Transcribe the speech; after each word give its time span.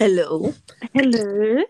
Hello. 0.00 0.54
Hello. 0.92 1.64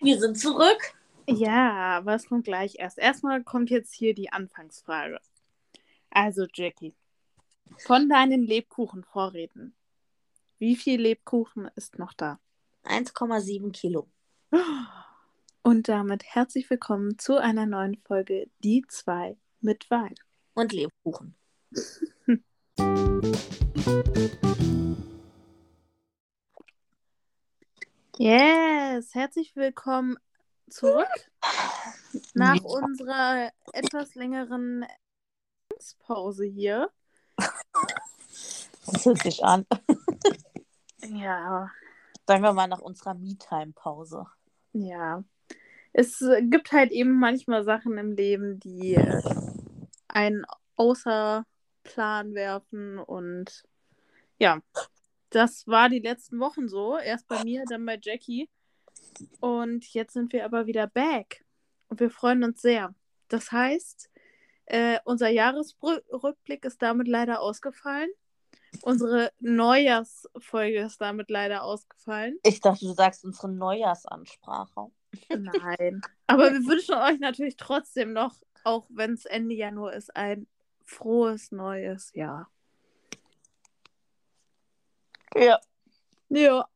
Wir 0.00 0.18
sind 0.18 0.36
zurück. 0.36 0.96
Ja, 1.28 2.00
was 2.02 2.26
kommt 2.26 2.46
gleich 2.46 2.80
erst? 2.80 2.98
Erstmal 2.98 3.44
kommt 3.44 3.70
jetzt 3.70 3.94
hier 3.94 4.12
die 4.12 4.32
Anfangsfrage. 4.32 5.20
Also, 6.10 6.46
Jackie, 6.52 6.94
von 7.78 8.08
deinen 8.08 8.42
Lebkuchenvorräten, 8.42 9.72
wie 10.58 10.74
viel 10.74 11.00
Lebkuchen 11.00 11.70
ist 11.76 11.96
noch 11.96 12.12
da? 12.14 12.40
1,7 12.86 13.70
Kilo. 13.70 14.08
Und 15.62 15.88
damit 15.88 16.24
herzlich 16.24 16.68
willkommen 16.68 17.20
zu 17.20 17.36
einer 17.36 17.66
neuen 17.66 17.98
Folge 17.98 18.48
Die 18.64 18.84
zwei 18.88 19.36
mit 19.60 19.88
Wein. 19.92 20.16
Und 20.54 20.72
Lebkuchen. 20.72 21.36
Yes, 28.18 29.12
herzlich 29.14 29.56
willkommen 29.56 30.16
zurück 30.70 31.08
nach 32.34 32.62
unserer 32.62 33.50
etwas 33.72 34.14
längeren 34.14 34.86
Pause 35.98 36.44
hier. 36.44 36.90
Das 38.86 39.04
hört 39.04 39.18
sich 39.18 39.42
an. 39.42 39.66
Ja, 41.08 41.70
Sagen 42.26 42.42
wir 42.42 42.52
mal 42.52 42.68
nach 42.68 42.80
unserer 42.80 43.14
Me-Time-Pause. 43.14 44.26
ja. 44.72 45.24
Es 45.96 46.18
gibt 46.40 46.72
halt 46.72 46.90
eben 46.90 47.20
manchmal 47.20 47.62
Sachen 47.62 47.98
im 47.98 48.16
Leben, 48.16 48.58
die 48.58 48.98
einen 50.08 50.44
außer 50.74 51.46
Plan 51.84 52.34
werfen 52.34 52.98
und 52.98 53.62
ja, 54.38 54.60
das 55.34 55.66
war 55.66 55.88
die 55.88 55.98
letzten 55.98 56.38
Wochen 56.38 56.68
so. 56.68 56.98
Erst 56.98 57.26
bei 57.28 57.42
mir, 57.42 57.64
dann 57.68 57.84
bei 57.84 57.98
Jackie. 58.00 58.48
Und 59.40 59.92
jetzt 59.92 60.12
sind 60.14 60.32
wir 60.32 60.44
aber 60.44 60.66
wieder 60.66 60.86
back. 60.86 61.44
Und 61.88 62.00
wir 62.00 62.10
freuen 62.10 62.44
uns 62.44 62.62
sehr. 62.62 62.94
Das 63.28 63.52
heißt, 63.52 64.10
äh, 64.66 64.98
unser 65.04 65.28
Jahresrückblick 65.28 66.64
ist 66.64 66.80
damit 66.82 67.08
leider 67.08 67.40
ausgefallen. 67.40 68.10
Unsere 68.82 69.30
Neujahrsfolge 69.40 70.80
ist 70.80 71.00
damit 71.00 71.30
leider 71.30 71.62
ausgefallen. 71.62 72.38
Ich 72.44 72.60
dachte, 72.60 72.86
du 72.86 72.92
sagst 72.92 73.24
unsere 73.24 73.50
Neujahrsansprache. 73.50 74.90
Nein. 75.28 76.00
Aber 76.26 76.52
wir 76.52 76.66
wünschen 76.66 76.94
euch 76.94 77.20
natürlich 77.20 77.56
trotzdem 77.56 78.12
noch, 78.12 78.34
auch 78.64 78.86
wenn 78.88 79.14
es 79.14 79.24
Ende 79.26 79.54
Januar 79.54 79.92
ist, 79.92 80.14
ein 80.16 80.46
frohes 80.84 81.52
neues 81.52 82.12
Jahr. 82.14 82.50
Ja. 85.34 85.60
Ja. 86.28 86.68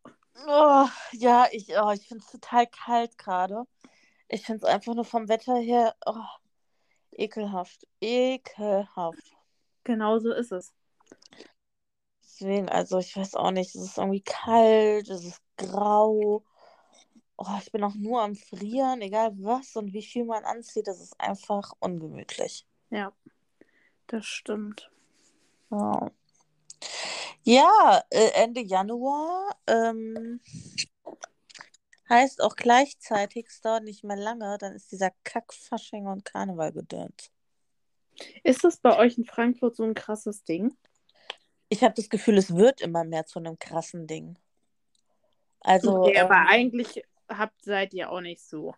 Oh, 0.47 0.89
ja, 1.13 1.47
ich, 1.51 1.69
oh, 1.77 1.91
ich 1.91 2.07
finde 2.07 2.25
es 2.25 2.31
total 2.31 2.67
kalt 2.67 3.19
gerade. 3.19 3.65
Ich 4.29 4.45
finde 4.45 4.67
es 4.67 4.73
einfach 4.73 4.95
nur 4.95 5.05
vom 5.05 5.29
Wetter 5.29 5.57
her 5.57 5.95
oh, 6.07 6.15
ekelhaft. 7.13 7.87
Ekelhaft. 8.01 9.37
Genau 9.85 10.19
so 10.19 10.33
ist 10.33 10.53
es. 10.53 10.73
Deswegen, 12.23 12.69
also 12.69 12.99
ich 12.99 13.17
weiß 13.17 13.35
auch 13.35 13.51
nicht, 13.51 13.75
es 13.75 13.83
ist 13.83 13.99
irgendwie 13.99 14.23
kalt, 14.23 15.09
es 15.09 15.25
ist 15.25 15.43
grau. 15.57 16.45
Oh, 17.37 17.59
ich 17.61 17.73
bin 17.73 17.83
auch 17.83 17.95
nur 17.95 18.23
am 18.23 18.37
Frieren, 18.37 19.01
egal 19.01 19.33
was 19.39 19.75
und 19.77 19.93
wie 19.93 20.03
viel 20.03 20.25
man 20.25 20.45
anzieht, 20.45 20.87
das 20.87 21.01
ist 21.01 21.19
einfach 21.21 21.73
ungemütlich. 21.81 22.67
Ja, 22.91 23.13
das 24.07 24.27
stimmt. 24.27 24.91
Ja, 25.71 26.11
ja 27.49 28.03
äh, 28.11 28.31
Ende 28.35 28.61
Januar 28.61 29.57
ähm, 29.67 30.41
heißt 32.09 32.43
auch 32.43 32.57
gleichzeitig, 32.57 33.47
es 33.49 33.61
dauert 33.61 33.85
nicht 33.85 34.05
mehr 34.05 34.17
lange, 34.17 34.57
dann 34.59 34.75
ist 34.75 34.93
dieser 34.93 35.11
Kack-Fasching 35.25 36.07
und 36.07 36.25
Karneval 36.25 36.73
gedöns. 36.73 37.31
Ist 38.43 38.65
das 38.65 38.79
bei 38.79 38.97
euch 38.99 39.19
in 39.19 39.25
Frankfurt 39.25 39.77
so 39.77 39.85
ein 39.85 39.95
krasses 39.95 40.45
Ding? 40.45 40.77
Ich 41.69 41.85
habe 41.85 41.95
das 41.95 42.09
Gefühl, 42.09 42.39
es 42.39 42.55
wird 42.55 42.81
immer 42.81 43.05
mehr 43.05 43.27
zu 43.27 43.39
einem 43.39 43.59
krassen 43.59 44.07
Ding. 44.07 44.39
Also, 45.61 46.03
Okay, 46.03 46.19
aber 46.19 46.35
ähm, 46.37 46.47
eigentlich 46.49 47.03
habt, 47.29 47.63
seid 47.65 47.93
ihr 47.95 48.11
auch 48.11 48.21
nicht 48.21 48.43
so. 48.43 48.75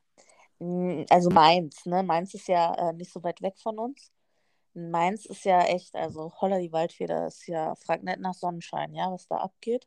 Also 1.08 1.30
Mainz, 1.30 1.86
ne? 1.86 2.02
Mainz 2.02 2.34
ist 2.34 2.48
ja 2.48 2.74
äh, 2.74 2.92
nicht 2.92 3.10
so 3.10 3.22
weit 3.22 3.40
weg 3.40 3.54
von 3.58 3.78
uns. 3.78 4.12
Mainz 4.74 5.26
ist 5.26 5.44
ja 5.44 5.62
echt, 5.62 5.94
also 5.94 6.32
Holla 6.40 6.58
die 6.58 6.72
Waldfeder 6.72 7.26
ist 7.26 7.46
ja, 7.46 7.74
frag 7.76 8.02
nicht 8.02 8.20
nach 8.20 8.34
Sonnenschein, 8.34 8.94
ja, 8.94 9.10
was 9.12 9.26
da 9.28 9.36
abgeht. 9.36 9.86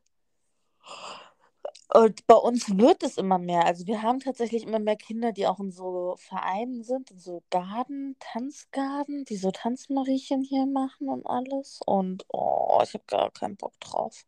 Und 1.92 2.26
bei 2.26 2.34
uns 2.34 2.76
wird 2.76 3.02
es 3.02 3.18
immer 3.18 3.38
mehr. 3.38 3.64
Also 3.66 3.86
wir 3.86 4.02
haben 4.02 4.20
tatsächlich 4.20 4.64
immer 4.64 4.78
mehr 4.78 4.96
Kinder, 4.96 5.32
die 5.32 5.46
auch 5.46 5.60
in 5.60 5.70
so 5.70 6.16
Vereinen 6.18 6.82
sind, 6.82 7.10
in 7.10 7.18
so 7.18 7.42
Garden, 7.50 8.16
Tanzgarden, 8.18 9.24
die 9.24 9.36
so 9.36 9.50
Tanzmariechen 9.50 10.42
hier 10.42 10.66
machen 10.66 11.08
und 11.08 11.26
alles. 11.26 11.80
Und 11.86 12.24
oh, 12.28 12.80
ich 12.82 12.94
habe 12.94 13.04
gar 13.06 13.30
keinen 13.30 13.56
Bock 13.56 13.78
drauf. 13.80 14.24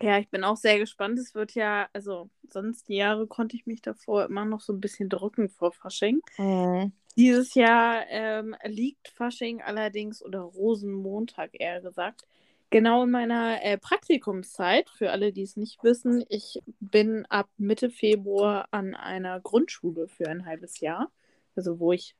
Ja, 0.00 0.18
ich 0.18 0.28
bin 0.28 0.44
auch 0.44 0.56
sehr 0.56 0.78
gespannt. 0.78 1.18
Es 1.18 1.34
wird 1.34 1.54
ja, 1.54 1.88
also 1.92 2.30
sonst 2.48 2.88
die 2.88 2.96
Jahre 2.96 3.26
konnte 3.26 3.56
ich 3.56 3.66
mich 3.66 3.82
davor 3.82 4.24
immer 4.26 4.44
noch 4.44 4.60
so 4.60 4.72
ein 4.72 4.80
bisschen 4.80 5.08
drücken 5.08 5.48
vor 5.48 5.72
Fasching. 5.72 6.20
Mhm. 6.38 6.92
Dieses 7.16 7.54
Jahr 7.54 8.04
ähm, 8.08 8.54
liegt 8.64 9.08
Fasching 9.08 9.60
allerdings 9.60 10.24
oder 10.24 10.40
Rosenmontag 10.40 11.50
eher 11.52 11.80
gesagt. 11.80 12.26
Genau 12.70 13.02
in 13.02 13.10
meiner 13.10 13.64
äh, 13.64 13.76
Praktikumszeit, 13.78 14.88
für 14.90 15.10
alle, 15.10 15.32
die 15.32 15.42
es 15.42 15.56
nicht 15.56 15.82
wissen, 15.82 16.24
ich 16.28 16.62
bin 16.78 17.26
ab 17.26 17.48
Mitte 17.58 17.90
Februar 17.90 18.68
an 18.70 18.94
einer 18.94 19.40
Grundschule 19.40 20.06
für 20.06 20.28
ein 20.28 20.46
halbes 20.46 20.78
Jahr, 20.78 21.10
also 21.56 21.80
wo 21.80 21.92
ich 21.92 22.14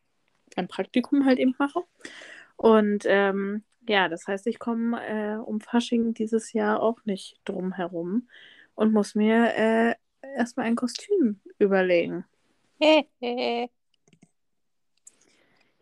ein 0.56 0.66
Praktikum 0.66 1.24
halt 1.24 1.38
eben 1.38 1.54
mache. 1.56 1.84
Und 2.56 3.04
ähm, 3.06 3.62
ja, 3.88 4.08
das 4.08 4.26
heißt, 4.26 4.46
ich 4.46 4.58
komme 4.58 5.00
äh, 5.06 5.36
um 5.36 5.60
Fasching 5.60 6.14
dieses 6.14 6.52
Jahr 6.52 6.82
auch 6.82 6.98
nicht 7.04 7.40
drum 7.44 7.72
herum 7.72 8.28
und 8.74 8.92
muss 8.92 9.14
mir 9.14 9.54
äh, 9.54 9.94
erstmal 10.36 10.66
ein 10.66 10.76
Kostüm 10.76 11.40
überlegen. 11.58 12.24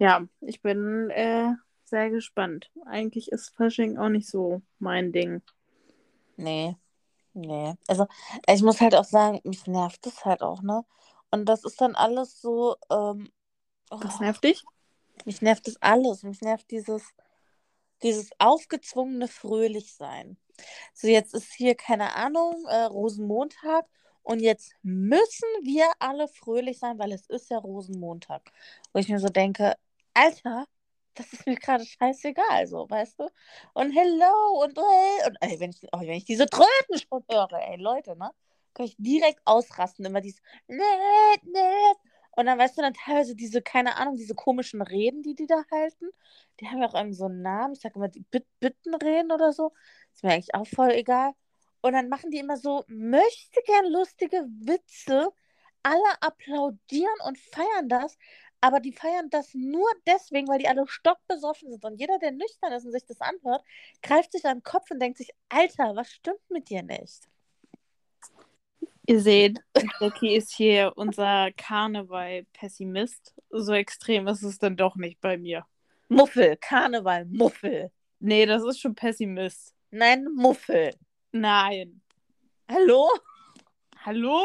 Ja, 0.01 0.25
ich 0.41 0.63
bin 0.63 1.11
äh, 1.11 1.55
sehr 1.83 2.11
gespannt. 2.11 2.71
Eigentlich 2.87 3.33
ist 3.33 3.51
Fasching 3.57 3.99
auch 3.99 4.09
nicht 4.09 4.29
so 4.29 4.63
mein 4.79 5.11
Ding. 5.11 5.43
Nee, 6.37 6.77
nee. 7.35 7.75
Also 7.89 8.07
ich 8.47 8.63
muss 8.63 8.81
halt 8.81 8.95
auch 8.95 9.05
sagen, 9.05 9.41
mich 9.43 9.67
nervt 9.67 10.07
das 10.07 10.25
halt 10.25 10.43
auch, 10.43 10.63
ne? 10.63 10.85
Und 11.33 11.47
das 11.47 11.65
ist 11.65 11.81
dann 11.81 11.97
alles 11.97 12.41
so, 12.41 12.77
ähm, 12.91 13.29
Was 13.91 14.21
oh, 14.21 14.23
nervt 14.23 14.45
dich? 14.45 14.65
mich 15.25 15.43
nervt 15.43 15.67
das 15.67 15.77
alles. 15.83 16.23
Mich 16.23 16.41
nervt 16.41 16.71
dieses, 16.71 17.03
dieses 18.03 18.31
aufgezwungene 18.39 19.29
Fröhlichsein. 19.29 20.37
So, 20.95 21.09
jetzt 21.09 21.35
ist 21.35 21.53
hier, 21.53 21.75
keine 21.75 22.15
Ahnung, 22.15 22.65
äh, 22.69 22.85
Rosenmontag 22.85 23.87
und 24.23 24.41
jetzt 24.41 24.75
müssen 24.83 25.49
wir 25.63 25.87
alle 25.99 26.29
fröhlich 26.29 26.79
sein, 26.79 26.99
weil 26.99 27.13
es 27.13 27.27
ist 27.29 27.51
ja 27.51 27.59
Rosenmontag. 27.59 28.51
Wo 28.93 28.99
ich 28.99 29.09
mir 29.09 29.21
so 29.21 29.29
denke, 29.29 29.77
Alter, 30.15 30.67
das 31.15 31.33
ist 31.33 31.47
mir 31.47 31.57
gerade 31.57 31.85
scheißegal, 31.85 32.67
so, 32.67 32.89
weißt 32.89 33.21
du? 33.21 33.29
Und 33.75 33.93
hello 33.93 34.63
und 34.63 34.79
hey, 34.79 35.29
und 35.29 35.37
ey, 35.41 35.61
wenn 35.61 35.71
ich, 35.71 35.83
oh, 35.93 36.01
wenn 36.01 36.11
ich 36.11 36.25
diese 36.25 36.47
Tröten 36.47 36.99
schon 36.99 37.25
höre, 37.31 37.53
ey, 37.53 37.77
Leute, 37.77 38.17
ne? 38.17 38.31
Kann 38.75 38.87
ich 38.87 38.97
direkt 38.99 39.41
ausrasten, 39.45 40.05
immer 40.05 40.21
dieses 40.21 40.41
nett, 40.69 41.43
nett. 41.45 41.97
Und 42.39 42.47
dann, 42.47 42.57
weißt 42.57 42.79
du, 42.79 42.83
dann 42.83 42.95
teilweise 42.95 43.35
diese, 43.35 43.63
keine 43.63 43.97
Ahnung, 43.97 44.15
diese 44.15 44.37
komischen 44.37 44.81
Reden, 44.81 45.23
die 45.25 45.35
die 45.35 45.49
da 45.49 45.65
halten. 45.73 46.09
Die 46.61 46.69
haben 46.69 46.81
ja 46.81 46.87
auch 46.89 46.95
irgendwie 46.95 47.17
so 47.17 47.25
einen 47.25 47.43
Namen. 47.43 47.75
Ich 47.75 47.81
sag 47.81 47.97
immer 47.97 48.07
die 48.07 48.21
Bit 48.31 48.47
Bittenreden 48.61 49.33
oder 49.33 49.53
so. 49.53 49.73
Ist 50.15 50.23
mir 50.23 50.31
eigentlich 50.35 50.55
auch 50.55 50.69
voll 50.69 50.93
egal. 50.93 51.33
Und 51.81 51.95
dann 51.95 52.09
machen 52.09 52.31
die 52.31 52.39
immer 52.39 52.57
so 52.57 52.85
möchte 52.87 53.61
gern 53.67 53.87
lustige 53.91 54.45
Witze. 54.61 55.33
Alle 55.83 56.23
applaudieren 56.23 57.21
und 57.27 57.39
feiern 57.39 57.89
das. 57.89 58.17
Aber 58.61 58.79
die 58.79 58.93
feiern 58.93 59.31
das 59.31 59.53
nur 59.55 59.89
deswegen, 60.07 60.47
weil 60.47 60.61
die 60.61 60.69
alle 60.69 60.87
stockbesoffen 60.87 61.73
sind. 61.73 61.85
Und 61.85 61.97
jeder, 61.99 62.21
der 62.21 62.31
nüchtern 62.31 62.73
ist 62.73 62.85
und 62.85 62.93
sich 62.93 63.05
das 63.05 63.21
anhört, 63.21 63.65
greift 64.01 64.31
sich 64.31 64.45
an 64.47 64.59
den 64.59 64.63
Kopf 64.63 64.89
und 64.93 65.01
denkt 65.01 65.19
sich, 65.19 65.33
Alter, 65.49 65.97
was 65.97 66.13
stimmt 66.13 66.49
mit 66.51 66.69
dir 66.69 66.85
nicht? 66.85 67.29
Ihr 69.09 69.23
seht, 69.23 69.59
Jackie 70.01 70.37
ist 70.37 70.53
hier 70.53 70.93
unser 70.97 71.51
Karneval-Pessimist. 71.53 73.35
So 73.49 73.73
extrem 73.73 74.29
ist 74.29 74.43
es 74.43 74.59
dann 74.59 74.77
doch 74.77 74.97
nicht 74.97 75.19
bei 75.23 75.39
mir. 75.39 75.65
Muffel, 76.09 76.59
Karneval, 76.59 77.25
Muffel. 77.25 77.91
Nee, 78.19 78.45
das 78.45 78.63
ist 78.65 78.81
schon 78.81 78.95
Pessimist. 78.95 79.75
Nein, 79.91 80.27
Muffel. 80.35 80.91
Nein. 81.33 82.03
Hallo? 82.71 83.09
Hallo? 84.05 84.43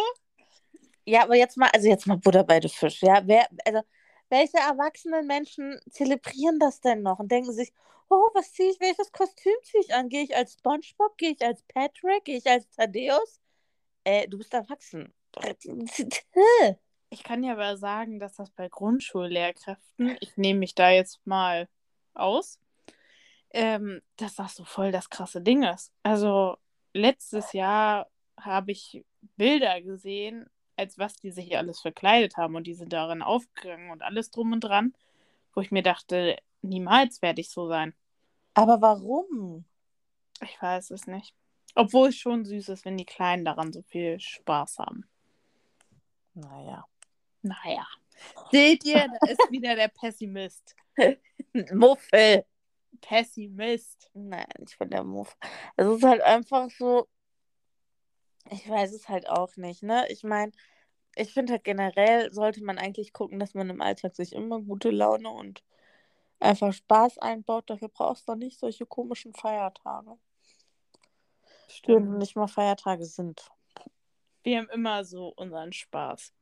Ja, 1.03 1.23
aber 1.23 1.35
jetzt 1.35 1.57
mal, 1.57 1.69
also 1.73 1.89
jetzt 1.89 2.07
mal 2.07 2.17
Butter 2.17 2.45
bei 2.45 2.61
den 2.61 2.69
Fisch. 2.69 3.01
Ja, 3.01 3.21
wer, 3.25 3.45
also, 3.65 3.81
welche 4.29 4.59
erwachsenen 4.59 5.27
Menschen 5.27 5.77
zelebrieren 5.89 6.57
das 6.59 6.79
denn 6.79 7.01
noch 7.01 7.19
und 7.19 7.29
denken 7.29 7.51
sich, 7.51 7.73
oh, 8.09 8.29
was 8.33 8.53
ziehe 8.53 8.71
ich, 8.71 8.79
welches 8.79 9.11
Kostüm 9.11 9.55
ziehe 9.63 9.83
ich 9.83 9.93
an? 9.93 10.07
Gehe 10.07 10.23
ich 10.23 10.33
als 10.33 10.53
SpongeBob? 10.53 11.17
Gehe 11.17 11.31
ich 11.31 11.41
als 11.45 11.61
Patrick? 11.63 12.23
Gehe 12.23 12.37
ich 12.37 12.47
als 12.47 12.69
Thaddeus? 12.69 13.42
Äh, 14.03 14.27
du 14.27 14.37
bist 14.37 14.53
erwachsen. 14.53 15.13
Ich 17.09 17.21
kann 17.21 17.43
ja 17.43 17.53
aber 17.53 17.77
sagen, 17.77 18.19
dass 18.19 18.33
das 18.37 18.49
bei 18.49 18.67
Grundschullehrkräften, 18.67 20.17
ich 20.19 20.35
nehme 20.35 20.57
mich 20.61 20.73
da 20.73 20.89
jetzt 20.89 21.21
mal 21.27 21.69
aus, 22.15 22.59
ähm, 23.51 24.01
dass 24.17 24.33
das 24.33 24.55
so 24.55 24.65
voll 24.65 24.91
das 24.91 25.11
krasse 25.11 25.39
Ding 25.39 25.61
ist. 25.61 25.93
Also 26.01 26.57
letztes 26.91 27.53
Jahr 27.53 28.07
habe 28.35 28.71
ich 28.71 29.05
Bilder 29.37 29.79
gesehen, 29.81 30.49
als 30.75 30.97
was 30.97 31.15
die 31.17 31.29
sich 31.29 31.55
alles 31.55 31.81
verkleidet 31.81 32.35
haben 32.37 32.55
und 32.55 32.65
die 32.65 32.73
sind 32.73 32.91
darin 32.93 33.21
aufgegangen 33.21 33.91
und 33.91 34.01
alles 34.01 34.31
drum 34.31 34.51
und 34.51 34.61
dran, 34.61 34.95
wo 35.53 35.61
ich 35.61 35.69
mir 35.69 35.83
dachte, 35.83 36.37
niemals 36.63 37.21
werde 37.21 37.41
ich 37.41 37.51
so 37.51 37.67
sein. 37.67 37.93
Aber 38.55 38.81
warum? 38.81 39.65
Ich 40.41 40.59
weiß 40.59 40.89
es 40.89 41.05
nicht. 41.05 41.35
Obwohl 41.75 42.09
es 42.09 42.17
schon 42.17 42.45
süß 42.45 42.69
ist, 42.69 42.85
wenn 42.85 42.97
die 42.97 43.05
Kleinen 43.05 43.45
daran 43.45 43.73
so 43.73 43.81
viel 43.81 44.19
Spaß 44.19 44.79
haben. 44.79 45.05
Naja. 46.33 46.85
Naja. 47.41 47.87
Seht 48.51 48.85
ihr, 48.85 49.07
da 49.07 49.27
ist 49.27 49.51
wieder 49.51 49.75
der 49.75 49.87
Pessimist. 49.87 50.75
Muffel. 51.73 52.45
Pessimist. 53.01 54.09
Nein, 54.13 54.45
ich 54.67 54.77
bin 54.77 54.89
der 54.89 55.03
Muff. 55.03 55.37
Es 55.75 55.87
ist 55.87 56.03
halt 56.03 56.21
einfach 56.21 56.69
so. 56.69 57.07
Ich 58.51 58.69
weiß 58.69 58.93
es 58.93 59.09
halt 59.09 59.27
auch 59.27 59.55
nicht, 59.55 59.83
ne? 59.83 60.05
Ich 60.09 60.23
meine, 60.23 60.51
ich 61.15 61.33
finde 61.33 61.53
halt 61.53 61.63
generell 61.63 62.31
sollte 62.33 62.63
man 62.63 62.77
eigentlich 62.77 63.13
gucken, 63.13 63.39
dass 63.39 63.53
man 63.53 63.69
im 63.69 63.81
Alltag 63.81 64.15
sich 64.15 64.33
immer 64.33 64.59
gute 64.61 64.89
Laune 64.89 65.29
und 65.29 65.63
einfach 66.39 66.73
Spaß 66.73 67.19
einbaut. 67.19 67.69
Dafür 67.69 67.89
brauchst 67.89 68.27
du 68.27 68.35
nicht 68.35 68.59
solche 68.59 68.85
komischen 68.85 69.33
Feiertage. 69.33 70.17
Stimmt. 71.73 72.17
Nicht 72.17 72.35
mal 72.35 72.47
Feiertage 72.47 73.05
sind. 73.05 73.49
Wir 74.43 74.59
haben 74.59 74.69
immer 74.69 75.03
so 75.05 75.29
unseren 75.35 75.73
Spaß. 75.73 76.33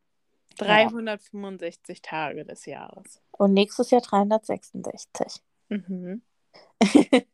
365 0.58 1.98
ja. 1.98 2.02
Tage 2.04 2.46
des 2.46 2.66
Jahres. 2.66 3.22
Und 3.32 3.54
nächstes 3.54 3.92
Jahr 3.92 4.02
366. 4.02 5.42
Mhm. 5.70 6.22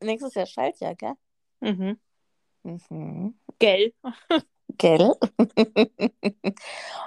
nächstes 0.00 0.34
Jahr 0.34 0.46
Schaltjahr, 0.46 0.94
gell? 0.94 1.14
Mhm. 1.60 1.98
Mhm. 2.62 3.38
Gell. 3.58 3.92
Gell? 4.78 5.14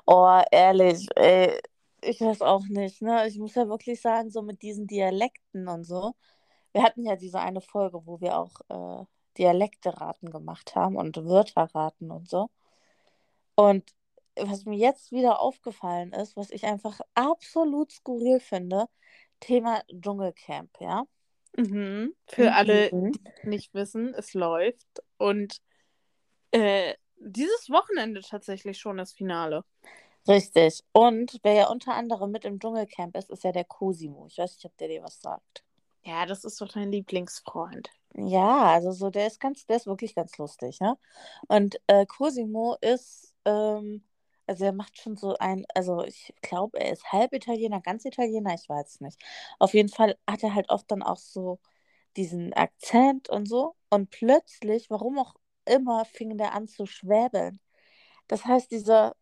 oh, 0.06 0.42
ehrlich, 0.52 1.08
ey, 1.16 1.60
ich 2.02 2.22
weiß 2.22 2.42
auch 2.42 2.66
nicht, 2.68 3.02
ne? 3.02 3.28
Ich 3.28 3.38
muss 3.38 3.56
ja 3.56 3.68
wirklich 3.68 4.02
sagen, 4.02 4.30
so 4.30 4.42
mit 4.42 4.62
diesen 4.62 4.88
Dialekten 4.88 5.68
und 5.68 5.84
so. 5.84 6.16
Wir 6.72 6.84
hatten 6.84 7.04
ja 7.04 7.16
diese 7.16 7.40
eine 7.40 7.62
Folge, 7.62 8.06
wo 8.06 8.22
wir 8.22 8.38
auch 8.38 8.62
äh, 8.70 9.06
Dialekte-Raten 9.40 10.30
gemacht 10.30 10.76
haben 10.76 10.96
und 10.96 11.16
Wörterraten 11.26 12.12
und 12.12 12.30
so. 12.30 12.50
Und 13.56 13.90
was 14.36 14.66
mir 14.66 14.78
jetzt 14.78 15.12
wieder 15.12 15.40
aufgefallen 15.40 16.14
ist, 16.14 16.38
was 16.38 16.52
ich 16.52 16.66
einfach 16.66 17.00
absolut 17.14 17.92
skurril 17.92 18.40
finde, 18.40 18.86
Thema 19.40 19.82
Dschungelcamp, 19.92 20.70
ja? 20.80 21.06
Mhm. 21.58 22.14
Für 22.28 22.44
mhm. 22.44 22.54
alle, 22.54 22.90
die 22.90 23.48
nicht 23.48 23.74
wissen, 23.74 24.14
es 24.14 24.34
läuft. 24.34 25.04
Und 25.18 25.62
äh, 26.52 26.94
dieses 27.18 27.70
Wochenende 27.70 28.22
tatsächlich 28.22 28.78
schon 28.78 28.98
das 28.98 29.14
Finale. 29.14 29.64
Richtig. 30.28 30.84
Und 30.92 31.40
wer 31.44 31.54
ja 31.54 31.70
unter 31.70 31.96
anderem 31.96 32.32
mit 32.32 32.46
im 32.46 32.60
Dschungelcamp 32.60 33.16
ist, 33.18 33.30
ist 33.30 33.44
ja 33.44 33.52
der 33.52 33.66
Cosimo. 33.66 34.28
Ich 34.28 34.38
weiß 34.38 34.56
nicht, 34.56 34.66
ob 34.66 34.78
der 34.78 34.90
dir 34.90 35.04
was 35.04 35.22
sagt. 35.22 35.64
Ja, 36.04 36.26
das 36.26 36.44
ist 36.44 36.62
doch 36.62 36.70
dein 36.70 36.92
Lieblingsfreund. 36.92 37.90
Ja, 38.16 38.66
also 38.74 38.92
so, 38.92 39.10
der 39.10 39.28
ist 39.28 39.40
ganz, 39.40 39.66
der 39.66 39.78
ist 39.78 39.86
wirklich 39.88 40.16
ganz 40.16 40.38
lustig, 40.38 40.80
ne? 40.82 40.98
Und 41.48 41.80
äh, 41.88 42.06
Cosimo 42.06 42.76
ist, 42.82 43.34
ähm, 43.46 44.04
also 44.48 44.66
er 44.66 44.74
macht 44.74 44.98
schon 45.00 45.16
so 45.16 45.36
ein, 45.38 45.66
also 45.76 46.04
ich 46.04 46.34
glaube, 46.42 46.80
er 46.80 46.92
ist 46.92 47.12
halb 47.14 47.34
Italiener, 47.34 47.82
ganz 47.82 48.06
Italiener, 48.06 48.54
ich 48.56 48.68
weiß 48.68 48.88
es 48.96 49.02
nicht. 49.02 49.22
Auf 49.60 49.74
jeden 49.74 49.90
Fall 49.90 50.18
hat 50.28 50.44
er 50.44 50.56
halt 50.56 50.70
oft 50.70 50.90
dann 50.92 51.04
auch 51.04 51.18
so 51.18 51.60
diesen 52.18 52.54
Akzent 52.54 53.30
und 53.30 53.48
so. 53.48 53.76
Und 53.90 54.10
plötzlich, 54.12 54.90
warum 54.90 55.20
auch 55.20 55.36
immer, 55.66 56.06
fing 56.06 56.38
der 56.38 56.54
an 56.54 56.68
zu 56.68 56.86
schwäbeln. 56.88 57.60
Das 58.28 58.46
heißt, 58.46 58.72
dieser 58.72 59.16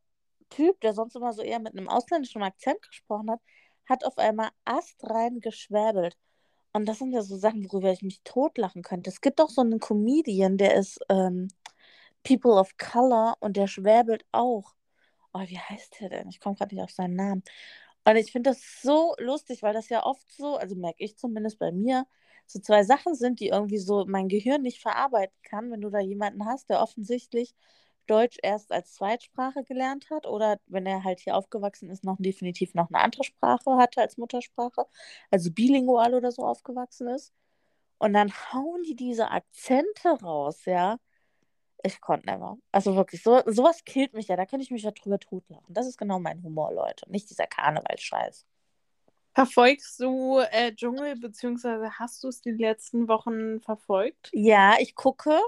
Typ, 0.50 0.82
der 0.82 0.94
sonst 0.94 1.16
immer 1.16 1.34
so 1.34 1.42
eher 1.44 1.60
mit 1.60 1.74
einem 1.78 1.90
ausländischen 1.90 2.44
Akzent 2.44 2.82
gesprochen 2.84 3.32
hat, 3.32 3.42
hat 3.88 4.06
auf 4.06 4.18
einmal 4.20 4.50
astrein 4.66 5.42
geschwäbelt. 5.42 6.18
Und 6.78 6.86
das 6.86 7.00
sind 7.00 7.12
ja 7.12 7.24
so 7.24 7.38
Sachen, 7.38 7.66
worüber 7.66 7.92
ich 7.92 8.04
mich 8.04 8.22
totlachen 8.24 8.84
könnte. 8.84 9.10
Es 9.10 9.22
gibt 9.22 9.42
auch 9.42 9.50
so 9.50 9.62
einen 9.62 9.80
Comedian, 9.80 10.58
der 10.58 10.76
ist 10.76 11.00
ähm, 11.10 11.48
People 12.24 12.52
of 12.54 12.78
Color 12.78 13.36
und 13.40 13.58
der 13.58 13.66
schwäbelt 13.68 14.26
auch. 14.32 14.76
Oh, 15.34 15.42
wie 15.48 15.58
heißt 15.58 16.00
der 16.00 16.10
denn? 16.10 16.30
Ich 16.30 16.40
komme 16.40 16.56
gerade 16.56 16.76
nicht 16.76 16.84
auf 16.84 16.92
seinen 16.92 17.16
Namen. 17.16 17.44
Und 18.06 18.16
ich 18.18 18.32
finde 18.32 18.52
das 18.52 18.62
so 18.84 19.16
lustig, 19.18 19.64
weil 19.64 19.74
das 19.74 19.90
ja 19.90 20.06
oft 20.06 20.32
so, 20.32 20.58
also 20.58 20.76
merke 20.76 21.04
ich 21.04 21.18
zumindest 21.18 21.58
bei 21.58 21.72
mir, 21.72 22.06
so 22.46 22.60
zwei 22.60 22.84
Sachen 22.84 23.16
sind, 23.16 23.40
die 23.40 23.48
irgendwie 23.48 23.80
so 23.80 24.06
mein 24.08 24.28
Gehirn 24.30 24.62
nicht 24.62 24.80
verarbeiten 24.80 25.36
kann, 25.42 25.72
wenn 25.72 25.82
du 25.82 25.90
da 25.90 26.00
jemanden 26.00 26.46
hast, 26.46 26.70
der 26.70 26.82
offensichtlich 26.82 27.56
Deutsch 28.10 28.38
erst 28.42 28.72
als 28.72 28.94
Zweitsprache 28.94 29.64
gelernt 29.64 30.10
hat 30.10 30.26
oder 30.26 30.60
wenn 30.68 30.86
er 30.86 31.04
halt 31.04 31.20
hier 31.20 31.36
aufgewachsen 31.36 31.90
ist, 31.90 32.04
noch 32.04 32.18
definitiv 32.20 32.74
noch 32.74 32.90
eine 32.90 33.00
andere 33.04 33.24
Sprache 33.24 33.78
hatte 33.78 34.02
als 34.02 34.18
Muttersprache, 34.18 34.86
also 35.32 35.52
bilingual 35.52 36.14
oder 36.14 36.32
so 36.32 36.44
aufgewachsen 36.44 37.08
ist. 37.10 37.34
Und 38.00 38.14
dann 38.14 38.32
hauen 38.54 38.84
die 38.84 38.96
diese 38.96 39.32
Akzente 39.32 40.10
raus, 40.22 40.66
ja. 40.66 40.98
Ich 41.84 42.02
konnte 42.02 42.26
mehr. 42.26 42.58
Also 42.72 42.96
wirklich, 42.96 43.22
so, 43.24 43.42
sowas 43.46 43.84
killt 43.86 44.14
mich 44.14 44.28
ja. 44.28 44.36
Da 44.36 44.46
könnte 44.46 44.64
ich 44.64 44.72
mich 44.72 44.84
ja 44.84 44.92
drüber 44.92 45.20
totlachen. 45.20 45.74
Das 45.74 45.88
ist 45.88 45.98
genau 45.98 46.20
mein 46.20 46.42
Humor, 46.44 46.74
Leute. 46.74 47.10
Nicht 47.10 47.30
dieser 47.30 47.48
Karnevalscheiß. 47.48 48.46
Verfolgst 49.34 50.00
du 50.00 50.40
äh, 50.40 50.74
Dschungel, 50.74 51.16
beziehungsweise 51.16 51.92
hast 52.00 52.24
du 52.24 52.30
es 52.30 52.42
die 52.42 52.52
letzten 52.52 53.08
Wochen 53.08 53.62
verfolgt? 53.62 54.32
Ja, 54.34 54.76
ich 54.80 54.96
gucke. 54.96 55.40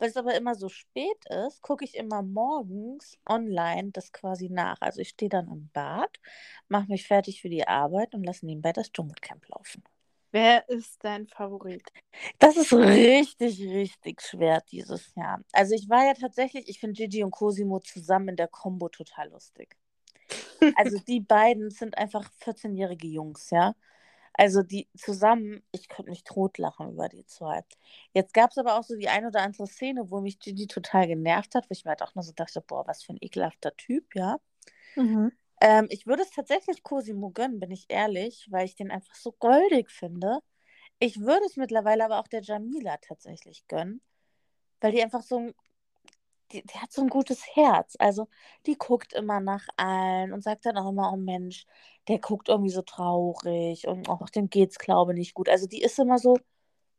Weil 0.00 0.08
es 0.08 0.16
aber 0.16 0.34
immer 0.34 0.56
so 0.56 0.68
spät 0.70 1.26
ist, 1.28 1.62
gucke 1.62 1.84
ich 1.84 1.94
immer 1.96 2.22
morgens 2.22 3.18
online 3.26 3.92
das 3.92 4.12
quasi 4.12 4.48
nach. 4.50 4.78
Also 4.80 5.00
ich 5.00 5.10
stehe 5.10 5.28
dann 5.28 5.48
im 5.48 5.70
Bad, 5.74 6.20
mache 6.68 6.88
mich 6.88 7.06
fertig 7.06 7.42
für 7.42 7.50
die 7.50 7.68
Arbeit 7.68 8.14
und 8.14 8.24
lasse 8.24 8.46
nebenbei 8.46 8.72
das 8.72 8.92
Dschungelcamp 8.92 9.46
laufen. 9.48 9.84
Wer 10.32 10.68
ist 10.68 11.02
dein 11.04 11.26
Favorit? 11.26 11.92
Das 12.38 12.56
ist 12.56 12.72
richtig, 12.72 13.60
richtig 13.62 14.22
schwer 14.22 14.62
dieses 14.70 15.14
Jahr. 15.16 15.42
Also 15.52 15.74
ich 15.74 15.88
war 15.88 16.04
ja 16.06 16.14
tatsächlich, 16.14 16.68
ich 16.68 16.80
finde 16.80 16.94
Gigi 16.94 17.24
und 17.24 17.32
Cosimo 17.32 17.80
zusammen 17.80 18.28
in 18.30 18.36
der 18.36 18.48
Combo 18.48 18.88
total 18.88 19.30
lustig. 19.30 19.76
Also 20.74 20.98
die 21.06 21.20
beiden 21.20 21.70
sind 21.70 21.98
einfach 21.98 22.30
14-jährige 22.40 23.08
Jungs, 23.08 23.50
ja. 23.50 23.74
Also 24.32 24.62
die 24.62 24.88
zusammen, 24.96 25.62
ich 25.72 25.88
könnte 25.88 26.10
mich 26.10 26.24
totlachen 26.24 26.90
über 26.92 27.08
die 27.08 27.26
zwei. 27.26 27.62
Jetzt 28.12 28.32
gab 28.32 28.50
es 28.50 28.58
aber 28.58 28.78
auch 28.78 28.84
so 28.84 28.96
die 28.96 29.08
ein 29.08 29.26
oder 29.26 29.42
andere 29.42 29.66
Szene, 29.66 30.10
wo 30.10 30.20
mich 30.20 30.38
Gigi 30.38 30.66
total 30.66 31.06
genervt 31.08 31.54
hat, 31.54 31.68
wo 31.68 31.72
ich 31.72 31.84
mir 31.84 31.90
halt 31.90 32.02
auch 32.02 32.14
nur 32.14 32.24
so 32.24 32.32
dachte, 32.32 32.60
boah, 32.60 32.86
was 32.86 33.02
für 33.02 33.12
ein 33.12 33.18
ekelhafter 33.20 33.76
Typ, 33.76 34.14
ja. 34.14 34.38
Mhm. 34.96 35.32
Ähm, 35.60 35.86
ich 35.90 36.06
würde 36.06 36.22
es 36.22 36.30
tatsächlich 36.30 36.82
Cosimo 36.82 37.30
gönnen, 37.30 37.60
bin 37.60 37.70
ich 37.70 37.86
ehrlich, 37.88 38.46
weil 38.50 38.64
ich 38.64 38.76
den 38.76 38.90
einfach 38.90 39.14
so 39.14 39.32
goldig 39.32 39.90
finde. 39.90 40.40
Ich 40.98 41.20
würde 41.20 41.44
es 41.46 41.56
mittlerweile 41.56 42.04
aber 42.04 42.20
auch 42.20 42.28
der 42.28 42.42
Jamila 42.42 42.96
tatsächlich 42.98 43.66
gönnen, 43.68 44.00
weil 44.80 44.92
die 44.92 45.02
einfach 45.02 45.22
so 45.22 45.38
ein 45.38 45.54
die, 46.52 46.62
die, 46.66 46.78
hat 46.78 46.92
so 46.92 47.02
ein 47.02 47.08
gutes 47.08 47.44
Herz. 47.54 47.96
Also 47.98 48.28
die 48.66 48.76
guckt 48.76 49.12
immer 49.12 49.40
nach 49.40 49.66
allen 49.76 50.32
und 50.32 50.42
sagt 50.42 50.66
dann 50.66 50.76
auch 50.76 50.90
immer, 50.90 51.12
oh 51.12 51.16
Mensch, 51.16 51.66
der 52.08 52.18
guckt 52.18 52.48
irgendwie 52.48 52.70
so 52.70 52.82
traurig 52.82 53.86
und 53.86 54.08
auch 54.08 54.28
dem 54.30 54.50
geht's, 54.50 54.78
glaube 54.78 55.12
ich, 55.12 55.18
nicht 55.18 55.34
gut. 55.34 55.48
Also 55.48 55.66
die 55.66 55.82
ist 55.82 55.98
immer 55.98 56.18
so 56.18 56.36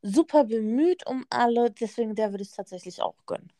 super 0.01 0.45
bemüht 0.45 1.05
um 1.07 1.25
alle, 1.29 1.71
deswegen 1.71 2.15
der 2.15 2.31
würde 2.31 2.43
ich 2.43 2.49
es 2.49 2.55
tatsächlich 2.55 3.01
auch 3.01 3.15
gönnen. 3.25 3.51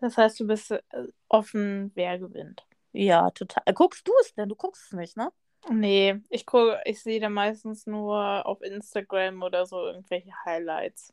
Das 0.00 0.16
heißt, 0.16 0.40
du 0.40 0.46
bist 0.46 0.70
äh, 0.70 0.82
offen, 1.28 1.92
wer 1.94 2.18
gewinnt. 2.18 2.66
Ja, 2.92 3.30
total. 3.30 3.62
Guckst 3.74 4.06
du 4.06 4.12
es 4.20 4.34
denn? 4.34 4.48
Du 4.48 4.56
guckst 4.56 4.84
es 4.86 4.92
nicht, 4.92 5.16
ne? 5.16 5.32
Nee, 5.70 6.20
ich 6.28 6.44
gucke, 6.44 6.80
ich 6.84 7.02
sehe 7.02 7.20
da 7.20 7.28
meistens 7.28 7.86
nur 7.86 8.44
auf 8.46 8.60
Instagram 8.60 9.42
oder 9.42 9.64
so 9.64 9.86
irgendwelche 9.86 10.32
Highlights. 10.44 11.12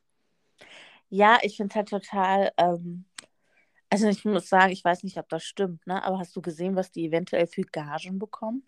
Ja, 1.10 1.40
ich 1.42 1.58
finde 1.58 1.72
es 1.72 1.76
halt 1.76 1.90
total 1.90 2.52
ähm, 2.58 3.06
also 3.92 4.08
ich 4.08 4.24
muss 4.24 4.48
sagen, 4.48 4.72
ich 4.72 4.84
weiß 4.86 5.04
nicht, 5.04 5.18
ob 5.18 5.28
das 5.28 5.44
stimmt, 5.44 5.86
ne? 5.86 6.02
Aber 6.02 6.18
hast 6.18 6.34
du 6.36 6.42
gesehen, 6.42 6.78
was 6.78 6.92
die 6.92 7.06
eventuell 7.06 7.46
für 7.46 7.64
Gagen 7.64 8.20
bekommen? 8.20 8.64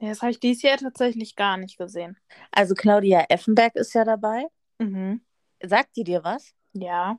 Nee, 0.00 0.08
das 0.08 0.22
habe 0.22 0.32
ich 0.32 0.40
dieses 0.40 0.62
Jahr 0.62 0.76
tatsächlich 0.76 1.36
gar 1.36 1.56
nicht 1.56 1.78
gesehen. 1.78 2.18
Also 2.50 2.74
Claudia 2.74 3.26
Effenberg 3.28 3.76
ist 3.76 3.94
ja 3.94 4.04
dabei. 4.04 4.48
Mhm. 4.78 5.20
Sagt 5.62 5.96
die 5.96 6.02
dir 6.02 6.24
was? 6.24 6.52
Ja. 6.72 7.18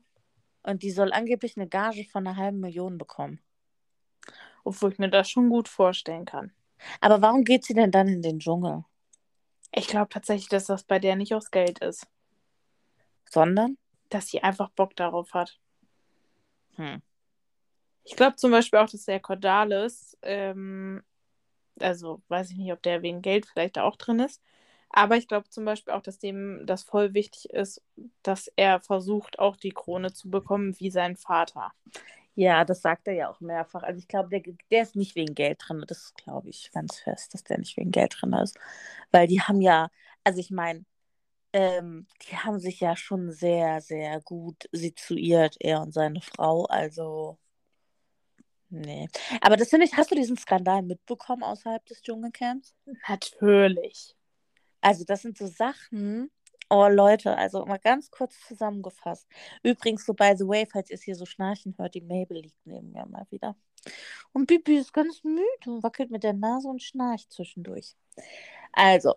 Und 0.61 0.83
die 0.83 0.91
soll 0.91 1.13
angeblich 1.13 1.55
eine 1.55 1.69
Gage 1.69 2.03
von 2.03 2.27
einer 2.27 2.35
halben 2.35 2.59
Million 2.59 2.97
bekommen. 2.97 3.39
Obwohl 4.65 4.91
ich 4.91 4.99
mir 4.99 5.09
das 5.09 5.29
schon 5.29 5.49
gut 5.49 5.69
vorstellen 5.69 6.25
kann. 6.25 6.51
Aber 6.99 7.21
warum 7.21 7.45
geht 7.45 7.63
sie 7.63 7.75
denn 7.75 7.91
dann 7.91 8.09
in 8.09 8.21
den 8.21 8.39
Dschungel? 8.39 8.83
Ich 9.71 9.87
glaube 9.87 10.09
tatsächlich, 10.09 10.49
dass 10.49 10.65
das 10.65 10.83
bei 10.83 10.99
der 10.99 11.15
nicht 11.15 11.33
aus 11.33 11.49
Geld 11.49 11.79
ist. 11.79 12.05
Sondern? 13.29 13.77
Dass 14.09 14.27
sie 14.27 14.43
einfach 14.43 14.69
Bock 14.71 14.97
darauf 14.97 15.33
hat. 15.33 15.57
Hm. 16.77 17.01
Ich 18.03 18.15
glaube 18.15 18.35
zum 18.37 18.51
Beispiel 18.51 18.79
auch, 18.79 18.89
dass 18.89 19.05
der 19.05 19.19
Cordalis, 19.19 20.17
ähm, 20.21 21.03
also 21.79 22.21
weiß 22.29 22.51
ich 22.51 22.57
nicht, 22.57 22.71
ob 22.71 22.81
der 22.81 23.01
wegen 23.01 23.21
Geld 23.21 23.45
vielleicht 23.45 23.77
auch 23.77 23.97
drin 23.97 24.19
ist, 24.19 24.41
aber 24.89 25.17
ich 25.17 25.27
glaube 25.27 25.49
zum 25.49 25.65
Beispiel 25.65 25.93
auch, 25.93 26.01
dass 26.01 26.19
dem 26.19 26.65
das 26.65 26.83
voll 26.83 27.13
wichtig 27.13 27.49
ist, 27.49 27.81
dass 28.23 28.51
er 28.55 28.79
versucht, 28.79 29.39
auch 29.39 29.57
die 29.57 29.71
Krone 29.71 30.13
zu 30.13 30.29
bekommen 30.29 30.79
wie 30.79 30.89
sein 30.89 31.17
Vater. 31.17 31.73
Ja, 32.35 32.63
das 32.65 32.81
sagt 32.81 33.07
er 33.07 33.13
ja 33.13 33.29
auch 33.29 33.39
mehrfach. 33.41 33.83
Also 33.83 33.99
ich 33.99 34.07
glaube, 34.07 34.29
der, 34.29 34.41
der 34.71 34.83
ist 34.83 34.95
nicht 34.95 35.15
wegen 35.15 35.33
Geld 35.33 35.59
drin. 35.67 35.83
Das 35.87 36.13
glaube 36.13 36.49
ich 36.49 36.71
ganz 36.71 36.99
fest, 36.99 37.33
dass 37.33 37.43
der 37.43 37.57
nicht 37.57 37.75
wegen 37.77 37.91
Geld 37.91 38.15
drin 38.19 38.33
ist. 38.33 38.57
Weil 39.11 39.27
die 39.27 39.41
haben 39.41 39.59
ja, 39.59 39.89
also 40.23 40.39
ich 40.39 40.51
meine, 40.51 40.85
ähm, 41.57 42.05
die 42.21 42.37
haben 42.37 42.59
sich 42.59 42.79
ja 42.81 42.95
schon 42.95 43.31
sehr, 43.31 43.81
sehr 43.81 44.21
gut 44.21 44.69
situiert, 44.71 45.55
er 45.59 45.81
und 45.81 45.91
seine 45.91 46.21
Frau. 46.21 46.65
Also, 46.65 47.39
nee. 48.69 49.07
Aber 49.41 49.57
das 49.57 49.69
finde 49.69 49.87
ich, 49.87 49.97
hast 49.97 50.11
du 50.11 50.15
diesen 50.15 50.37
Skandal 50.37 50.83
mitbekommen 50.83 51.41
außerhalb 51.41 51.83
des 51.87 52.03
Dschungelcamps? 52.03 52.75
Natürlich. 53.07 54.15
Also, 54.81 55.03
das 55.03 55.23
sind 55.23 55.35
so 55.35 55.47
Sachen. 55.47 56.29
Oh, 56.69 56.87
Leute, 56.89 57.35
also 57.35 57.65
mal 57.65 57.79
ganz 57.79 58.11
kurz 58.11 58.39
zusammengefasst. 58.47 59.25
Übrigens, 59.63 60.05
so 60.05 60.13
by 60.13 60.33
the 60.37 60.47
way, 60.47 60.67
falls 60.71 60.91
ihr 60.91 60.95
es 60.95 61.03
hier 61.03 61.15
so 61.15 61.25
schnarchen 61.25 61.73
hört, 61.79 61.95
die 61.95 62.01
Mabel 62.01 62.41
liegt 62.41 62.65
neben 62.65 62.91
mir 62.91 63.05
mal 63.07 63.25
wieder. 63.31 63.55
Und 64.33 64.45
Bibi 64.47 64.77
ist 64.77 64.93
ganz 64.93 65.23
müde 65.23 65.41
und 65.65 65.81
wackelt 65.81 66.11
mit 66.11 66.23
der 66.23 66.33
Nase 66.33 66.67
und 66.67 66.83
schnarcht 66.83 67.31
zwischendurch. 67.31 67.95
Also, 68.73 69.15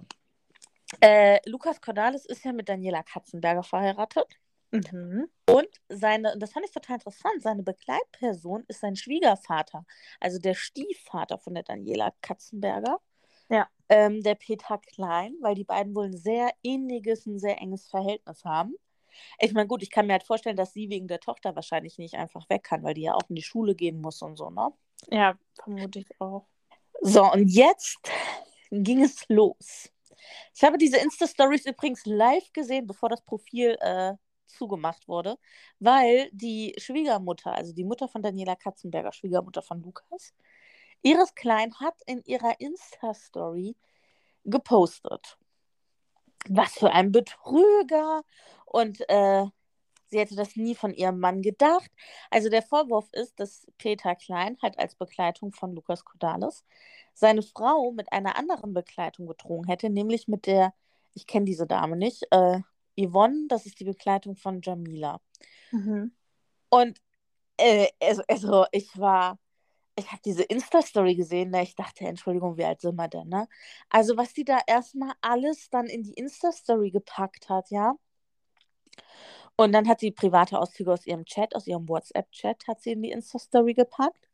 äh, 1.00 1.38
Lukas 1.48 1.80
Cordalis 1.80 2.24
ist 2.24 2.44
ja 2.44 2.52
mit 2.52 2.68
Daniela 2.68 3.02
Katzenberger 3.02 3.62
verheiratet. 3.62 4.26
Mhm. 4.72 5.28
Und 5.46 5.68
seine, 5.88 6.36
das 6.38 6.52
fand 6.52 6.66
ich 6.66 6.72
total 6.72 6.96
interessant, 6.96 7.42
seine 7.42 7.62
Begleitperson 7.62 8.64
ist 8.68 8.80
sein 8.80 8.94
Schwiegervater, 8.94 9.84
also 10.20 10.38
der 10.38 10.54
Stiefvater 10.54 11.38
von 11.38 11.54
der 11.54 11.64
Daniela 11.64 12.12
Katzenberger. 12.20 13.00
Ja. 13.48 13.68
Ähm, 13.88 14.22
der 14.22 14.36
Peter 14.36 14.78
Klein, 14.78 15.34
weil 15.40 15.56
die 15.56 15.64
beiden 15.64 15.94
wohl 15.96 16.06
ein 16.06 16.16
sehr 16.16 16.52
ähnliches, 16.62 17.26
ein 17.26 17.40
sehr 17.40 17.60
enges 17.60 17.88
Verhältnis 17.88 18.44
haben. 18.44 18.76
Ich 19.40 19.52
meine, 19.52 19.66
gut, 19.66 19.82
ich 19.82 19.90
kann 19.90 20.06
mir 20.06 20.12
halt 20.12 20.22
vorstellen, 20.22 20.56
dass 20.56 20.72
sie 20.72 20.88
wegen 20.88 21.08
der 21.08 21.18
Tochter 21.18 21.56
wahrscheinlich 21.56 21.98
nicht 21.98 22.14
einfach 22.14 22.48
weg 22.48 22.62
kann, 22.62 22.84
weil 22.84 22.94
die 22.94 23.02
ja 23.02 23.14
auch 23.14 23.28
in 23.28 23.34
die 23.34 23.42
Schule 23.42 23.74
gehen 23.74 24.00
muss 24.00 24.22
und 24.22 24.36
so, 24.36 24.50
ne? 24.50 24.72
Ja, 25.10 25.36
vermute 25.62 25.98
ich 25.98 26.20
auch. 26.20 26.46
So, 27.00 27.24
und 27.32 27.48
jetzt 27.48 27.98
ging 28.70 29.02
es 29.02 29.24
los. 29.28 29.90
Ich 30.54 30.62
habe 30.62 30.78
diese 30.78 30.98
Insta-Stories 30.98 31.66
übrigens 31.66 32.04
live 32.06 32.52
gesehen, 32.52 32.86
bevor 32.86 33.08
das 33.08 33.22
Profil 33.22 33.76
äh, 33.80 34.14
zugemacht 34.46 35.08
wurde, 35.08 35.38
weil 35.78 36.28
die 36.32 36.74
Schwiegermutter, 36.78 37.54
also 37.54 37.72
die 37.72 37.84
Mutter 37.84 38.08
von 38.08 38.22
Daniela 38.22 38.56
Katzenberger, 38.56 39.12
Schwiegermutter 39.12 39.62
von 39.62 39.82
Lukas, 39.82 40.34
Iris 41.02 41.34
Klein 41.34 41.74
hat 41.80 41.94
in 42.06 42.22
ihrer 42.24 42.60
Insta-Story 42.60 43.76
gepostet. 44.44 45.38
Was 46.48 46.72
für 46.72 46.90
ein 46.92 47.12
Betrüger! 47.12 48.22
Und 48.66 49.00
äh, 49.08 49.46
sie 50.10 50.18
hätte 50.18 50.36
das 50.36 50.56
nie 50.56 50.74
von 50.74 50.92
ihrem 50.92 51.20
Mann 51.20 51.42
gedacht. 51.42 51.90
Also 52.30 52.48
der 52.48 52.62
Vorwurf 52.62 53.08
ist, 53.12 53.38
dass 53.40 53.66
Peter 53.78 54.14
Klein 54.14 54.58
halt 54.62 54.78
als 54.78 54.94
Begleitung 54.94 55.52
von 55.52 55.74
Lukas 55.74 56.04
Kodalis 56.04 56.64
seine 57.14 57.42
Frau 57.42 57.92
mit 57.92 58.12
einer 58.12 58.36
anderen 58.36 58.74
Begleitung 58.74 59.26
betrogen 59.26 59.66
hätte, 59.66 59.90
nämlich 59.90 60.28
mit 60.28 60.46
der, 60.46 60.74
ich 61.14 61.26
kenne 61.26 61.44
diese 61.46 61.66
Dame 61.66 61.96
nicht, 61.96 62.24
äh, 62.30 62.60
Yvonne, 62.98 63.46
das 63.48 63.66
ist 63.66 63.80
die 63.80 63.84
Begleitung 63.84 64.36
von 64.36 64.60
Jamila. 64.62 65.20
Mhm. 65.70 66.12
Und 66.68 67.00
äh, 67.56 67.88
also, 68.00 68.22
also 68.28 68.66
ich 68.72 68.98
war, 68.98 69.38
ich 69.96 70.10
habe 70.10 70.22
diese 70.24 70.42
Insta-Story 70.42 71.14
gesehen, 71.14 71.52
da 71.52 71.60
ich 71.62 71.74
dachte, 71.74 72.04
Entschuldigung, 72.06 72.56
wie 72.56 72.64
alt 72.64 72.80
sind 72.80 72.96
wir 72.96 73.08
denn, 73.08 73.28
ne? 73.28 73.48
Also 73.88 74.16
was 74.16 74.32
die 74.32 74.44
da 74.44 74.58
erstmal 74.66 75.12
alles 75.20 75.68
dann 75.70 75.86
in 75.86 76.02
die 76.02 76.14
Insta-Story 76.14 76.90
gepackt 76.90 77.48
hat, 77.48 77.70
ja. 77.70 77.94
Und 79.60 79.72
dann 79.72 79.86
hat 79.88 80.00
sie 80.00 80.10
private 80.10 80.58
Auszüge 80.58 80.90
aus 80.90 81.06
ihrem 81.06 81.26
Chat, 81.26 81.54
aus 81.54 81.66
ihrem 81.66 81.86
WhatsApp-Chat, 81.86 82.66
hat 82.66 82.80
sie 82.80 82.92
in 82.92 83.02
die 83.02 83.10
Insta-Story 83.10 83.74
gepackt. 83.74 84.26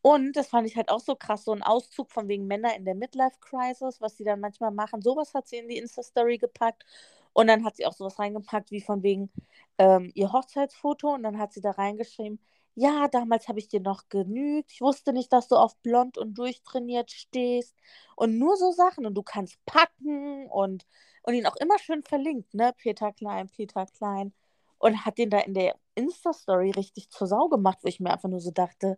Und 0.00 0.36
das 0.36 0.48
fand 0.48 0.66
ich 0.66 0.74
halt 0.74 0.88
auch 0.88 1.00
so 1.00 1.16
krass, 1.16 1.44
so 1.44 1.52
ein 1.52 1.62
Auszug 1.62 2.10
von 2.10 2.28
wegen 2.28 2.46
Männer 2.46 2.74
in 2.74 2.86
der 2.86 2.94
Midlife-Crisis, 2.94 4.00
was 4.00 4.16
sie 4.16 4.24
dann 4.24 4.40
manchmal 4.40 4.70
machen. 4.70 5.02
Sowas 5.02 5.34
hat 5.34 5.48
sie 5.48 5.58
in 5.58 5.68
die 5.68 5.76
Insta-Story 5.76 6.38
gepackt. 6.38 6.86
Und 7.34 7.48
dann 7.48 7.62
hat 7.62 7.76
sie 7.76 7.84
auch 7.84 7.92
sowas 7.92 8.18
reingepackt, 8.18 8.70
wie 8.70 8.80
von 8.80 9.02
wegen 9.02 9.30
ähm, 9.76 10.12
ihr 10.14 10.32
Hochzeitsfoto. 10.32 11.12
Und 11.12 11.24
dann 11.24 11.38
hat 11.38 11.52
sie 11.52 11.60
da 11.60 11.72
reingeschrieben, 11.72 12.40
ja, 12.78 13.08
damals 13.08 13.48
habe 13.48 13.58
ich 13.58 13.66
dir 13.68 13.80
noch 13.80 14.08
genügt. 14.08 14.70
Ich 14.70 14.80
wusste 14.80 15.12
nicht, 15.12 15.32
dass 15.32 15.48
du 15.48 15.56
auf 15.56 15.76
blond 15.78 16.16
und 16.16 16.38
durchtrainiert 16.38 17.10
stehst. 17.10 17.74
Und 18.14 18.38
nur 18.38 18.56
so 18.56 18.70
Sachen. 18.70 19.04
Und 19.04 19.14
du 19.14 19.24
kannst 19.24 19.58
packen 19.66 20.46
und, 20.48 20.86
und 21.22 21.34
ihn 21.34 21.46
auch 21.46 21.56
immer 21.56 21.76
schön 21.80 22.04
verlinkt, 22.04 22.54
ne? 22.54 22.72
Peter 22.78 23.12
Klein, 23.12 23.48
Peter 23.48 23.84
Klein. 23.86 24.32
Und 24.78 25.04
hat 25.04 25.18
den 25.18 25.28
da 25.28 25.40
in 25.40 25.54
der 25.54 25.74
Insta-Story 25.96 26.70
richtig 26.70 27.10
zur 27.10 27.26
Sau 27.26 27.48
gemacht, 27.48 27.78
wo 27.82 27.88
ich 27.88 27.98
mir 27.98 28.12
einfach 28.12 28.28
nur 28.28 28.40
so 28.40 28.52
dachte, 28.52 28.96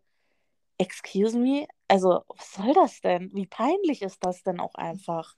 excuse 0.76 1.38
me? 1.38 1.66
Also, 1.88 2.22
was 2.28 2.52
soll 2.52 2.74
das 2.74 3.00
denn? 3.00 3.30
Wie 3.32 3.46
peinlich 3.46 4.02
ist 4.02 4.22
das 4.22 4.42
denn 4.42 4.60
auch 4.60 4.74
einfach? 4.74 5.36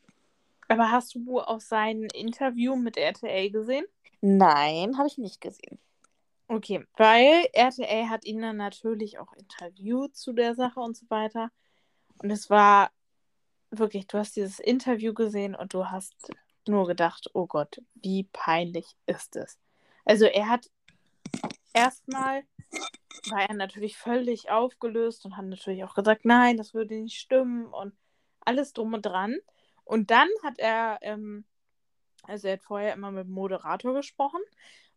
Aber 0.66 0.90
hast 0.90 1.14
du 1.14 1.38
auch 1.38 1.60
sein 1.60 2.08
Interview 2.12 2.74
mit 2.74 2.96
RTL 2.96 3.52
gesehen? 3.52 3.84
Nein, 4.20 4.98
habe 4.98 5.06
ich 5.06 5.18
nicht 5.18 5.40
gesehen. 5.40 5.78
Okay, 6.52 6.84
weil 6.98 7.46
RTL 7.54 8.10
hat 8.10 8.26
ihn 8.26 8.42
dann 8.42 8.58
natürlich 8.58 9.18
auch 9.18 9.32
interviewt 9.32 10.14
zu 10.14 10.34
der 10.34 10.54
Sache 10.54 10.80
und 10.80 10.94
so 10.94 11.08
weiter. 11.08 11.50
Und 12.18 12.30
es 12.30 12.50
war 12.50 12.90
wirklich, 13.70 14.06
du 14.06 14.18
hast 14.18 14.36
dieses 14.36 14.58
Interview 14.58 15.14
gesehen 15.14 15.54
und 15.54 15.72
du 15.72 15.86
hast 15.86 16.30
nur 16.68 16.86
gedacht, 16.86 17.30
oh 17.32 17.46
Gott, 17.46 17.80
wie 17.94 18.24
peinlich 18.34 18.84
ist 19.06 19.34
es. 19.36 19.58
Also 20.04 20.26
er 20.26 20.50
hat 20.50 20.68
erstmal 21.72 22.42
war 23.30 23.48
er 23.48 23.54
natürlich 23.54 23.96
völlig 23.96 24.50
aufgelöst 24.50 25.24
und 25.24 25.38
hat 25.38 25.46
natürlich 25.46 25.84
auch 25.84 25.94
gesagt, 25.94 26.26
nein, 26.26 26.58
das 26.58 26.74
würde 26.74 26.96
nicht 26.96 27.18
stimmen 27.18 27.64
und 27.64 27.94
alles 28.40 28.74
drum 28.74 28.92
und 28.92 29.06
dran. 29.06 29.38
Und 29.84 30.10
dann 30.10 30.28
hat 30.42 30.58
er, 30.58 30.98
ähm, 31.00 31.46
also 32.24 32.48
er 32.48 32.54
hat 32.54 32.62
vorher 32.62 32.92
immer 32.92 33.10
mit 33.10 33.24
dem 33.24 33.32
Moderator 33.32 33.94
gesprochen 33.94 34.42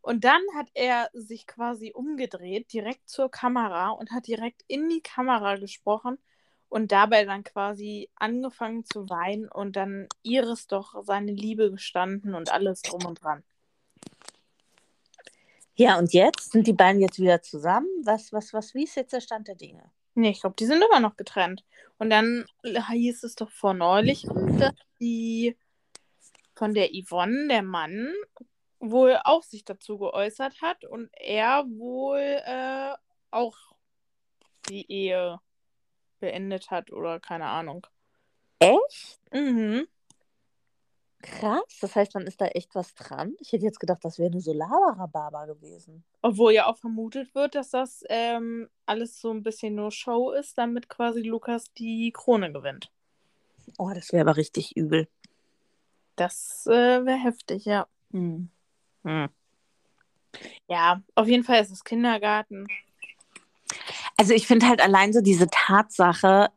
und 0.05 0.24
dann 0.24 0.41
hat 0.55 0.67
er 0.75 1.09
sich 1.13 1.47
quasi 1.47 1.91
umgedreht, 1.91 2.71
direkt 2.71 3.09
zur 3.09 3.31
Kamera 3.31 3.89
und 3.89 4.12
hat 4.12 4.27
direkt 4.27 4.63
in 4.67 4.88
die 4.88 5.01
Kamera 5.01 5.55
gesprochen 5.55 6.19
und 6.69 6.91
dabei 6.91 7.25
dann 7.25 7.43
quasi 7.43 8.12
angefangen 8.13 8.85
zu 8.85 9.09
weinen 9.09 9.50
und 9.50 9.75
dann 9.75 10.07
Iris 10.21 10.67
doch 10.67 10.93
seine 11.03 11.31
Liebe 11.31 11.71
gestanden 11.71 12.35
und 12.35 12.51
alles 12.51 12.83
drum 12.83 13.03
und 13.03 13.24
dran. 13.24 13.43
Ja, 15.74 15.97
und 15.97 16.13
jetzt 16.13 16.51
sind 16.51 16.67
die 16.67 16.74
beiden 16.74 17.01
jetzt 17.01 17.17
wieder 17.17 17.41
zusammen. 17.41 17.89
Was, 18.03 18.31
was, 18.31 18.53
was, 18.53 18.75
wie 18.75 18.83
ist 18.83 18.95
jetzt 18.97 19.13
der 19.13 19.21
Stand 19.21 19.47
der 19.47 19.55
Dinge? 19.55 19.89
Nee, 20.13 20.29
ich 20.29 20.41
glaube, 20.41 20.55
die 20.59 20.67
sind 20.67 20.83
immer 20.83 21.00
noch 21.00 21.17
getrennt. 21.17 21.65
Und 21.97 22.12
dann 22.12 22.45
hieß 22.63 23.24
es 23.24 23.33
doch 23.33 23.50
vor 23.50 23.74
neulich, 23.74 24.27
dass 24.59 24.75
die 25.00 25.57
von 26.53 26.75
der 26.75 26.89
Yvonne, 26.89 27.47
der 27.47 27.63
Mann, 27.63 28.13
wohl 28.79 29.20
auch 29.24 29.44
sich 29.44 29.65
dazu 29.65 29.98
geäußert 29.98 30.62
hat 30.62 30.86
und 30.86 31.10
er 31.13 31.65
wohl 31.67 32.20
äh, 32.20 32.94
auch 33.32 33.58
die 34.70 34.91
Ehe 34.91 35.39
beendet 36.20 36.72
hat 36.72 36.91
oder 36.91 37.20
keine 37.20 37.48
Ahnung. 37.48 37.86
Echt? 38.60 39.20
Mhm. 39.32 39.88
Krass, 41.22 41.79
das 41.82 41.96
heißt, 41.96 42.13
dann 42.13 42.27
ist 42.27 42.39
da 42.39 42.46
echt 42.46 42.75
was 42.75 42.94
dran. 42.94 43.36
Ich 43.39 43.51
hätte 43.51 43.65
jetzt 43.65 43.79
gedacht, 43.79 44.05
das 44.05 44.20
wäre 44.20 44.29
nur 44.29 44.41
so 44.41 44.53
Labarababa 44.53 45.46
gewesen. 45.48 46.03
Obwohl 46.22 46.53
ja 46.53 46.67
auch 46.67 46.77
vermutet 46.77 47.34
wird, 47.34 47.55
dass 47.55 47.72
das 47.72 48.03
ähm, 48.10 48.70
alles 48.86 49.20
so 49.20 49.32
ein 49.32 49.41
bisschen 49.41 49.74
nur 49.74 49.91
Show 49.91 50.32
ist, 50.32 50.55
damit 50.58 50.88
quasi 50.88 51.22
Lukas 51.22 51.74
die 51.74 52.12
Krone 52.12 52.51
gewinnt. 52.51 52.91
Oh, 53.79 53.91
das 53.94 54.13
wäre 54.13 54.22
aber 54.22 54.38
richtig 54.38 54.77
übel. 54.77 55.08
Das 56.15 56.67
äh, 56.67 57.03
wäre 57.05 57.17
heftig, 57.17 57.65
ja. 57.65 57.88
Hm. 58.12 58.50
Hm. 59.05 59.29
Ja, 60.67 61.01
auf 61.15 61.27
jeden 61.27 61.43
Fall 61.43 61.62
ist 61.62 61.71
es 61.71 61.83
Kindergarten. 61.83 62.67
Also 64.17 64.33
ich 64.33 64.47
finde 64.47 64.67
halt 64.67 64.81
allein 64.81 65.13
so 65.13 65.21
diese 65.21 65.47
Tatsache, 65.50 66.50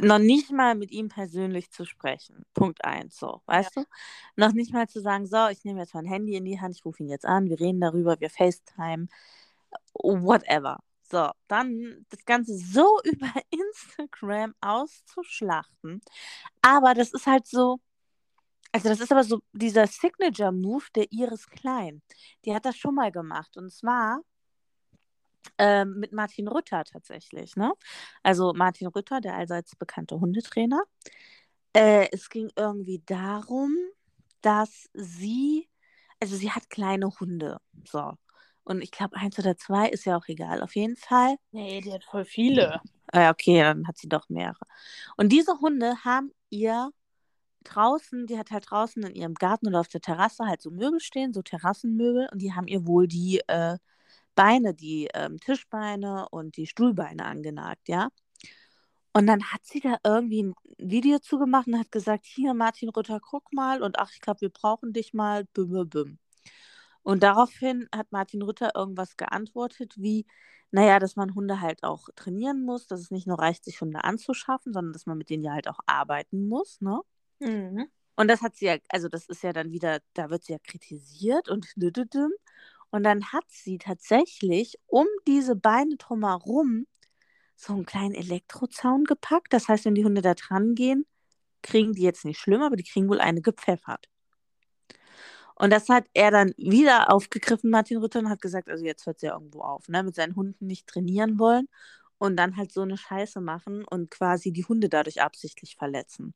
noch 0.00 0.18
nicht 0.18 0.50
mal 0.50 0.74
mit 0.74 0.90
ihm 0.90 1.08
persönlich 1.08 1.70
zu 1.70 1.84
sprechen. 1.84 2.44
Punkt 2.54 2.84
eins, 2.84 3.16
so, 3.18 3.42
weißt 3.46 3.76
ja. 3.76 3.82
du? 3.82 3.88
Noch 4.36 4.52
nicht 4.52 4.72
mal 4.72 4.88
zu 4.88 5.00
sagen, 5.00 5.26
so, 5.26 5.48
ich 5.48 5.64
nehme 5.64 5.80
jetzt 5.80 5.94
mein 5.94 6.06
Handy 6.06 6.36
in 6.36 6.44
die 6.44 6.60
Hand, 6.60 6.76
ich 6.76 6.84
rufe 6.84 7.02
ihn 7.02 7.08
jetzt 7.08 7.26
an, 7.26 7.48
wir 7.48 7.60
reden 7.60 7.80
darüber, 7.80 8.18
wir 8.20 8.30
FaceTime, 8.30 9.08
whatever. 9.94 10.78
So, 11.02 11.30
dann 11.48 12.06
das 12.08 12.24
Ganze 12.24 12.56
so 12.56 12.98
über 13.04 13.32
Instagram 13.50 14.54
auszuschlachten. 14.60 16.00
Aber 16.62 16.94
das 16.94 17.12
ist 17.12 17.26
halt 17.26 17.46
so, 17.46 17.80
also 18.74 18.88
das 18.88 18.98
ist 18.98 19.12
aber 19.12 19.22
so 19.22 19.38
dieser 19.52 19.86
Signature-Move 19.86 20.86
der 20.96 21.06
Iris 21.12 21.46
Klein. 21.48 22.02
Die 22.44 22.52
hat 22.52 22.64
das 22.64 22.76
schon 22.76 22.96
mal 22.96 23.12
gemacht. 23.12 23.56
Und 23.56 23.72
zwar 23.72 24.20
ähm, 25.58 26.00
mit 26.00 26.12
Martin 26.12 26.48
Rütter 26.48 26.82
tatsächlich. 26.82 27.54
Ne? 27.54 27.72
Also 28.24 28.52
Martin 28.52 28.88
Rütter, 28.88 29.20
der 29.20 29.36
allseits 29.36 29.76
bekannte 29.76 30.18
Hundetrainer. 30.18 30.82
Äh, 31.72 32.08
es 32.10 32.28
ging 32.28 32.50
irgendwie 32.56 33.00
darum, 33.06 33.76
dass 34.40 34.88
sie, 34.92 35.68
also 36.18 36.34
sie 36.34 36.50
hat 36.50 36.68
kleine 36.68 37.12
Hunde. 37.20 37.58
So. 37.84 38.14
Und 38.64 38.82
ich 38.82 38.90
glaube, 38.90 39.16
eins 39.16 39.38
oder 39.38 39.56
zwei 39.56 39.88
ist 39.88 40.04
ja 40.04 40.16
auch 40.16 40.26
egal. 40.26 40.60
Auf 40.60 40.74
jeden 40.74 40.96
Fall. 40.96 41.36
Nee, 41.52 41.80
die 41.80 41.92
hat 41.92 42.02
voll 42.02 42.24
viele. 42.24 42.80
Äh, 43.12 43.30
okay, 43.30 43.60
dann 43.60 43.86
hat 43.86 43.98
sie 43.98 44.08
doch 44.08 44.28
mehrere. 44.28 44.66
Und 45.16 45.28
diese 45.28 45.60
Hunde 45.60 45.94
haben 46.04 46.32
ihr 46.50 46.90
draußen, 47.64 48.26
die 48.26 48.38
hat 48.38 48.50
halt 48.50 48.70
draußen 48.70 49.02
in 49.04 49.14
ihrem 49.14 49.34
Garten 49.34 49.68
oder 49.68 49.80
auf 49.80 49.88
der 49.88 50.00
Terrasse 50.00 50.46
halt 50.46 50.62
so 50.62 50.70
Möbel 50.70 51.00
stehen, 51.00 51.32
so 51.32 51.42
Terrassenmöbel. 51.42 52.28
Und 52.32 52.40
die 52.42 52.52
haben 52.54 52.68
ihr 52.68 52.86
wohl 52.86 53.08
die 53.08 53.40
äh, 53.48 53.78
Beine, 54.34 54.74
die 54.74 55.08
ähm, 55.14 55.38
Tischbeine 55.40 56.28
und 56.30 56.56
die 56.56 56.66
Stuhlbeine 56.66 57.24
angenagt, 57.24 57.88
ja. 57.88 58.10
Und 59.12 59.26
dann 59.28 59.44
hat 59.52 59.64
sie 59.64 59.80
da 59.80 59.96
irgendwie 60.04 60.42
ein 60.42 60.54
Video 60.78 61.18
zugemacht 61.20 61.68
und 61.68 61.78
hat 61.78 61.92
gesagt, 61.92 62.24
hier 62.26 62.52
Martin 62.54 62.88
Rütter, 62.88 63.20
guck 63.20 63.52
mal 63.52 63.82
und 63.82 63.98
ach, 63.98 64.10
ich 64.12 64.20
glaube, 64.20 64.40
wir 64.40 64.50
brauchen 64.50 64.92
dich 64.92 65.14
mal, 65.14 65.44
büm, 65.54 65.70
büm, 65.70 65.88
büm. 65.88 66.18
Und 67.02 67.22
daraufhin 67.22 67.88
hat 67.94 68.12
Martin 68.12 68.42
Rütter 68.42 68.72
irgendwas 68.74 69.16
geantwortet 69.16 69.94
wie, 69.98 70.26
naja, 70.72 70.98
dass 70.98 71.16
man 71.16 71.34
Hunde 71.34 71.60
halt 71.60 71.84
auch 71.84 72.08
trainieren 72.16 72.64
muss, 72.64 72.86
dass 72.88 73.00
es 73.00 73.10
nicht 73.12 73.26
nur 73.28 73.38
reicht, 73.38 73.64
sich 73.64 73.80
Hunde 73.80 74.04
anzuschaffen, 74.04 74.72
sondern 74.72 74.92
dass 74.92 75.06
man 75.06 75.18
mit 75.18 75.30
denen 75.30 75.44
ja 75.44 75.52
halt 75.52 75.68
auch 75.68 75.80
arbeiten 75.86 76.48
muss, 76.48 76.80
ne? 76.80 77.00
Mhm. 77.40 77.88
Und 78.16 78.28
das 78.28 78.42
hat 78.42 78.56
sie 78.56 78.66
ja, 78.66 78.76
also 78.88 79.08
das 79.08 79.26
ist 79.26 79.42
ja 79.42 79.52
dann 79.52 79.72
wieder, 79.72 80.00
da 80.14 80.30
wird 80.30 80.44
sie 80.44 80.52
ja 80.52 80.58
kritisiert 80.60 81.48
und. 81.48 81.66
Und 82.90 83.02
dann 83.02 83.32
hat 83.32 83.44
sie 83.48 83.78
tatsächlich 83.78 84.76
um 84.86 85.06
diese 85.26 85.56
Beine 85.56 85.96
drumherum 85.96 86.86
so 87.56 87.72
einen 87.74 87.86
kleinen 87.86 88.14
Elektrozaun 88.14 89.04
gepackt. 89.04 89.52
Das 89.52 89.68
heißt, 89.68 89.84
wenn 89.86 89.94
die 89.96 90.04
Hunde 90.04 90.22
da 90.22 90.34
dran 90.34 90.74
gehen, 90.76 91.06
kriegen 91.62 91.92
die 91.94 92.02
jetzt 92.02 92.24
nicht 92.24 92.38
schlimm, 92.40 92.62
aber 92.62 92.76
die 92.76 92.84
kriegen 92.84 93.08
wohl 93.08 93.20
eine 93.20 93.42
gepfeffert. 93.42 94.08
Und 95.56 95.70
das 95.72 95.88
hat 95.88 96.06
er 96.14 96.30
dann 96.30 96.52
wieder 96.56 97.12
aufgegriffen, 97.12 97.70
Martin 97.70 97.98
Rütter, 97.98 98.18
und 98.20 98.28
hat 98.28 98.42
gesagt, 98.42 98.68
also 98.68 98.84
jetzt 98.84 99.06
hört 99.06 99.16
es 99.16 99.22
ja 99.22 99.34
irgendwo 99.34 99.60
auf, 99.60 99.88
ne? 99.88 100.02
Mit 100.02 100.14
seinen 100.16 100.36
Hunden 100.36 100.66
nicht 100.66 100.86
trainieren 100.88 101.38
wollen 101.38 101.68
und 102.18 102.36
dann 102.36 102.56
halt 102.56 102.72
so 102.72 102.82
eine 102.82 102.96
Scheiße 102.98 103.40
machen 103.40 103.84
und 103.84 104.10
quasi 104.10 104.52
die 104.52 104.64
Hunde 104.64 104.88
dadurch 104.88 105.22
absichtlich 105.22 105.76
verletzen. 105.76 106.34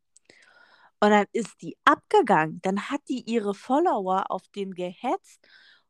Und 1.01 1.11
dann 1.11 1.27
ist 1.33 1.63
die 1.63 1.77
abgegangen. 1.85 2.61
Dann 2.63 2.91
hat 2.91 3.03
die 3.09 3.21
ihre 3.21 3.55
Follower 3.55 4.31
auf 4.31 4.43
den 4.49 4.75
gehetzt 4.75 5.47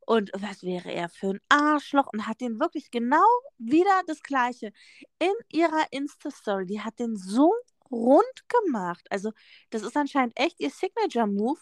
und 0.08 0.30
was 0.34 0.62
wäre 0.62 0.90
er 0.90 1.10
für 1.10 1.34
ein 1.34 1.40
Arschloch 1.50 2.06
und 2.14 2.26
hat 2.26 2.40
den 2.40 2.58
wirklich 2.58 2.90
genau 2.90 3.26
wieder 3.58 4.02
das 4.06 4.22
Gleiche 4.22 4.72
in 5.18 5.34
ihrer 5.52 5.84
Insta-Story. 5.90 6.64
Die 6.64 6.80
hat 6.80 6.98
den 6.98 7.14
so 7.14 7.52
rund 7.90 8.48
gemacht. 8.48 9.06
Also, 9.10 9.32
das 9.68 9.82
ist 9.82 9.98
anscheinend 9.98 10.32
echt 10.38 10.60
ihr 10.60 10.70
Signature-Move, 10.70 11.60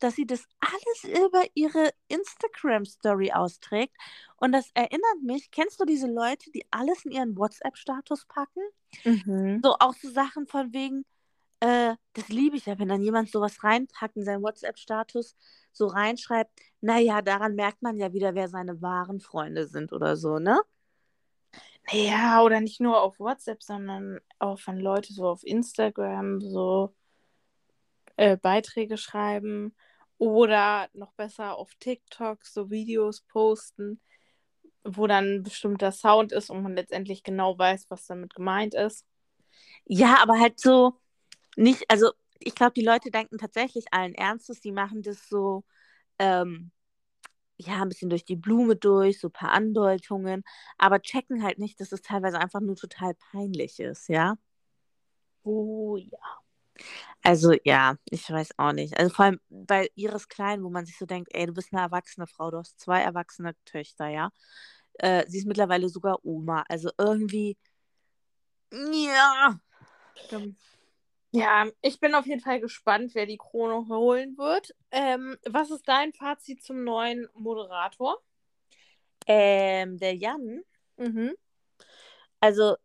dass 0.00 0.16
sie 0.16 0.26
das 0.26 0.44
alles 0.58 1.20
über 1.20 1.44
ihre 1.54 1.90
Instagram-Story 2.08 3.30
austrägt. 3.30 3.94
Und 4.38 4.50
das 4.50 4.70
erinnert 4.74 5.22
mich, 5.22 5.52
kennst 5.52 5.80
du 5.80 5.84
diese 5.84 6.08
Leute, 6.08 6.50
die 6.50 6.66
alles 6.72 7.04
in 7.04 7.12
ihren 7.12 7.38
WhatsApp-Status 7.38 8.26
packen? 8.26 8.62
Mhm. 9.04 9.60
So 9.62 9.76
auch 9.78 9.94
so 9.94 10.10
Sachen 10.10 10.48
von 10.48 10.72
wegen, 10.72 11.04
äh, 11.64 11.96
das 12.12 12.28
liebe 12.28 12.56
ich 12.56 12.66
ja, 12.66 12.78
wenn 12.78 12.88
dann 12.88 13.02
jemand 13.02 13.30
sowas 13.30 13.64
reinpackt 13.64 14.16
in 14.16 14.24
seinen 14.24 14.42
WhatsApp-Status, 14.42 15.36
so 15.72 15.86
reinschreibt, 15.86 16.50
naja, 16.82 17.22
daran 17.22 17.54
merkt 17.54 17.80
man 17.82 17.96
ja 17.96 18.12
wieder, 18.12 18.34
wer 18.34 18.48
seine 18.48 18.82
wahren 18.82 19.20
Freunde 19.20 19.66
sind 19.66 19.92
oder 19.92 20.16
so, 20.16 20.38
ne? 20.38 20.60
Ja, 21.90 22.42
oder 22.42 22.60
nicht 22.60 22.80
nur 22.80 23.00
auf 23.00 23.18
WhatsApp, 23.18 23.62
sondern 23.62 24.20
auch 24.38 24.60
wenn 24.66 24.78
Leute 24.78 25.12
so 25.12 25.26
auf 25.26 25.42
Instagram 25.42 26.40
so 26.40 26.94
äh, 28.16 28.36
Beiträge 28.36 28.98
schreiben 28.98 29.74
oder 30.18 30.88
noch 30.92 31.12
besser 31.14 31.56
auf 31.56 31.74
TikTok 31.76 32.44
so 32.44 32.70
Videos 32.70 33.22
posten, 33.22 34.00
wo 34.84 35.06
dann 35.06 35.36
ein 35.36 35.42
bestimmter 35.42 35.92
Sound 35.92 36.32
ist 36.32 36.50
und 36.50 36.62
man 36.62 36.74
letztendlich 36.74 37.22
genau 37.22 37.58
weiß, 37.58 37.86
was 37.90 38.06
damit 38.06 38.34
gemeint 38.34 38.74
ist. 38.74 39.06
Ja, 39.86 40.18
aber 40.22 40.38
halt 40.40 40.60
so 40.60 40.98
nicht, 41.56 41.84
also 41.90 42.12
ich 42.40 42.54
glaube, 42.54 42.72
die 42.74 42.84
Leute 42.84 43.10
denken 43.10 43.38
tatsächlich 43.38 43.86
allen 43.92 44.14
Ernstes, 44.14 44.60
die 44.60 44.72
machen 44.72 45.02
das 45.02 45.28
so, 45.28 45.64
ähm, 46.18 46.72
ja, 47.58 47.82
ein 47.82 47.88
bisschen 47.90 48.10
durch 48.10 48.24
die 48.24 48.36
Blume 48.36 48.76
durch, 48.76 49.20
so 49.20 49.28
ein 49.28 49.32
paar 49.32 49.52
Andeutungen, 49.52 50.44
aber 50.78 51.00
checken 51.02 51.42
halt 51.44 51.58
nicht, 51.58 51.80
dass 51.80 51.92
es 51.92 52.02
teilweise 52.02 52.38
einfach 52.40 52.60
nur 52.60 52.76
total 52.76 53.14
peinlich 53.32 53.80
ist, 53.80 54.08
ja. 54.08 54.36
Oh 55.44 55.96
ja. 55.96 56.18
Also 57.22 57.52
ja, 57.64 57.96
ich 58.10 58.28
weiß 58.30 58.50
auch 58.58 58.72
nicht. 58.72 58.98
Also 58.98 59.14
vor 59.14 59.26
allem 59.26 59.40
bei 59.48 59.88
Iris 59.94 60.28
Klein, 60.28 60.62
wo 60.62 60.70
man 60.70 60.84
sich 60.86 60.98
so 60.98 61.06
denkt, 61.06 61.30
ey, 61.34 61.46
du 61.46 61.54
bist 61.54 61.72
eine 61.72 61.82
erwachsene 61.82 62.26
Frau, 62.26 62.50
du 62.50 62.58
hast 62.58 62.78
zwei 62.80 63.00
erwachsene 63.02 63.54
Töchter, 63.64 64.08
ja. 64.08 64.30
Äh, 64.94 65.24
sie 65.28 65.38
ist 65.38 65.46
mittlerweile 65.46 65.88
sogar 65.88 66.24
Oma. 66.24 66.64
Also 66.68 66.90
irgendwie, 66.98 67.56
ja. 68.70 69.58
Ja, 71.36 71.66
ich 71.82 71.98
bin 71.98 72.14
auf 72.14 72.26
jeden 72.26 72.40
Fall 72.40 72.60
gespannt, 72.60 73.12
wer 73.16 73.26
die 73.26 73.38
Krone 73.38 73.88
holen 73.88 74.38
wird. 74.38 74.72
Ähm, 74.92 75.36
was 75.44 75.72
ist 75.72 75.88
dein 75.88 76.12
Fazit 76.12 76.62
zum 76.62 76.84
neuen 76.84 77.26
Moderator? 77.34 78.18
Ähm, 79.26 79.98
der 79.98 80.14
Jan, 80.14 80.62
Mhm. 80.96 81.34
also 82.38 82.76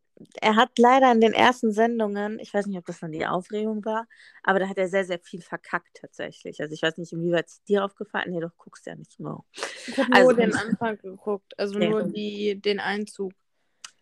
er 0.41 0.55
hat 0.55 0.77
leider 0.79 1.11
in 1.11 1.21
den 1.21 1.33
ersten 1.33 1.71
Sendungen, 1.71 2.39
ich 2.39 2.53
weiß 2.53 2.65
nicht, 2.65 2.77
ob 2.77 2.85
das 2.87 2.99
dann 3.01 3.11
die 3.11 3.27
Aufregung 3.27 3.85
war, 3.85 4.07
aber 4.43 4.59
da 4.59 4.67
hat 4.67 4.77
er 4.79 4.87
sehr, 4.87 5.05
sehr 5.05 5.19
viel 5.19 5.41
verkackt 5.41 5.97
tatsächlich. 6.01 6.59
Also 6.59 6.73
ich 6.73 6.81
weiß 6.81 6.97
nicht, 6.97 7.13
inwieweit 7.13 7.47
es 7.47 7.63
dir 7.65 7.85
aufgefallen 7.85 8.31
Nee, 8.31 8.39
doch, 8.39 8.57
guckst 8.57 8.85
ja 8.87 8.95
nicht 8.95 9.19
nur. 9.19 9.45
Ich 9.85 9.97
habe 9.97 10.09
nur 10.09 10.17
Also- 10.17 10.33
den 10.33 10.55
Anfang 10.55 10.97
geguckt, 10.97 11.57
also 11.59 11.77
Ja. 11.79 11.89
nur 11.89 12.03
die, 12.03 12.59
den 12.59 12.79
Einzug. 12.79 13.31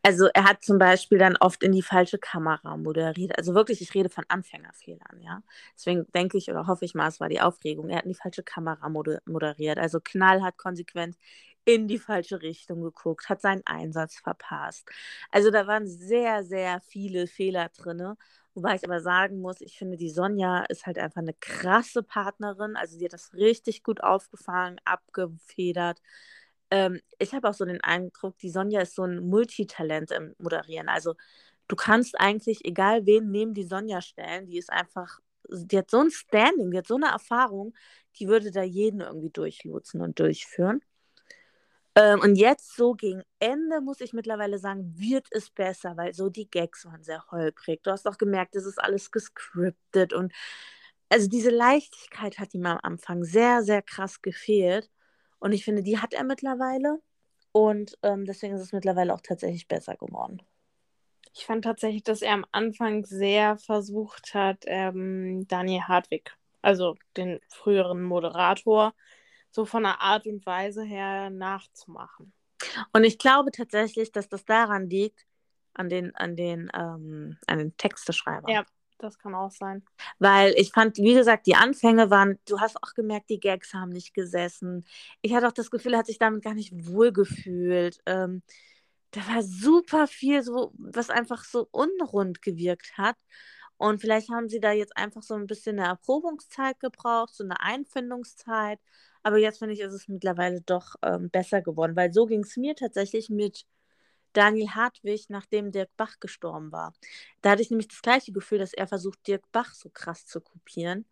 Also 0.08 0.28
er 0.34 0.46
hat 0.46 0.63
zum 0.63 0.78
Beispiel 0.80 1.17
dann 1.17 1.36
oft 1.38 1.63
in 1.63 1.74
die 1.74 1.82
falsche 1.82 2.17
Kamera 2.17 2.78
moderiert. 2.78 3.38
Also 3.38 3.54
wirklich, 3.56 3.82
ich 3.82 3.93
rede 3.93 4.08
von 4.10 4.24
Anfängerfehlern, 4.30 5.20
ja. 5.22 5.43
Deswegen 5.76 6.06
denke 6.13 6.38
ich 6.38 6.50
oder 6.50 6.65
hoffe 6.67 6.86
ich 6.86 6.96
mal, 6.96 7.08
es 7.10 7.20
war 7.20 7.28
die 7.30 7.41
Aufregung. 7.41 7.89
Er 7.89 7.98
hat 7.98 8.06
in 8.06 8.12
die 8.12 8.15
falsche 8.15 8.43
Kamera 8.43 8.88
moder 8.89 9.20
moderiert. 9.26 9.78
Also 9.80 10.00
knallhart 10.00 10.58
konsequent 10.58 11.17
in 11.65 11.89
die 11.89 12.00
falsche 12.00 12.41
Richtung 12.41 12.82
geguckt, 12.82 13.28
hat 13.28 13.41
seinen 13.41 13.63
Einsatz 13.65 14.15
verpasst. 14.20 14.88
Also 15.32 15.52
da 15.52 15.67
waren 15.67 15.88
sehr, 15.88 16.46
sehr 16.46 16.80
viele 16.82 17.28
Fehler 17.28 17.70
drin. 17.78 18.13
Wobei 18.54 18.76
ich 18.76 18.86
aber 18.86 19.02
sagen 19.02 19.41
muss, 19.41 19.60
ich 19.62 19.78
finde, 19.78 19.98
die 19.98 20.10
Sonja 20.10 20.63
ist 20.70 20.86
halt 20.86 20.98
einfach 21.00 21.22
eine 21.22 21.34
krasse 21.34 22.02
Partnerin. 22.02 22.76
Also 22.78 22.98
sie 22.98 23.06
hat 23.06 23.13
das 23.13 23.34
richtig 23.34 23.84
gut 23.84 24.02
aufgefangen, 24.02 24.80
abgefedert. 24.86 26.02
Ähm, 26.71 26.99
ich 27.19 27.34
habe 27.34 27.49
auch 27.49 27.53
so 27.53 27.65
den 27.65 27.82
Eindruck, 27.82 28.38
die 28.39 28.49
Sonja 28.49 28.82
ist 28.82 28.95
so 28.95 29.03
ein 29.03 29.19
Multitalent 29.19 30.12
im 30.12 30.36
Moderieren. 30.38 30.89
Also 30.89 31.15
du 31.67 31.75
kannst 31.75 32.19
eigentlich, 32.19 32.65
egal 32.65 33.06
wen 33.06 33.32
neben 33.32 33.53
die 33.53 33.63
Sonja 33.63 34.01
stellen, 34.01 34.47
die 34.47 34.58
ist 34.58 34.71
einfach, 34.71 35.19
die 35.49 35.77
hat 35.77 35.89
so 35.89 35.99
ein 35.99 36.12
Standing, 36.12 36.71
die 36.71 36.77
hat 36.77 36.88
so 36.88 36.95
eine 36.95 37.08
Erfahrung, 37.08 37.73
die 38.19 38.27
würde 38.27 38.51
da 38.51 38.63
jeden 38.63 39.01
irgendwie 39.01 39.30
durchlotsen 39.30 40.01
und 40.01 40.19
durchführen. 40.19 40.82
Ähm, 41.95 42.19
und 42.21 42.36
jetzt 42.36 42.75
so 42.75 42.93
gegen 42.93 43.23
Ende, 43.39 43.82
muss 43.82 44.01
ich 44.01 44.13
mittlerweile 44.13 44.60
sagen, 44.60 44.93
wird 44.97 45.27
es 45.32 45.49
besser, 45.49 45.97
weil 45.97 46.13
so 46.13 46.30
die 46.30 46.49
Gags 46.49 46.86
waren 46.86 47.03
sehr 47.03 47.23
holprig. 47.32 47.82
Du 47.84 47.91
hast 47.91 48.08
auch 48.08 48.17
gemerkt, 48.17 48.56
es 48.56 48.65
ist 48.65 48.80
alles 48.80 49.12
gescriptet 49.12 50.13
und 50.13 50.32
also 51.10 51.27
diese 51.27 51.49
Leichtigkeit 51.49 52.38
hat 52.38 52.53
ihm 52.53 52.65
am 52.65 52.80
Anfang 52.84 53.23
sehr, 53.23 53.63
sehr 53.63 53.82
krass 53.82 54.21
gefehlt. 54.21 54.89
Und 55.39 55.52
ich 55.52 55.63
finde, 55.63 55.84
die 55.84 56.00
hat 56.00 56.13
er 56.13 56.23
mittlerweile. 56.23 57.00
Und 57.52 57.97
ähm, 58.04 58.26
deswegen 58.26 58.56
ist 58.56 58.62
es 58.62 58.73
mittlerweile 58.73 59.13
auch 59.13 59.21
tatsächlich 59.21 59.67
besser 59.67 59.95
geworden. 59.95 60.41
Ich 61.34 61.45
fand 61.45 61.63
tatsächlich, 61.63 62.04
dass 62.04 62.21
er 62.21 62.34
am 62.34 62.45
Anfang 62.52 63.06
sehr 63.06 63.58
versucht 63.58 64.34
hat, 64.34 64.63
ähm, 64.65 65.47
Daniel 65.47 65.82
Hartwig, 65.82 66.36
also 66.62 66.95
den 67.15 67.39
früheren 67.47 68.02
Moderator, 68.04 68.93
so 69.52 69.65
von 69.65 69.84
der 69.84 70.02
Art 70.02 70.26
und 70.26 70.45
Weise 70.45 70.84
her 70.84 71.30
nachzumachen. 71.30 72.34
Und 72.91 73.04
ich 73.04 73.17
glaube 73.17 73.52
tatsächlich, 73.52 74.12
dass 74.12 74.30
das 74.30 74.45
daran 74.45 74.89
liegt, 74.89 75.26
an 75.73 75.89
den, 75.89 76.15
an 76.15 76.36
den, 76.36 76.71
ähm, 76.73 77.38
an 77.45 77.58
den 77.60 77.78
Texteschreibern. 77.78 78.52
Ja. 78.52 78.65
Das 78.97 79.19
kann 79.19 79.36
auch 79.36 79.51
sein. 79.51 79.83
Weil 80.19 80.53
ich 80.57 80.71
fand, 80.71 80.97
wie 80.97 81.13
gesagt, 81.13 81.45
die 81.47 81.55
Anfänge 81.55 82.10
waren, 82.10 82.39
du 82.47 82.60
hast 82.60 82.77
auch 82.83 82.93
gemerkt, 82.95 83.29
die 83.29 83.39
Gags 83.39 83.73
haben 83.73 83.91
nicht 83.91 84.13
gesessen. 84.13 84.86
Ich 85.21 85.33
hatte 85.33 85.47
auch 85.47 85.51
das 85.51 85.69
Gefühl, 85.71 85.93
er 85.93 85.99
hat 85.99 86.07
sich 86.07 86.17
damit 86.19 86.43
gar 86.43 86.55
nicht 86.55 86.73
wohlgefühlt. 86.73 87.99
Ähm, 88.05 88.41
da 89.12 89.21
war 89.27 89.43
super 89.43 90.07
viel, 90.07 90.43
so, 90.43 90.73
was 90.77 91.10
einfach 91.10 91.43
so 91.43 91.67
unrund 91.71 92.41
gewirkt 92.41 92.97
hat. 92.97 93.15
Und 93.77 94.01
vielleicht 94.01 94.29
haben 94.29 94.49
sie 94.49 94.60
da 94.60 94.71
jetzt 94.71 94.97
einfach 94.97 95.21
so 95.23 95.36
ein 95.36 95.47
bisschen 95.47 95.79
eine 95.79 95.88
Erprobungszeit 95.89 96.79
gebraucht, 96.79 97.36
so 97.36 97.43
eine 97.43 97.62
Einfindungszeit. 97.62 98.79
Aber 99.23 99.38
jetzt 99.38 99.60
finde 99.60 99.73
ich, 99.75 99.81
ist 99.81 99.93
es 99.93 100.07
mittlerweile 100.07 100.62
doch 100.62 100.95
ähm, 101.03 101.29
besser 101.29 101.62
geworden, 101.62 101.95
weil 101.95 102.12
so 102.13 102.25
ging 102.25 102.41
es 102.43 102.57
mir 102.57 102.75
tatsächlich 102.75 103.29
mit 103.29 103.65
Daniel 104.38 104.69
Hartwig, 104.69 105.30
nachdem 105.30 105.71
Dirk 105.71 105.89
Bach 105.97 106.19
gestorben 106.19 106.71
war. 106.71 106.93
Da 107.41 107.52
hatte 107.52 107.63
ich 107.63 107.71
nämlich 107.71 107.88
das 107.88 108.04
gleiche 108.04 108.32
Gefühl, 108.32 108.60
dass 108.60 108.71
er 108.71 108.88
versucht, 108.88 109.26
Dirk 109.26 109.52
Bach 109.52 109.73
so 109.73 109.89
krass 109.89 110.28
zu 110.28 110.41
kopieren. 110.41 111.06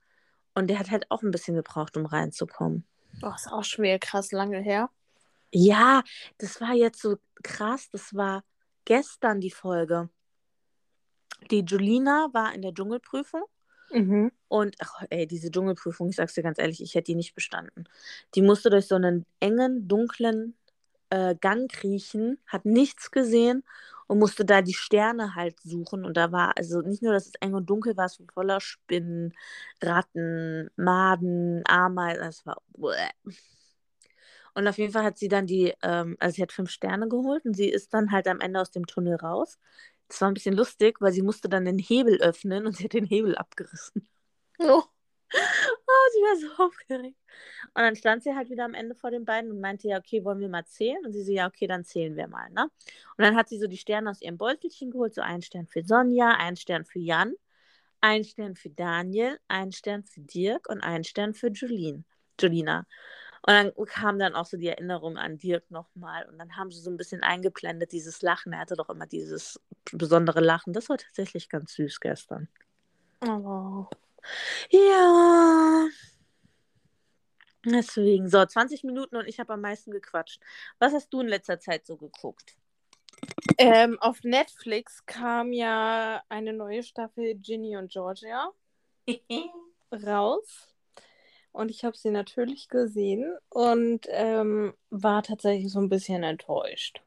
Und 0.53 0.67
der 0.67 0.77
hat 0.77 0.91
halt 0.91 1.09
auch 1.09 1.23
ein 1.23 1.31
bisschen 1.31 1.55
gebraucht, 1.55 1.97
um 1.97 2.05
reinzukommen. 2.05 2.85
Oh, 3.23 3.31
ist 3.35 3.51
auch 3.51 3.63
schwer 3.63 3.97
krass 3.97 4.31
lange 4.31 4.59
her. 4.59 4.91
Ja, 5.51 6.03
das 6.37 6.61
war 6.61 6.73
jetzt 6.73 7.01
so 7.01 7.17
krass. 7.43 7.89
Das 7.89 8.13
war 8.13 8.43
gestern 8.85 9.41
die 9.41 9.51
Folge. 9.51 10.09
Die 11.49 11.65
Julina 11.67 12.29
war 12.31 12.53
in 12.53 12.61
der 12.61 12.73
Dschungelprüfung. 12.73 13.43
Mhm. 13.91 14.31
Und, 14.47 14.75
ach, 14.79 15.03
ey, 15.09 15.25
diese 15.25 15.49
Dschungelprüfung, 15.49 16.09
ich 16.09 16.15
sag's 16.15 16.33
dir 16.35 16.43
ganz 16.43 16.59
ehrlich, 16.59 16.81
ich 16.81 16.93
hätte 16.93 17.11
die 17.11 17.15
nicht 17.15 17.33
bestanden. 17.33 17.89
Die 18.35 18.41
musste 18.41 18.69
durch 18.69 18.87
so 18.87 18.95
einen 18.95 19.25
engen, 19.39 19.87
dunklen 19.87 20.55
äh, 21.15 21.35
Gang 21.39 21.71
kriechen, 21.71 22.39
hat 22.47 22.65
nichts 22.65 23.11
gesehen 23.11 23.63
und 24.07 24.19
musste 24.19 24.45
da 24.45 24.61
die 24.61 24.73
Sterne 24.73 25.35
halt 25.35 25.59
suchen. 25.61 26.05
Und 26.05 26.17
da 26.17 26.31
war, 26.31 26.57
also 26.57 26.81
nicht 26.81 27.01
nur, 27.03 27.13
dass 27.13 27.27
es 27.27 27.33
eng 27.41 27.53
und 27.53 27.69
dunkel 27.69 27.97
war, 27.97 28.05
es 28.05 28.19
war 28.19 28.27
voller 28.33 28.61
Spinnen, 28.61 29.33
Ratten, 29.81 30.69
Maden, 30.75 31.63
Ameisen, 31.67 32.23
es 32.23 32.45
war. 32.45 32.61
Und 34.53 34.67
auf 34.67 34.77
jeden 34.77 34.93
Fall 34.93 35.03
hat 35.03 35.17
sie 35.17 35.27
dann 35.27 35.47
die, 35.47 35.73
ähm, 35.83 36.15
also 36.19 36.35
sie 36.35 36.41
hat 36.41 36.51
fünf 36.51 36.69
Sterne 36.71 37.07
geholt 37.09 37.45
und 37.45 37.55
sie 37.55 37.69
ist 37.69 37.93
dann 37.93 38.11
halt 38.11 38.27
am 38.27 38.39
Ende 38.41 38.61
aus 38.61 38.71
dem 38.71 38.85
Tunnel 38.87 39.15
raus. 39.15 39.59
Das 40.07 40.21
war 40.21 40.29
ein 40.29 40.33
bisschen 40.33 40.55
lustig, 40.55 41.01
weil 41.01 41.11
sie 41.11 41.23
musste 41.23 41.49
dann 41.49 41.65
den 41.65 41.79
Hebel 41.79 42.21
öffnen 42.21 42.65
und 42.67 42.77
sie 42.77 42.85
hat 42.85 42.93
den 42.93 43.05
Hebel 43.05 43.35
abgerissen. 43.35 44.07
Oh. 44.59 44.94
Oh, 45.87 46.11
sie 46.13 46.19
war 46.19 46.35
so 46.57 46.63
aufgeregt. 46.63 47.17
Und 47.73 47.81
dann 47.81 47.95
stand 47.95 48.23
sie 48.23 48.35
halt 48.35 48.49
wieder 48.49 48.65
am 48.65 48.73
Ende 48.73 48.95
vor 48.95 49.11
den 49.11 49.25
beiden 49.25 49.51
und 49.51 49.59
meinte, 49.61 49.87
ja, 49.87 49.97
okay, 49.97 50.23
wollen 50.23 50.39
wir 50.39 50.49
mal 50.49 50.65
zählen? 50.65 51.05
Und 51.05 51.13
sie 51.13 51.23
so, 51.23 51.31
ja, 51.31 51.47
okay, 51.47 51.67
dann 51.67 51.83
zählen 51.83 52.15
wir 52.15 52.27
mal, 52.27 52.49
ne? 52.51 52.63
Und 53.17 53.23
dann 53.23 53.35
hat 53.35 53.49
sie 53.49 53.59
so 53.59 53.67
die 53.67 53.77
Sterne 53.77 54.09
aus 54.09 54.21
ihrem 54.21 54.37
Beutelchen 54.37 54.91
geholt, 54.91 55.13
so 55.13 55.21
einen 55.21 55.41
Stern 55.41 55.67
für 55.67 55.83
Sonja, 55.83 56.31
einen 56.31 56.57
Stern 56.57 56.85
für 56.85 56.99
Jan, 56.99 57.33
einen 58.01 58.23
Stern 58.23 58.55
für 58.55 58.69
Daniel, 58.69 59.39
einen 59.47 59.71
Stern 59.71 60.03
für 60.03 60.21
Dirk 60.21 60.69
und 60.69 60.81
einen 60.81 61.03
Stern 61.03 61.33
für 61.33 61.49
Julien, 61.49 62.05
Julina. 62.39 62.85
Und 63.47 63.53
dann 63.53 63.73
kam 63.85 64.17
dann 64.17 64.33
auch 64.33 64.45
so 64.45 64.57
die 64.57 64.69
Erinnerung 64.69 65.17
an 65.17 65.37
Dirk 65.37 65.69
nochmal. 65.69 66.27
Und 66.27 66.39
dann 66.39 66.57
haben 66.57 66.71
sie 66.71 66.81
so 66.81 66.89
ein 66.89 66.97
bisschen 66.97 67.21
eingeblendet, 67.21 67.91
dieses 67.91 68.23
Lachen. 68.23 68.53
Er 68.53 68.59
hatte 68.59 68.75
doch 68.75 68.89
immer 68.89 69.05
dieses 69.05 69.59
besondere 69.91 70.39
Lachen. 70.39 70.73
Das 70.73 70.89
war 70.89 70.97
tatsächlich 70.97 71.47
ganz 71.47 71.73
süß 71.75 71.99
gestern. 71.99 72.47
Oh. 73.21 73.85
Ja. 74.69 75.87
Deswegen, 77.65 78.29
so, 78.29 78.45
20 78.45 78.83
Minuten 78.83 79.15
und 79.15 79.27
ich 79.27 79.39
habe 79.39 79.53
am 79.53 79.61
meisten 79.61 79.91
gequatscht. 79.91 80.39
Was 80.77 80.93
hast 80.93 81.11
du 81.11 81.21
in 81.21 81.27
letzter 81.27 81.59
Zeit 81.59 81.85
so 81.85 81.97
geguckt? 81.97 82.55
Ähm, 83.57 83.97
auf 83.99 84.23
Netflix 84.23 85.05
kam 85.05 85.51
ja 85.51 86.21
eine 86.29 86.53
neue 86.53 86.83
Staffel 86.83 87.35
Ginny 87.35 87.77
und 87.77 87.91
Georgia 87.91 88.51
raus. 89.91 90.75
Und 91.51 91.71
ich 91.71 91.85
habe 91.85 91.97
sie 91.97 92.11
natürlich 92.11 92.67
gesehen 92.67 93.37
und 93.49 94.07
ähm, 94.09 94.73
war 94.89 95.23
tatsächlich 95.23 95.71
so 95.71 95.79
ein 95.79 95.89
bisschen 95.89 96.23
enttäuscht. 96.23 97.01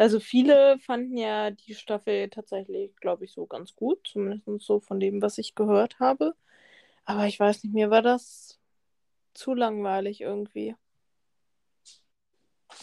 Also 0.00 0.18
viele 0.18 0.78
fanden 0.78 1.18
ja 1.18 1.50
die 1.50 1.74
Staffel 1.74 2.30
tatsächlich, 2.30 2.96
glaube 2.96 3.26
ich, 3.26 3.32
so 3.32 3.44
ganz 3.44 3.74
gut, 3.74 4.08
zumindest 4.10 4.66
so 4.66 4.80
von 4.80 4.98
dem, 4.98 5.20
was 5.20 5.36
ich 5.36 5.54
gehört 5.54 6.00
habe. 6.00 6.34
Aber 7.04 7.26
ich 7.26 7.38
weiß 7.38 7.62
nicht, 7.64 7.74
mir 7.74 7.90
war 7.90 8.00
das 8.00 8.58
zu 9.34 9.52
langweilig 9.52 10.22
irgendwie. 10.22 10.74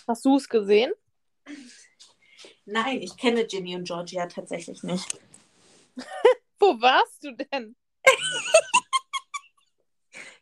Hast 0.07 0.25
du 0.25 0.35
es 0.35 0.47
gesehen? 0.47 0.93
Nein, 2.65 3.01
ich 3.01 3.17
kenne 3.17 3.47
Ginny 3.47 3.75
und 3.75 3.87
Georgia 3.87 4.27
tatsächlich 4.27 4.83
nicht. 4.83 5.19
Wo 6.59 6.79
warst 6.79 7.23
du 7.23 7.31
denn? 7.35 7.75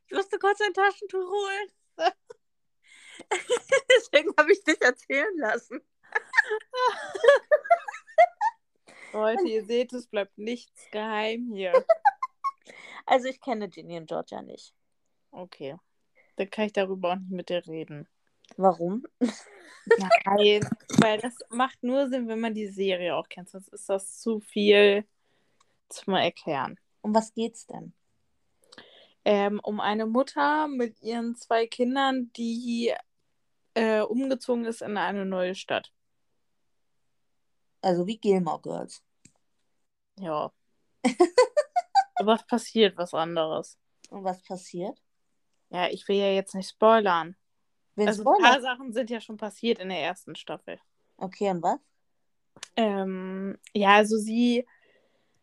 Ich 0.07 0.15
musste 0.15 0.37
kurz 0.39 0.61
ein 0.61 0.73
Taschentuch 0.73 1.17
holen. 1.17 2.13
Deswegen 3.89 4.33
habe 4.37 4.53
ich 4.53 4.63
dich 4.63 4.79
erzählen 4.79 5.37
lassen. 5.37 5.81
Leute, 9.13 9.47
ihr 9.47 9.65
seht, 9.65 9.93
es 9.93 10.07
bleibt 10.07 10.37
nichts 10.37 10.89
geheim 10.91 11.51
hier. 11.53 11.73
Also 13.07 13.27
ich 13.27 13.39
kenne 13.39 13.69
Ginny 13.69 13.97
und 13.97 14.07
Georgia 14.07 14.41
nicht. 14.41 14.73
Okay. 15.29 15.75
Dann 16.37 16.49
kann 16.49 16.65
ich 16.65 16.73
darüber 16.73 17.11
auch 17.11 17.17
nicht 17.17 17.29
mit 17.29 17.49
dir 17.49 17.63
reden. 17.67 18.07
Warum? 18.57 19.05
Nein, 19.19 20.67
weil 21.01 21.19
das 21.19 21.35
macht 21.49 21.83
nur 21.83 22.09
Sinn, 22.09 22.27
wenn 22.27 22.39
man 22.39 22.55
die 22.55 22.67
Serie 22.67 23.15
auch 23.15 23.29
kennt. 23.29 23.49
Sonst 23.49 23.69
ist 23.69 23.89
das 23.89 24.19
zu 24.19 24.39
viel 24.39 25.05
zum 25.89 26.15
Erklären. 26.15 26.79
Um 27.01 27.13
was 27.13 27.33
geht's 27.33 27.67
denn? 27.67 27.93
Ähm, 29.23 29.59
um 29.61 29.79
eine 29.79 30.05
Mutter 30.05 30.67
mit 30.67 31.01
ihren 31.01 31.35
zwei 31.35 31.67
Kindern, 31.67 32.31
die 32.33 32.93
äh, 33.75 34.01
umgezogen 34.01 34.65
ist 34.65 34.81
in 34.81 34.97
eine 34.97 35.25
neue 35.25 35.55
Stadt. 35.55 35.91
Also 37.85 38.07
wie 38.07 38.17
Gilmore 38.17 38.59
Girls. 38.61 39.03
Ja. 40.17 40.51
Aber 42.15 42.33
es 42.33 42.47
passiert 42.47 42.97
was 42.97 43.13
anderes. 43.13 43.77
Und 44.09 44.23
was 44.23 44.41
passiert? 44.41 44.99
Ja, 45.69 45.87
ich 45.89 46.07
will 46.07 46.15
ja 46.15 46.31
jetzt 46.31 46.55
nicht 46.55 46.69
spoilern. 46.69 47.35
Wen 47.93 48.07
also 48.07 48.23
ein 48.23 48.41
paar? 48.41 48.59
Sachen 48.59 48.91
sind 48.91 49.11
ja 49.11 49.21
schon 49.21 49.37
passiert 49.37 49.77
in 49.77 49.89
der 49.89 49.99
ersten 49.99 50.35
Staffel. 50.35 50.79
Okay, 51.17 51.51
und 51.51 51.61
was? 51.61 51.77
Ähm, 52.75 53.55
ja, 53.75 53.97
also 53.97 54.17
sie 54.17 54.65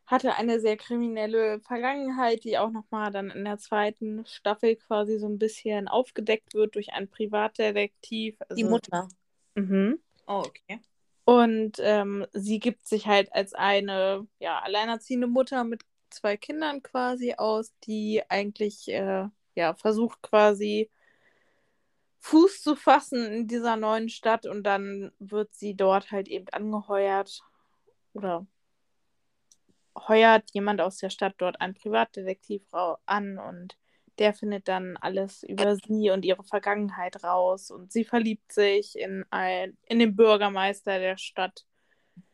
hatte 0.06 0.34
eine 0.34 0.58
sehr 0.58 0.76
kriminelle 0.76 1.60
Vergangenheit, 1.60 2.42
die 2.42 2.58
auch 2.58 2.70
nochmal 2.70 3.12
dann 3.12 3.30
in 3.30 3.44
der 3.44 3.58
zweiten 3.58 4.26
Staffel 4.26 4.74
quasi 4.74 5.20
so 5.20 5.28
ein 5.28 5.38
bisschen 5.38 5.86
aufgedeckt 5.86 6.54
wird 6.54 6.74
durch 6.74 6.92
einen 6.92 7.08
Privatdetektiv. 7.08 8.36
Also, 8.40 8.56
Die 8.56 8.64
Mutter. 8.64 9.06
Mhm. 9.54 10.00
Oh, 10.26 10.42
okay. 10.44 10.80
Und 11.24 11.74
ähm, 11.78 12.26
sie 12.32 12.58
gibt 12.58 12.86
sich 12.86 13.06
halt 13.06 13.32
als 13.32 13.54
eine 13.54 14.26
ja, 14.40 14.58
alleinerziehende 14.60 15.28
Mutter 15.28 15.64
mit 15.64 15.82
zwei 16.10 16.36
Kindern 16.36 16.82
quasi 16.82 17.34
aus, 17.36 17.72
die 17.84 18.22
eigentlich 18.28 18.88
äh, 18.88 19.28
ja, 19.54 19.74
versucht 19.74 20.22
quasi 20.22 20.90
Fuß 22.20 22.62
zu 22.62 22.76
fassen 22.76 23.24
in 23.26 23.48
dieser 23.48 23.76
neuen 23.76 24.08
Stadt 24.08 24.46
und 24.46 24.62
dann 24.64 25.12
wird 25.18 25.54
sie 25.54 25.74
dort 25.74 26.12
halt 26.12 26.28
eben 26.28 26.48
angeheuert 26.50 27.42
oder 28.14 28.46
heuert 29.96 30.50
jemand 30.52 30.80
aus 30.80 30.98
der 30.98 31.10
Stadt 31.10 31.34
dort 31.38 31.60
einen 31.60 31.74
Privatdetektiv 31.74 32.62
an 33.06 33.38
und 33.38 33.76
der 34.18 34.34
findet 34.34 34.68
dann 34.68 34.96
alles 34.98 35.42
über 35.42 35.76
sie 35.76 36.10
und 36.10 36.24
ihre 36.24 36.44
Vergangenheit 36.44 37.22
raus 37.24 37.70
und 37.70 37.92
sie 37.92 38.04
verliebt 38.04 38.52
sich 38.52 38.98
in, 38.98 39.24
ein, 39.30 39.76
in 39.86 39.98
den 39.98 40.16
Bürgermeister 40.16 40.98
der 40.98 41.16
Stadt. 41.16 41.64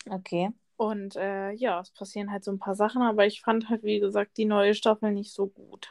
Okay. 0.08 0.50
Und 0.76 1.16
äh, 1.16 1.50
ja, 1.52 1.80
es 1.80 1.90
passieren 1.90 2.30
halt 2.30 2.44
so 2.44 2.52
ein 2.52 2.58
paar 2.58 2.74
Sachen, 2.74 3.02
aber 3.02 3.26
ich 3.26 3.40
fand 3.40 3.68
halt, 3.68 3.82
wie 3.82 4.00
gesagt, 4.00 4.36
die 4.36 4.44
neue 4.44 4.74
Staffel 4.74 5.12
nicht 5.12 5.32
so 5.32 5.48
gut. 5.48 5.90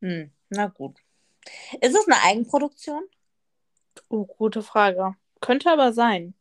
Hm, 0.00 0.30
na 0.50 0.66
gut. 0.66 0.98
Ist 1.80 1.96
es 1.96 2.06
eine 2.06 2.22
Eigenproduktion? 2.22 3.02
Oh, 4.08 4.26
gute 4.26 4.62
Frage. 4.62 5.14
Könnte 5.40 5.70
aber 5.70 5.92
sein. 5.92 6.34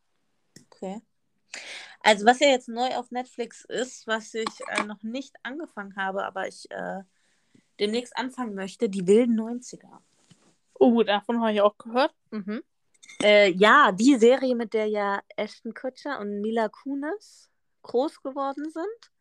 Okay. 0.66 1.02
Also 2.02 2.26
was 2.26 2.40
ja 2.40 2.50
jetzt 2.50 2.68
neu 2.68 2.96
auf 2.96 3.12
Netflix 3.12 3.64
ist, 3.66 4.06
was 4.08 4.34
ich 4.34 4.50
äh, 4.68 4.84
noch 4.84 5.02
nicht 5.04 5.36
angefangen 5.44 5.96
habe, 5.96 6.26
aber 6.26 6.48
ich 6.48 6.70
äh, 6.70 7.02
demnächst 7.80 8.16
anfangen 8.18 8.56
möchte, 8.56 8.90
die 8.90 9.08
wilden 9.08 9.40
90er. 9.40 10.00
Oh, 10.74 11.04
davon 11.04 11.40
habe 11.40 11.54
ich 11.54 11.62
auch 11.62 11.78
gehört. 11.78 12.14
Mhm. 12.32 12.64
Äh, 13.22 13.52
ja, 13.52 13.92
die 13.92 14.16
Serie, 14.16 14.56
mit 14.56 14.74
der 14.74 14.88
ja 14.88 15.22
Ashton 15.36 15.74
Kutcher 15.74 16.20
und 16.20 16.42
Mila 16.42 16.70
Kunis 16.70 17.50
groß 17.84 18.22
geworden 18.22 18.70
sind. 18.70 19.12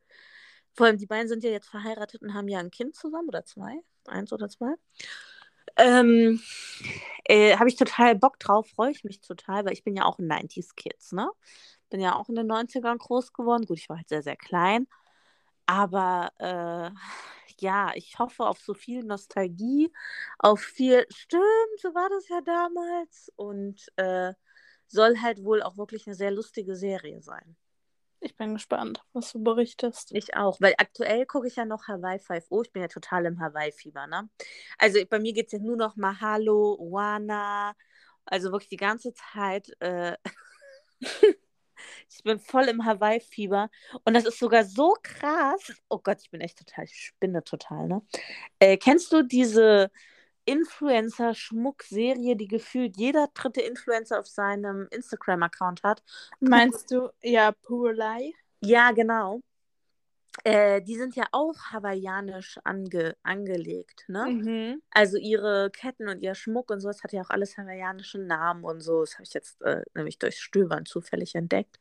Vor 0.74 0.86
allem, 0.86 0.98
die 0.98 1.06
beiden 1.06 1.28
sind 1.28 1.44
ja 1.44 1.50
jetzt 1.50 1.68
verheiratet 1.68 2.22
und 2.22 2.34
haben 2.34 2.48
ja 2.48 2.58
ein 2.58 2.70
Kind 2.70 2.94
zusammen 2.96 3.28
oder 3.28 3.44
zwei. 3.44 3.82
Eins 4.06 4.32
oder 4.32 4.48
zwei. 4.48 4.74
Ähm, 5.76 6.40
äh, 7.24 7.56
Habe 7.56 7.68
ich 7.68 7.76
total 7.76 8.16
Bock 8.16 8.38
drauf, 8.38 8.68
freue 8.68 8.90
ich 8.90 9.04
mich 9.04 9.20
total, 9.20 9.64
weil 9.64 9.72
ich 9.72 9.84
bin 9.84 9.96
ja 9.96 10.04
auch 10.04 10.18
ein 10.18 10.30
90s-Kids, 10.30 11.12
ne? 11.12 11.30
Bin 11.90 12.00
ja 12.00 12.16
auch 12.16 12.28
in 12.28 12.34
den 12.34 12.50
90ern 12.50 12.98
groß 12.98 13.32
geworden. 13.32 13.66
Gut, 13.66 13.78
ich 13.78 13.88
war 13.88 13.98
halt 13.98 14.08
sehr, 14.08 14.22
sehr 14.22 14.36
klein. 14.36 14.86
Aber 15.66 16.32
äh, 16.38 16.90
ja, 17.62 17.92
ich 17.94 18.18
hoffe 18.18 18.44
auf 18.44 18.60
so 18.60 18.74
viel 18.74 19.04
Nostalgie, 19.04 19.92
auf 20.38 20.60
viel, 20.60 21.06
stimmt, 21.08 21.42
so 21.78 21.94
war 21.94 22.08
das 22.10 22.28
ja 22.28 22.40
damals. 22.42 23.32
Und 23.36 23.86
äh, 23.96 24.34
soll 24.88 25.18
halt 25.20 25.42
wohl 25.42 25.62
auch 25.62 25.78
wirklich 25.78 26.06
eine 26.06 26.14
sehr 26.14 26.30
lustige 26.30 26.76
Serie 26.76 27.22
sein. 27.22 27.56
Ich 28.20 28.36
bin 28.36 28.54
gespannt, 28.54 29.02
was 29.14 29.32
du 29.32 29.42
berichtest. 29.42 30.12
Ich 30.12 30.36
auch, 30.36 30.60
weil 30.60 30.74
aktuell 30.78 31.26
gucke 31.26 31.48
ich 31.48 31.56
ja 31.56 31.64
noch 31.64 31.88
Hawaii 31.88 32.18
5.0. 32.20 32.66
Ich 32.66 32.72
bin 32.72 32.82
ja 32.82 32.88
total 32.88 33.26
im 33.26 33.40
Hawaii-Fieber, 33.40 34.06
ne? 34.06 34.28
Also 34.78 35.00
bei 35.08 35.18
mir 35.18 35.32
geht 35.32 35.46
es 35.46 35.52
ja 35.52 35.58
nur 35.58 35.76
noch 35.76 35.96
Mahalo, 35.96 36.78
Wana, 36.78 37.74
also 38.24 38.52
wirklich 38.52 38.68
die 38.68 38.76
ganze 38.76 39.12
Zeit. 39.12 39.72
Äh, 39.80 40.16
Ich 42.22 42.30
bin 42.30 42.38
voll 42.38 42.68
im 42.68 42.84
Hawaii-Fieber. 42.84 43.68
Und 44.04 44.14
das 44.14 44.26
ist 44.26 44.38
sogar 44.38 44.62
so 44.62 44.94
krass. 45.02 45.72
Oh 45.88 45.98
Gott, 45.98 46.18
ich 46.22 46.30
bin 46.30 46.40
echt 46.40 46.56
total, 46.56 46.84
ich 46.84 46.94
spinne 46.94 47.42
total, 47.42 47.88
ne? 47.88 48.02
Äh, 48.60 48.76
kennst 48.76 49.10
du 49.12 49.24
diese 49.24 49.90
Influencer-Schmuck-Serie, 50.44 52.36
die 52.36 52.46
gefühlt 52.46 52.96
jeder 52.96 53.28
dritte 53.34 53.62
Influencer 53.62 54.20
auf 54.20 54.28
seinem 54.28 54.86
Instagram-Account 54.92 55.82
hat? 55.82 56.04
Meinst 56.38 56.92
du, 56.92 57.10
ja, 57.22 57.50
Purelei? 57.50 58.32
Ja, 58.60 58.92
genau. 58.92 59.40
Äh, 60.44 60.80
die 60.82 60.96
sind 60.96 61.14
ja 61.14 61.24
auch 61.32 61.56
hawaiianisch 61.70 62.58
ange 62.64 63.16
angelegt, 63.22 64.04
ne? 64.08 64.26
Mhm. 64.26 64.82
Also 64.90 65.18
ihre 65.18 65.70
Ketten 65.70 66.08
und 66.08 66.20
ihr 66.20 66.34
Schmuck 66.34 66.70
und 66.70 66.80
sowas 66.80 67.04
hat 67.04 67.12
ja 67.12 67.22
auch 67.22 67.30
alles 67.30 67.58
hawaiianische 67.58 68.18
Namen 68.18 68.64
und 68.64 68.80
so. 68.80 69.00
Das 69.00 69.14
habe 69.14 69.24
ich 69.24 69.34
jetzt 69.34 69.60
äh, 69.62 69.82
nämlich 69.94 70.18
durch 70.18 70.38
Stöbern 70.40 70.86
zufällig 70.86 71.34
entdeckt. 71.34 71.78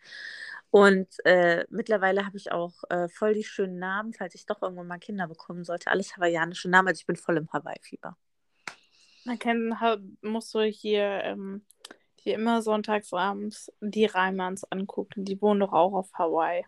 Und 0.69 1.07
äh, 1.25 1.65
mittlerweile 1.69 2.25
habe 2.25 2.37
ich 2.37 2.51
auch 2.51 2.83
äh, 2.89 3.09
voll 3.09 3.33
die 3.33 3.43
schönen 3.43 3.79
Namen, 3.79 4.13
falls 4.13 4.35
ich 4.35 4.45
doch 4.45 4.61
irgendwann 4.61 4.87
mal 4.87 4.99
Kinder 4.99 5.27
bekommen 5.27 5.63
sollte. 5.63 5.89
Alles 5.89 6.15
hawaiianische 6.15 6.69
Namen. 6.69 6.89
Also 6.89 6.99
ich 6.99 7.05
bin 7.05 7.17
voll 7.17 7.37
im 7.37 7.51
Hawaii-Fieber. 7.51 8.17
Kenn, 9.39 9.79
ha, 9.79 9.97
musst 10.21 10.53
du 10.53 10.61
hier, 10.63 11.03
ähm, 11.23 11.65
hier 12.15 12.35
immer 12.35 12.61
sonntagsabends 12.61 13.71
die 13.81 14.05
Reimanns 14.05 14.63
angucken. 14.71 15.25
Die 15.25 15.41
wohnen 15.41 15.59
doch 15.59 15.73
auch 15.73 15.93
auf 15.93 16.11
Hawaii. 16.13 16.65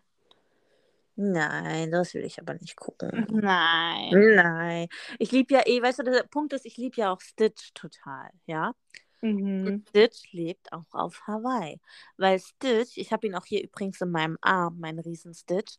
Nein, 1.16 1.90
das 1.92 2.14
will 2.14 2.24
ich 2.24 2.40
aber 2.40 2.54
nicht 2.54 2.76
gucken. 2.76 3.26
Nein. 3.30 4.10
Nein. 4.10 4.88
Ich 5.18 5.30
liebe 5.30 5.54
ja 5.54 5.62
eh, 5.64 5.80
weißt 5.80 6.00
du, 6.00 6.02
der 6.04 6.24
Punkt 6.24 6.52
ist, 6.52 6.66
ich 6.66 6.76
liebe 6.76 6.96
ja 6.96 7.12
auch 7.12 7.20
Stitch 7.20 7.72
total, 7.74 8.30
ja. 8.46 8.74
Mhm. 9.20 9.66
Und 9.66 9.88
Stitch 9.88 10.32
lebt 10.32 10.72
auch 10.72 10.92
auf 10.92 11.22
Hawaii. 11.26 11.80
Weil 12.16 12.38
Stitch, 12.40 12.96
ich 12.96 13.12
habe 13.12 13.26
ihn 13.26 13.34
auch 13.34 13.46
hier 13.46 13.62
übrigens 13.62 14.00
in 14.00 14.10
meinem 14.10 14.36
Arm, 14.42 14.78
meinen 14.80 14.98
riesen 14.98 15.34
Stitch. 15.34 15.78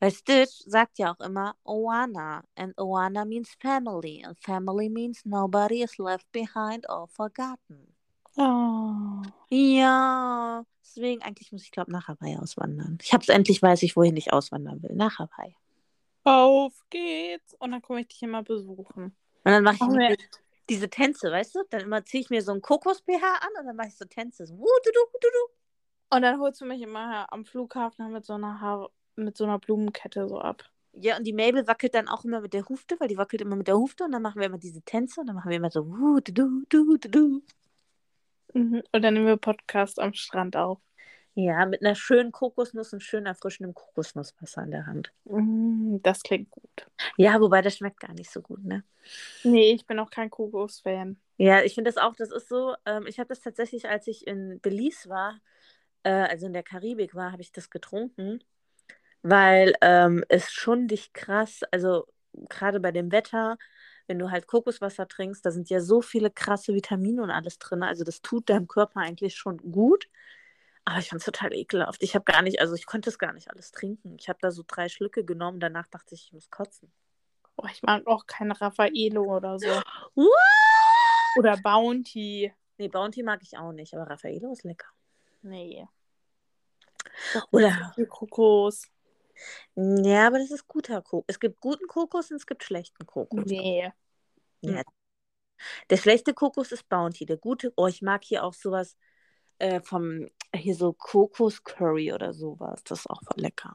Weil 0.00 0.12
Stitch 0.12 0.62
sagt 0.64 0.98
ja 0.98 1.12
auch 1.12 1.20
immer 1.20 1.56
Oana. 1.64 2.44
And 2.54 2.78
Oana 2.78 3.24
means 3.24 3.50
family. 3.60 4.24
And 4.24 4.38
family 4.40 4.88
means 4.88 5.24
nobody 5.24 5.82
is 5.82 5.98
left 5.98 6.30
behind 6.32 6.88
or 6.88 7.08
forgotten. 7.08 7.94
Oh. 8.38 9.22
Ja, 9.50 10.64
deswegen 10.80 11.22
eigentlich 11.22 11.50
muss 11.50 11.64
ich, 11.64 11.72
glaube 11.72 11.90
nach 11.90 12.06
Hawaii 12.06 12.36
auswandern. 12.36 12.98
Ich 13.02 13.12
habe 13.12 13.22
es 13.22 13.28
endlich, 13.28 13.60
weiß 13.60 13.82
ich, 13.82 13.96
wohin 13.96 14.16
ich 14.16 14.32
auswandern 14.32 14.82
will. 14.82 14.94
Nach 14.94 15.18
Hawaii. 15.18 15.56
Auf 16.22 16.74
geht's. 16.90 17.54
Und 17.58 17.72
dann 17.72 17.82
komme 17.82 18.00
ich 18.00 18.08
dich 18.08 18.22
immer 18.22 18.42
besuchen. 18.42 19.04
Und 19.04 19.14
dann 19.44 19.64
mache 19.64 19.76
ich 19.76 19.82
Ach, 19.82 20.26
diese, 20.68 20.88
Tänze, 20.88 21.32
weißt 21.32 21.54
du? 21.54 21.60
Dann 21.70 21.80
immer 21.80 22.04
ziehe 22.04 22.22
ich 22.22 22.30
mir 22.30 22.42
so 22.42 22.52
einen 22.52 22.60
Kokos-BH 22.60 23.26
an 23.40 23.60
und 23.60 23.66
dann 23.66 23.76
mache 23.76 23.88
ich 23.88 23.96
so 23.96 24.04
Tänze. 24.04 24.46
So, 24.46 24.56
wuh, 24.58 24.66
du, 24.84 24.90
du, 24.92 25.00
du, 25.20 25.28
du. 25.28 26.16
Und 26.16 26.22
dann 26.22 26.38
holst 26.38 26.60
du 26.60 26.66
mich 26.66 26.82
immer 26.82 27.32
am 27.32 27.44
Flughafen 27.44 28.12
mit 28.12 28.24
so 28.24 28.34
einer 28.34 28.60
Haar 28.60 28.90
mit 29.16 29.36
so 29.36 29.44
einer 29.44 29.58
Blumenkette 29.58 30.28
so 30.28 30.38
ab. 30.38 30.62
Ja, 30.92 31.16
und 31.16 31.24
die 31.24 31.32
Mabel 31.32 31.66
wackelt 31.66 31.94
dann 31.94 32.08
auch 32.08 32.24
immer 32.24 32.40
mit 32.40 32.54
der 32.54 32.68
Hufte, 32.68 32.96
weil 33.00 33.08
die 33.08 33.16
wackelt 33.16 33.42
immer 33.42 33.56
mit 33.56 33.68
der 33.68 33.76
Hufte 33.76 34.04
und 34.04 34.12
dann 34.12 34.22
machen 34.22 34.38
wir 34.40 34.46
immer 34.46 34.58
diese 34.58 34.82
Tänze 34.82 35.20
und 35.20 35.26
dann 35.26 35.36
machen 35.36 35.50
wir 35.50 35.56
immer 35.56 35.70
so 35.70 35.86
wuh, 35.88 36.20
du, 36.20 36.32
du, 36.32 36.64
du, 36.68 36.96
du, 36.98 37.08
du. 37.08 37.42
Mhm. 38.54 38.82
Und 38.92 39.02
dann 39.02 39.14
nehmen 39.14 39.26
wir 39.26 39.36
Podcast 39.36 40.00
am 40.00 40.14
Strand 40.14 40.56
auf. 40.56 40.78
Ja, 41.34 41.66
mit 41.66 41.82
einer 41.82 41.94
schönen 41.94 42.32
Kokosnuss 42.32 42.92
und 42.92 43.00
schön 43.00 43.24
erfrischendem 43.24 43.72
Kokosnusswasser 43.72 44.64
in 44.64 44.72
der 44.72 44.86
Hand. 44.86 45.12
Mhm, 45.24 46.00
das 46.02 46.22
klingt 46.22 46.50
gut. 46.50 46.88
Ja, 47.16 47.40
wobei 47.40 47.62
das 47.62 47.76
schmeckt 47.76 48.00
gar 48.00 48.12
nicht 48.12 48.30
so 48.30 48.42
gut, 48.42 48.64
ne? 48.64 48.82
Nee, 49.44 49.70
ich 49.72 49.86
bin 49.86 50.00
auch 50.00 50.10
kein 50.10 50.30
Kokos-Fan. 50.30 51.16
Ja, 51.36 51.62
ich 51.62 51.74
finde 51.74 51.92
das 51.92 51.96
auch, 51.96 52.16
das 52.16 52.32
ist 52.32 52.48
so, 52.48 52.74
ähm, 52.84 53.06
ich 53.06 53.20
habe 53.20 53.28
das 53.28 53.40
tatsächlich, 53.40 53.88
als 53.88 54.08
ich 54.08 54.26
in 54.26 54.58
Belize 54.60 55.08
war, 55.08 55.38
äh, 56.02 56.10
also 56.10 56.46
in 56.46 56.52
der 56.52 56.64
Karibik 56.64 57.14
war, 57.14 57.30
habe 57.30 57.42
ich 57.42 57.52
das 57.52 57.70
getrunken, 57.70 58.42
weil 59.22 59.74
ähm, 59.80 60.24
es 60.28 60.50
schon 60.50 60.88
dich 60.88 61.12
krass, 61.12 61.60
also 61.70 62.06
gerade 62.48 62.80
bei 62.80 62.90
dem 62.90 63.12
Wetter, 63.12 63.58
wenn 64.08 64.18
du 64.18 64.30
halt 64.30 64.46
Kokoswasser 64.46 65.06
trinkst, 65.06 65.44
da 65.46 65.50
sind 65.50 65.70
ja 65.70 65.80
so 65.80 66.02
viele 66.02 66.30
krasse 66.30 66.74
Vitamine 66.74 67.22
und 67.22 67.30
alles 67.30 67.58
drin, 67.58 67.82
also 67.82 68.04
das 68.04 68.22
tut 68.22 68.48
deinem 68.48 68.66
Körper 68.66 69.00
eigentlich 69.00 69.36
schon 69.36 69.58
gut. 69.58 70.08
Aber 70.84 70.98
ich 70.98 71.10
fand 71.10 71.20
es 71.20 71.26
total 71.26 71.52
ekelhaft. 71.52 72.02
Ich 72.02 72.14
habe 72.14 72.24
gar 72.24 72.40
nicht, 72.40 72.60
also 72.60 72.74
ich 72.74 72.86
konnte 72.86 73.10
es 73.10 73.18
gar 73.18 73.34
nicht 73.34 73.50
alles 73.50 73.72
trinken. 73.72 74.16
Ich 74.18 74.30
habe 74.30 74.38
da 74.40 74.50
so 74.50 74.64
drei 74.66 74.88
Schlücke 74.88 75.22
genommen, 75.22 75.60
danach 75.60 75.86
dachte 75.86 76.14
ich, 76.14 76.24
ich 76.24 76.32
muss 76.32 76.50
kotzen. 76.50 76.90
Oh, 77.56 77.66
ich 77.70 77.82
mag 77.82 78.06
auch 78.06 78.26
kein 78.26 78.50
Raffaello 78.52 79.22
oder 79.36 79.58
so. 79.58 79.66
What? 80.14 80.28
Oder 81.38 81.58
Bounty. 81.58 82.52
Nee, 82.78 82.88
Bounty 82.88 83.22
mag 83.22 83.42
ich 83.42 83.58
auch 83.58 83.72
nicht, 83.72 83.92
aber 83.94 84.08
Raffaello 84.08 84.50
ist 84.52 84.64
lecker. 84.64 84.88
Nee. 85.42 85.86
Oder- 87.50 87.94
Kokos. 88.08 88.88
Ja, 89.74 90.26
aber 90.26 90.38
das 90.38 90.50
ist 90.50 90.66
guter 90.66 91.02
Kokos. 91.02 91.24
Es 91.28 91.40
gibt 91.40 91.60
guten 91.60 91.86
Kokos 91.86 92.30
und 92.30 92.36
es 92.36 92.46
gibt 92.46 92.64
schlechten 92.64 93.06
Kokos. 93.06 93.44
Nee. 93.46 93.90
Ja. 94.60 94.82
Der 95.90 95.96
schlechte 95.96 96.34
Kokos 96.34 96.72
ist 96.72 96.88
Bounty. 96.88 97.26
Der 97.26 97.36
gute, 97.36 97.72
oh, 97.76 97.86
ich 97.86 98.02
mag 98.02 98.24
hier 98.24 98.44
auch 98.44 98.54
sowas 98.54 98.96
äh, 99.58 99.80
vom, 99.80 100.28
hier 100.54 100.74
so 100.74 100.92
Kokos-Curry 100.92 102.12
oder 102.12 102.32
sowas. 102.32 102.82
Das 102.84 103.00
ist 103.00 103.10
auch 103.10 103.22
voll 103.22 103.42
lecker. 103.42 103.74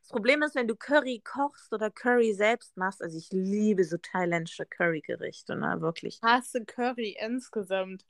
Das 0.00 0.12
Problem 0.12 0.42
ist, 0.42 0.54
wenn 0.54 0.68
du 0.68 0.76
Curry 0.76 1.20
kochst 1.24 1.72
oder 1.72 1.90
Curry 1.90 2.32
selbst 2.32 2.76
machst, 2.76 3.02
also 3.02 3.18
ich 3.18 3.28
liebe 3.32 3.82
so 3.82 3.96
thailändische 3.96 4.64
Currygerichte, 4.64 5.56
ne, 5.56 5.80
wirklich. 5.80 6.20
Hasse 6.22 6.64
Curry 6.64 7.16
insgesamt. 7.20 8.04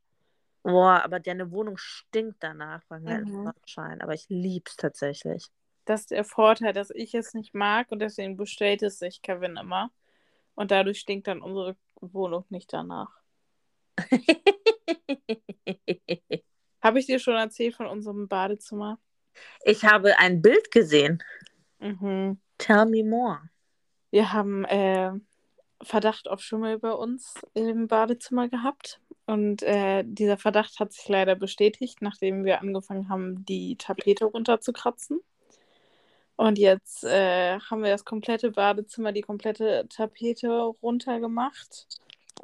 Boah, 0.66 1.04
aber 1.04 1.20
deine 1.20 1.52
Wohnung 1.52 1.76
stinkt 1.76 2.42
danach, 2.42 2.82
weil 2.88 3.00
Mhm. 3.00 3.26
Sonnenschein. 3.26 4.00
Aber 4.00 4.14
ich 4.14 4.26
lieb's 4.28 4.76
tatsächlich. 4.76 5.46
Das 5.84 6.00
ist 6.00 6.10
der 6.10 6.24
Vorteil, 6.24 6.72
dass 6.72 6.90
ich 6.90 7.14
es 7.14 7.34
nicht 7.34 7.54
mag 7.54 7.92
und 7.92 8.00
deswegen 8.00 8.36
bestellt 8.36 8.82
es 8.82 8.98
sich 8.98 9.22
Kevin 9.22 9.56
immer. 9.56 9.92
Und 10.56 10.72
dadurch 10.72 10.98
stinkt 10.98 11.28
dann 11.28 11.40
unsere 11.40 11.76
Wohnung 12.00 12.44
nicht 12.48 12.72
danach. 12.72 13.10
Habe 16.82 16.98
ich 16.98 17.06
dir 17.06 17.20
schon 17.20 17.36
erzählt 17.36 17.76
von 17.76 17.86
unserem 17.86 18.26
Badezimmer? 18.26 18.98
ich 19.64 19.84
habe 19.84 20.18
ein 20.18 20.42
Bild 20.42 20.72
gesehen. 20.72 21.22
Mhm. 21.78 22.40
Tell 22.58 22.86
me 22.86 23.04
more. 23.04 23.38
Wir 24.10 24.32
haben 24.32 24.64
äh, 24.64 25.12
Verdacht 25.82 26.28
auf 26.28 26.40
Schimmel 26.40 26.78
bei 26.78 26.92
uns 26.92 27.34
im 27.54 27.86
Badezimmer 27.86 28.48
gehabt. 28.48 29.00
Und 29.26 29.62
äh, 29.62 30.04
dieser 30.06 30.38
Verdacht 30.38 30.78
hat 30.78 30.92
sich 30.92 31.08
leider 31.08 31.34
bestätigt, 31.34 32.00
nachdem 32.00 32.44
wir 32.44 32.60
angefangen 32.60 33.08
haben, 33.08 33.44
die 33.44 33.76
Tapete 33.76 34.26
runterzukratzen. 34.26 35.20
Und 36.36 36.58
jetzt 36.58 37.02
äh, 37.04 37.58
haben 37.58 37.82
wir 37.82 37.90
das 37.90 38.04
komplette 38.04 38.52
Badezimmer, 38.52 39.12
die 39.12 39.22
komplette 39.22 39.86
Tapete 39.88 40.50
runtergemacht. 40.82 41.88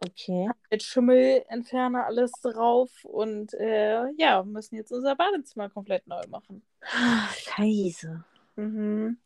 Okay. 0.05 0.51
Mit 0.71 0.83
Schimmelentferner 0.83 2.07
alles 2.07 2.33
drauf. 2.43 2.91
Und 3.05 3.55
äh, 3.55 4.09
ja, 4.17 4.43
müssen 4.43 4.77
jetzt 4.77 4.93
unser 4.93 5.15
Badezimmer 5.15 5.69
komplett 5.69 6.07
neu 6.07 6.23
machen. 6.29 6.63
Ah, 6.81 7.29
Scheiße. 7.37 8.25
Mhm. 8.57 9.19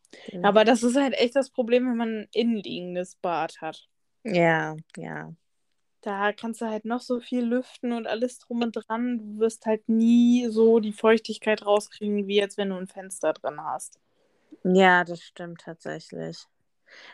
Aber 0.43 0.63
das 0.63 0.83
ist 0.83 0.95
halt 0.95 1.13
echt 1.13 1.35
das 1.35 1.49
Problem, 1.49 1.87
wenn 1.89 1.97
man 1.97 2.19
ein 2.19 2.27
innenliegendes 2.33 3.15
Bad 3.15 3.61
hat. 3.61 3.87
Ja, 4.23 4.75
ja. 4.95 5.33
Da 6.07 6.31
kannst 6.31 6.61
du 6.61 6.67
halt 6.67 6.85
noch 6.85 7.01
so 7.01 7.19
viel 7.19 7.43
lüften 7.43 7.91
und 7.91 8.07
alles 8.07 8.39
drum 8.39 8.61
und 8.61 8.71
dran. 8.71 9.17
Du 9.17 9.39
wirst 9.39 9.65
halt 9.65 9.89
nie 9.89 10.47
so 10.47 10.79
die 10.79 10.93
Feuchtigkeit 10.93 11.65
rauskriegen, 11.65 12.27
wie 12.27 12.37
jetzt, 12.37 12.57
wenn 12.57 12.69
du 12.69 12.77
ein 12.77 12.87
Fenster 12.87 13.33
drin 13.33 13.61
hast. 13.61 13.99
Ja, 14.63 15.03
das 15.03 15.21
stimmt 15.21 15.59
tatsächlich. 15.65 16.45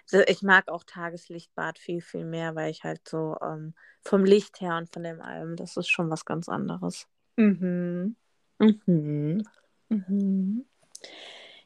So, 0.05 0.19
ich 0.27 0.43
mag 0.43 0.67
auch 0.67 0.83
Tageslichtbad 0.83 1.79
viel, 1.79 2.01
viel 2.01 2.23
mehr, 2.23 2.53
weil 2.53 2.69
ich 2.69 2.83
halt 2.83 3.01
so 3.09 3.35
ähm, 3.41 3.73
vom 4.03 4.25
Licht 4.25 4.61
her 4.61 4.77
und 4.77 4.93
von 4.93 5.01
dem 5.01 5.21
allem, 5.21 5.55
das 5.55 5.75
ist 5.75 5.89
schon 5.89 6.11
was 6.11 6.23
ganz 6.23 6.47
anderes. 6.47 7.07
Mhm. 7.35 8.15
Mhm. 8.59 9.43
Mhm. 9.89 10.65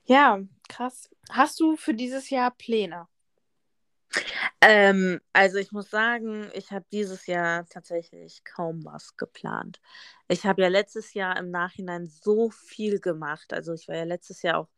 Ja, 0.05 0.39
krass. 0.69 1.09
Hast 1.29 1.59
du 1.59 1.75
für 1.75 1.93
dieses 1.93 2.29
Jahr 2.29 2.51
Pläne? 2.51 3.09
Ähm, 4.61 5.19
also 5.33 5.57
ich 5.57 5.71
muss 5.71 5.89
sagen, 5.89 6.49
ich 6.53 6.71
habe 6.71 6.85
dieses 6.91 7.27
Jahr 7.27 7.65
tatsächlich 7.67 8.43
kaum 8.43 8.83
was 8.85 9.15
geplant. 9.17 9.79
Ich 10.27 10.45
habe 10.45 10.61
ja 10.61 10.67
letztes 10.67 11.13
Jahr 11.13 11.37
im 11.37 11.51
Nachhinein 11.51 12.07
so 12.07 12.49
viel 12.49 12.99
gemacht. 12.99 13.53
Also 13.53 13.73
ich 13.73 13.87
war 13.87 13.95
ja 13.95 14.03
letztes 14.03 14.41
Jahr 14.41 14.59
auch 14.59 14.69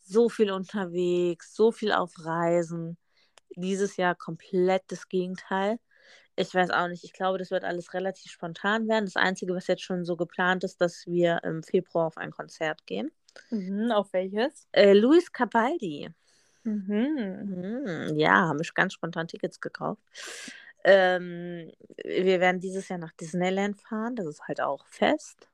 so 0.00 0.28
viel 0.28 0.50
unterwegs, 0.50 1.54
so 1.54 1.72
viel 1.72 1.92
auf 1.92 2.12
Reisen. 2.24 2.96
Dieses 3.56 3.96
Jahr 3.96 4.14
komplett 4.14 4.84
das 4.88 5.08
Gegenteil. 5.08 5.78
Ich 6.36 6.54
weiß 6.54 6.70
auch 6.70 6.88
nicht. 6.88 7.04
Ich 7.04 7.12
glaube, 7.12 7.38
das 7.38 7.50
wird 7.50 7.64
alles 7.64 7.92
relativ 7.94 8.30
spontan 8.30 8.88
werden. 8.88 9.06
Das 9.06 9.16
Einzige, 9.16 9.54
was 9.54 9.66
jetzt 9.66 9.82
schon 9.82 10.04
so 10.04 10.16
geplant 10.16 10.64
ist, 10.64 10.80
dass 10.80 11.04
wir 11.06 11.42
im 11.42 11.62
Februar 11.62 12.06
auf 12.06 12.16
ein 12.16 12.30
Konzert 12.30 12.86
gehen. 12.86 13.10
Mhm. 13.50 13.90
Auf 13.90 14.12
welches? 14.12 14.68
Äh, 14.72 14.92
Luis 14.94 15.32
Capaldi. 15.32 16.08
Mhm. 16.64 18.08
Mhm, 18.08 18.16
ja, 18.16 18.48
haben 18.48 18.58
wir 18.58 18.66
ganz 18.74 18.94
spontan 18.94 19.28
Tickets 19.28 19.60
gekauft. 19.60 20.02
Ähm, 20.84 21.70
wir 22.04 22.40
werden 22.40 22.60
dieses 22.60 22.88
Jahr 22.88 22.98
nach 22.98 23.12
Disneyland 23.12 23.80
fahren. 23.80 24.16
Das 24.16 24.26
ist 24.26 24.46
halt 24.46 24.60
auch 24.60 24.86
fest. 24.86 25.48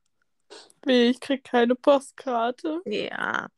Weh, 0.84 1.08
ich 1.10 1.20
krieg 1.20 1.44
keine 1.44 1.74
Postkarte. 1.74 2.82
Ja. 2.84 3.48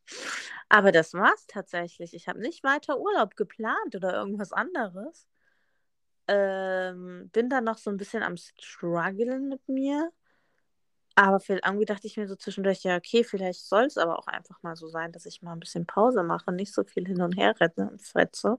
Aber 0.69 0.93
das 0.93 1.15
war's 1.15 1.47
tatsächlich. 1.47 2.15
Ich 2.15 2.29
habe 2.29 2.41
nicht 2.41 2.65
weiter 2.65 2.99
Urlaub 2.99 3.37
geplant 3.37 3.95
oder 3.95 4.15
irgendwas 4.15 4.53
anderes. 4.53 5.29
Ähm, 6.29 7.31
bin 7.33 7.49
da 7.49 7.61
noch 7.61 7.79
so 7.79 7.91
ein 7.91 7.97
bisschen 7.97 8.23
am 8.23 8.37
struggeln 8.37 9.49
mit 9.49 9.69
mir. 9.69 10.11
Aber 11.17 11.41
für, 11.41 11.55
irgendwie 11.65 11.87
dachte 11.87 12.07
ich 12.07 12.19
mir 12.19 12.29
so 12.29 12.37
zwischendurch, 12.37 12.83
ja, 12.83 12.97
okay, 12.97 13.25
vielleicht 13.25 13.65
soll 13.65 13.85
es 13.85 13.97
aber 13.97 14.19
auch 14.19 14.27
einfach 14.27 14.63
mal 14.63 14.77
so 14.77 14.87
sein, 14.87 15.13
dass 15.13 15.25
ich 15.25 15.41
mal 15.41 15.55
ein 15.55 15.61
bisschen 15.61 15.87
Pause 15.87 16.23
mache, 16.23 16.53
nicht 16.53 16.75
so 16.75 16.85
viel 16.85 17.07
hin 17.07 17.23
und 17.23 17.37
her 17.39 17.55
renne 17.59 17.91
und 17.91 18.03
fretze. 18.03 18.59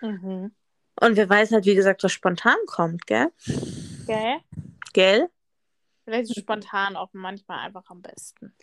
Mhm. 0.00 0.52
Und 1.00 1.16
wer 1.16 1.28
weiß 1.28 1.52
halt, 1.52 1.66
wie 1.66 1.74
gesagt, 1.74 2.02
was 2.02 2.12
spontan 2.12 2.56
kommt, 2.66 3.06
gell? 3.06 3.30
Gell? 4.06 4.38
Gell? 4.94 5.28
Vielleicht 6.04 6.30
ist 6.30 6.40
spontan 6.40 6.96
auch 6.96 7.10
manchmal 7.12 7.58
einfach 7.58 7.84
am 7.90 8.00
besten. 8.00 8.54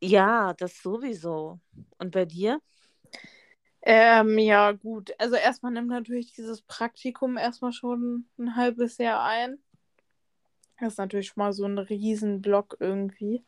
Ja, 0.00 0.52
das 0.52 0.82
sowieso. 0.82 1.58
Und 1.96 2.10
bei 2.10 2.26
dir? 2.26 2.60
Ähm, 3.80 4.38
ja, 4.38 4.72
gut. 4.72 5.12
Also 5.18 5.36
erstmal 5.36 5.72
nimmt 5.72 5.88
natürlich 5.88 6.34
dieses 6.34 6.60
Praktikum 6.60 7.38
erstmal 7.38 7.72
schon 7.72 8.28
ein 8.38 8.54
halbes 8.54 8.98
Jahr 8.98 9.22
ein. 9.24 9.58
Das 10.80 10.94
ist 10.94 10.98
natürlich 10.98 11.28
schon 11.28 11.42
mal 11.42 11.52
so 11.52 11.64
ein 11.64 11.78
Riesenblock 11.78 12.76
irgendwie. 12.80 13.44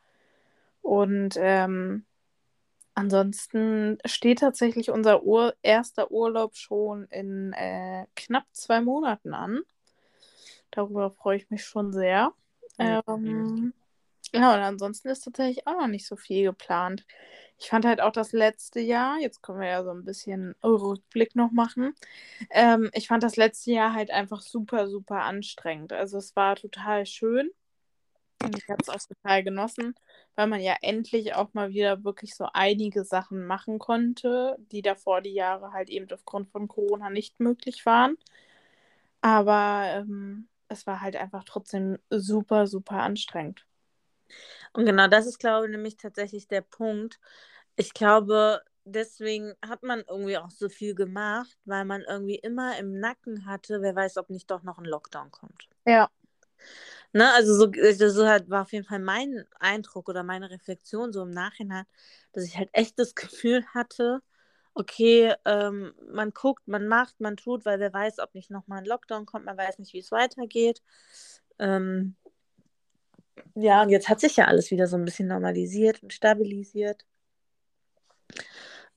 Und 0.81 1.35
ähm, 1.37 2.05
ansonsten 2.93 3.97
steht 4.05 4.39
tatsächlich 4.39 4.89
unser 4.89 5.23
Ur 5.23 5.55
erster 5.61 6.11
Urlaub 6.11 6.55
schon 6.55 7.05
in 7.05 7.53
äh, 7.53 8.05
knapp 8.15 8.45
zwei 8.51 8.81
Monaten 8.81 9.33
an. 9.33 9.61
Darüber 10.71 11.11
freue 11.11 11.37
ich 11.37 11.49
mich 11.49 11.63
schon 11.65 11.93
sehr. 11.93 12.33
Mhm. 12.77 13.01
Ähm, 13.07 13.73
ja, 14.33 14.53
und 14.53 14.61
ansonsten 14.61 15.09
ist 15.09 15.21
tatsächlich 15.25 15.67
auch 15.67 15.73
noch 15.73 15.87
nicht 15.87 16.07
so 16.07 16.15
viel 16.15 16.43
geplant. 16.45 17.05
Ich 17.59 17.69
fand 17.69 17.85
halt 17.85 18.01
auch 18.01 18.11
das 18.11 18.31
letzte 18.31 18.79
Jahr, 18.79 19.19
jetzt 19.19 19.43
können 19.43 19.59
wir 19.59 19.67
ja 19.67 19.83
so 19.83 19.91
ein 19.91 20.05
bisschen 20.05 20.55
Rückblick 20.63 21.35
noch 21.35 21.51
machen. 21.51 21.93
Ähm, 22.49 22.89
ich 22.93 23.07
fand 23.07 23.23
das 23.23 23.35
letzte 23.37 23.71
Jahr 23.71 23.93
halt 23.93 24.11
einfach 24.11 24.41
super, 24.41 24.87
super 24.89 25.21
anstrengend. 25.23 25.93
Also 25.93 26.17
es 26.17 26.35
war 26.35 26.55
total 26.55 27.05
schön. 27.05 27.51
Ich 28.57 28.67
habe 28.69 28.81
es 28.81 28.89
auch 28.89 28.97
total 29.07 29.43
genossen, 29.43 29.95
weil 30.35 30.47
man 30.47 30.61
ja 30.61 30.75
endlich 30.81 31.35
auch 31.35 31.53
mal 31.53 31.69
wieder 31.71 32.03
wirklich 32.03 32.35
so 32.35 32.47
einige 32.53 33.03
Sachen 33.03 33.45
machen 33.45 33.77
konnte, 33.79 34.57
die 34.71 34.81
davor 34.81 35.21
die 35.21 35.33
Jahre 35.33 35.73
halt 35.73 35.89
eben 35.89 36.07
aufgrund 36.11 36.49
von 36.49 36.67
Corona 36.67 37.09
nicht 37.11 37.39
möglich 37.39 37.85
waren. 37.85 38.17
Aber 39.21 39.85
ähm, 39.93 40.47
es 40.67 40.87
war 40.87 41.01
halt 41.01 41.15
einfach 41.15 41.43
trotzdem 41.43 41.99
super, 42.09 42.67
super 42.67 43.01
anstrengend. 43.01 43.65
Und 44.73 44.85
genau 44.85 45.07
das 45.07 45.25
ist, 45.25 45.39
glaube 45.39 45.65
ich, 45.65 45.71
nämlich 45.71 45.97
tatsächlich 45.97 46.47
der 46.47 46.61
Punkt. 46.61 47.19
Ich 47.75 47.93
glaube, 47.93 48.61
deswegen 48.85 49.53
hat 49.65 49.83
man 49.83 50.03
irgendwie 50.07 50.37
auch 50.37 50.49
so 50.49 50.69
viel 50.69 50.95
gemacht, 50.95 51.57
weil 51.65 51.85
man 51.85 52.01
irgendwie 52.01 52.35
immer 52.35 52.77
im 52.77 52.99
Nacken 52.99 53.45
hatte, 53.45 53.81
wer 53.81 53.95
weiß, 53.95 54.17
ob 54.17 54.29
nicht 54.29 54.49
doch 54.49 54.63
noch 54.63 54.77
ein 54.77 54.85
Lockdown 54.85 55.31
kommt. 55.31 55.67
Ja. 55.85 56.09
Ne, 57.13 57.29
also 57.33 57.55
so, 57.55 57.71
also 57.81 58.09
so 58.09 58.27
halt 58.27 58.49
war 58.49 58.61
auf 58.61 58.71
jeden 58.71 58.85
Fall 58.85 58.99
mein 58.99 59.45
Eindruck 59.59 60.07
oder 60.07 60.23
meine 60.23 60.49
Reflexion 60.49 61.11
so 61.11 61.23
im 61.23 61.31
Nachhinein, 61.31 61.85
dass 62.31 62.45
ich 62.45 62.57
halt 62.57 62.69
echt 62.73 62.97
das 62.99 63.15
Gefühl 63.15 63.65
hatte, 63.73 64.21
okay, 64.73 65.33
ähm, 65.45 65.93
man 66.11 66.31
guckt, 66.31 66.67
man 66.67 66.87
macht, 66.87 67.19
man 67.19 67.35
tut, 67.35 67.65
weil 67.65 67.79
wer 67.79 67.93
weiß, 67.93 68.19
ob 68.19 68.33
nicht 68.33 68.49
nochmal 68.49 68.79
ein 68.79 68.85
Lockdown 68.85 69.25
kommt, 69.25 69.45
man 69.45 69.57
weiß 69.57 69.79
nicht, 69.79 69.93
wie 69.93 69.99
es 69.99 70.11
weitergeht. 70.11 70.81
Ähm, 71.59 72.15
ja, 73.55 73.81
und 73.81 73.89
jetzt 73.89 74.09
hat 74.09 74.19
sich 74.19 74.37
ja 74.37 74.45
alles 74.45 74.71
wieder 74.71 74.87
so 74.87 74.97
ein 74.97 75.05
bisschen 75.05 75.27
normalisiert 75.27 76.01
und 76.03 76.13
stabilisiert. 76.13 77.05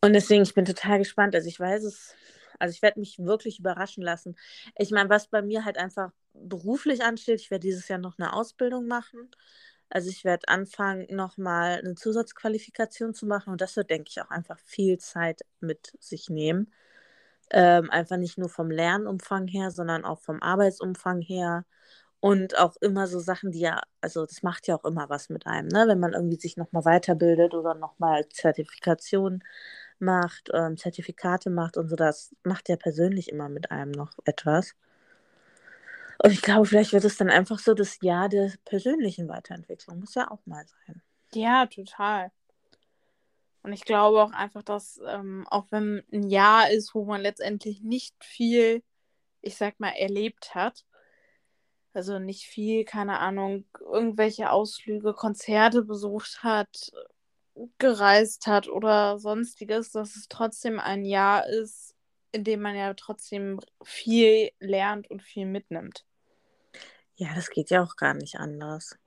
Und 0.01 0.13
deswegen, 0.13 0.43
ich 0.43 0.55
bin 0.55 0.65
total 0.65 0.99
gespannt. 0.99 1.35
Also 1.35 1.49
ich 1.49 1.59
weiß 1.59 1.85
es, 1.85 2.15
also 2.59 2.73
ich 2.73 2.83
werde 2.83 3.01
mich 3.01 3.19
wirklich 3.19 3.59
überraschen 3.59 4.03
lassen. 4.03 4.37
Ich 4.79 4.91
meine, 4.91 5.09
was 5.09 5.29
bei 5.29 5.43
mir 5.43 5.65
halt 5.65 5.79
einfach 5.79 6.13
beruflich 6.35 7.03
ansteht, 7.03 7.41
ich 7.41 7.51
werde 7.51 7.67
dieses 7.67 7.89
Jahr 7.89 7.99
noch 7.99 8.19
eine 8.19 8.33
Ausbildung 8.35 8.87
machen. 8.87 9.31
Also 9.89 10.11
ich 10.11 10.25
werde 10.25 10.49
anfangen, 10.49 11.07
nochmal 11.11 11.79
eine 11.79 11.95
Zusatzqualifikation 11.95 13.15
zu 13.15 13.27
machen 13.27 13.51
und 13.51 13.61
das 13.61 13.77
wird, 13.77 13.91
denke 13.91 14.09
ich, 14.11 14.21
auch 14.21 14.31
einfach 14.31 14.59
viel 14.59 14.99
Zeit 14.99 15.43
mit 15.61 15.93
sich 16.01 16.29
nehmen. 16.31 16.73
Ähm, 17.51 17.91
einfach 17.91 18.17
nicht 18.17 18.39
nur 18.39 18.49
vom 18.49 18.71
Lernumfang 18.71 19.47
her, 19.47 19.71
sondern 19.71 20.05
auch 20.05 20.21
vom 20.21 20.43
Arbeitsumfang 20.43 21.21
her 21.21 21.65
und 22.25 22.59
auch 22.59 22.77
immer 22.81 23.07
so 23.07 23.19
Sachen, 23.19 23.53
die 23.53 23.61
ja, 23.61 23.83
also 24.01 24.25
das 24.25 24.43
macht 24.43 24.67
ja 24.67 24.77
auch 24.77 24.87
immer 24.87 25.11
was 25.11 25.29
mit 25.29 25.47
einem, 25.47 25.69
ne? 25.69 25.85
Wenn 25.87 26.01
man 26.01 26.15
irgendwie 26.15 26.41
sich 26.41 26.57
nochmal 26.57 26.87
weiterbildet 26.87 27.53
oder 27.53 27.75
nochmal 27.75 28.27
Zertifikation 28.31 29.45
macht, 29.99 30.49
ähm, 30.55 30.79
Zertifikate 30.79 31.51
macht 31.51 31.77
und 31.77 31.91
so, 31.91 31.97
das 31.97 32.35
macht 32.43 32.71
ja 32.71 32.77
persönlich 32.77 33.29
immer 33.29 33.51
mit 33.51 33.71
einem 33.71 33.91
noch 33.91 34.13
etwas. 34.25 34.75
Und 36.17 36.31
ich 36.31 36.41
glaube, 36.41 36.65
vielleicht 36.65 36.95
wird 36.95 37.05
es 37.05 37.19
dann 37.19 37.29
einfach 37.29 37.59
so 37.59 37.75
das 37.75 37.99
Jahr 38.01 38.31
der 38.31 38.55
persönlichen 38.65 39.29
Weiterentwicklung. 39.29 40.01
Muss 40.01 40.15
ja 40.15 40.31
auch 40.31 40.47
mal 40.47 40.65
sein. 40.67 41.03
Ja, 41.35 41.67
total. 41.67 42.33
Und 43.63 43.75
ich 43.75 43.85
glaube 43.85 44.23
auch 44.23 44.33
einfach, 44.33 44.63
dass 44.63 44.99
ähm, 45.07 45.47
auch 45.51 45.67
wenn 45.69 46.03
ein 46.11 46.31
Jahr 46.31 46.71
ist, 46.71 46.95
wo 46.95 47.05
man 47.05 47.21
letztendlich 47.21 47.83
nicht 47.83 48.15
viel, 48.25 48.83
ich 49.43 49.57
sag 49.57 49.79
mal, 49.79 49.93
erlebt 49.93 50.55
hat, 50.55 50.87
also 51.95 52.19
nicht 52.19 52.45
viel, 52.45 52.85
keine 52.85 53.19
Ahnung, 53.19 53.65
irgendwelche 53.81 54.51
Ausflüge, 54.51 55.15
Konzerte 55.15 55.83
besucht 55.83 56.43
hat, 56.43 56.93
gereist 57.79 58.47
hat 58.47 58.69
oder 58.69 59.19
sonstiges, 59.19 59.93
dass 59.93 60.17
es 60.17 60.27
trotzdem 60.29 60.81
ein 60.81 61.05
Jahr 61.05 61.47
ist, 61.47 61.95
in 62.33 62.45
dem 62.45 62.61
man 62.61 62.75
ja 62.75 62.95
trotzdem 62.95 63.61
viel 63.83 64.51
lernt 64.59 65.09
und 65.11 65.23
viel 65.23 65.47
mitnimmt. 65.47 66.05
Ja, 67.17 67.29
das 67.35 67.51
geht 67.51 67.71
ja 67.71 67.83
auch 67.83 67.97
gar 67.97 68.15
nicht 68.15 68.37
anders. 68.37 68.99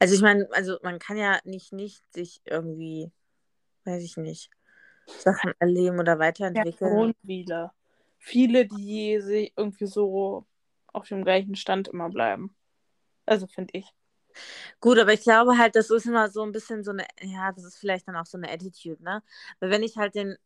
Also 0.00 0.14
ich 0.14 0.20
meine, 0.20 0.48
also 0.50 0.78
man 0.82 0.98
kann 0.98 1.16
ja 1.16 1.38
nicht 1.44 1.72
nicht 1.72 2.02
sich 2.12 2.40
irgendwie, 2.44 3.12
weiß 3.84 4.02
ich 4.02 4.16
nicht, 4.16 4.50
Sachen 5.06 5.52
erleben 5.60 6.00
oder 6.00 6.18
weiterentwickeln. 6.18 7.08
Ja, 7.08 7.14
viele. 7.24 7.70
Viele, 8.18 8.66
die 8.66 9.20
sich 9.20 9.52
irgendwie 9.56 9.86
so 9.86 10.44
auf 10.92 11.08
dem 11.08 11.24
gleichen 11.24 11.56
Stand 11.56 11.88
immer 11.88 12.08
bleiben. 12.08 12.54
Also 13.26 13.46
finde 13.46 13.78
ich. 13.78 13.86
Gut, 14.80 14.98
aber 14.98 15.12
ich 15.12 15.22
glaube 15.22 15.58
halt, 15.58 15.76
das 15.76 15.90
ist 15.90 16.06
immer 16.06 16.28
so 16.28 16.42
ein 16.42 16.52
bisschen 16.52 16.84
so 16.84 16.92
eine, 16.92 17.06
ja, 17.20 17.52
das 17.52 17.64
ist 17.64 17.78
vielleicht 17.78 18.08
dann 18.08 18.16
auch 18.16 18.26
so 18.26 18.38
eine 18.38 18.50
Attitude, 18.50 19.02
ne? 19.02 19.22
Weil 19.58 19.70
wenn 19.70 19.82
ich 19.82 19.96
halt 19.96 20.14
den 20.14 20.36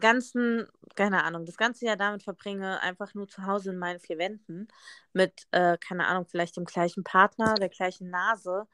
ganzen, 0.00 0.66
keine 0.94 1.24
Ahnung, 1.24 1.44
das 1.46 1.56
ganze 1.56 1.86
Jahr 1.86 1.96
damit 1.96 2.22
verbringe, 2.22 2.80
einfach 2.80 3.14
nur 3.14 3.28
zu 3.28 3.46
Hause 3.46 3.70
in 3.70 3.78
meinen 3.78 4.00
vier 4.00 4.18
Wänden 4.18 4.68
mit, 5.12 5.46
äh, 5.52 5.78
keine 5.78 6.06
Ahnung, 6.06 6.26
vielleicht 6.26 6.56
dem 6.56 6.64
gleichen 6.64 7.04
Partner, 7.04 7.54
der 7.54 7.68
gleichen 7.68 8.10
Nase, 8.10 8.66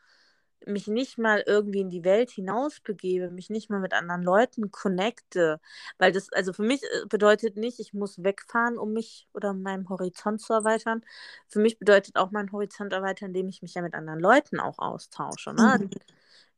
mich 0.66 0.87
nicht 0.87 1.18
mal 1.18 1.42
irgendwie 1.46 1.81
in 1.81 1.90
die 1.90 2.05
Welt 2.05 2.31
hinaus 2.31 2.81
begebe, 2.81 3.31
mich 3.31 3.51
nicht 3.51 3.70
mal 3.70 3.81
mit 3.81 3.92
anderen 3.94 4.22
Leuten 4.22 4.70
connecte, 4.70 5.61
weil 5.98 6.12
das, 6.12 6.33
also 6.33 6.53
für 6.53 6.62
mich 6.62 6.83
äh, 6.83 7.07
bedeutet 7.09 7.57
nicht, 7.57 7.81
ich 7.81 7.92
muss 7.94 8.22
wegfahren, 8.22 8.79
um 8.79 8.92
mich 8.92 9.29
oder 9.35 9.55
meinen 9.55 9.88
Horizont 9.88 10.40
zu 10.40 10.53
erweitern. 10.53 11.03
Für 11.48 11.61
mich 11.61 11.79
bedeutet 11.79 12.16
auch 12.16 12.31
mein 12.31 12.53
Horizont 12.53 12.92
erweitern, 12.92 13.29
indem 13.29 13.48
ich 13.48 13.62
mich 13.62 13.75
ja 13.75 13.83
mit 13.83 13.94
anderen 13.94 14.20
Leuten 14.20 14.61
auch 14.61 14.79
austausche, 14.79 15.55
ne? 15.55 15.79
Mhm. 15.81 15.90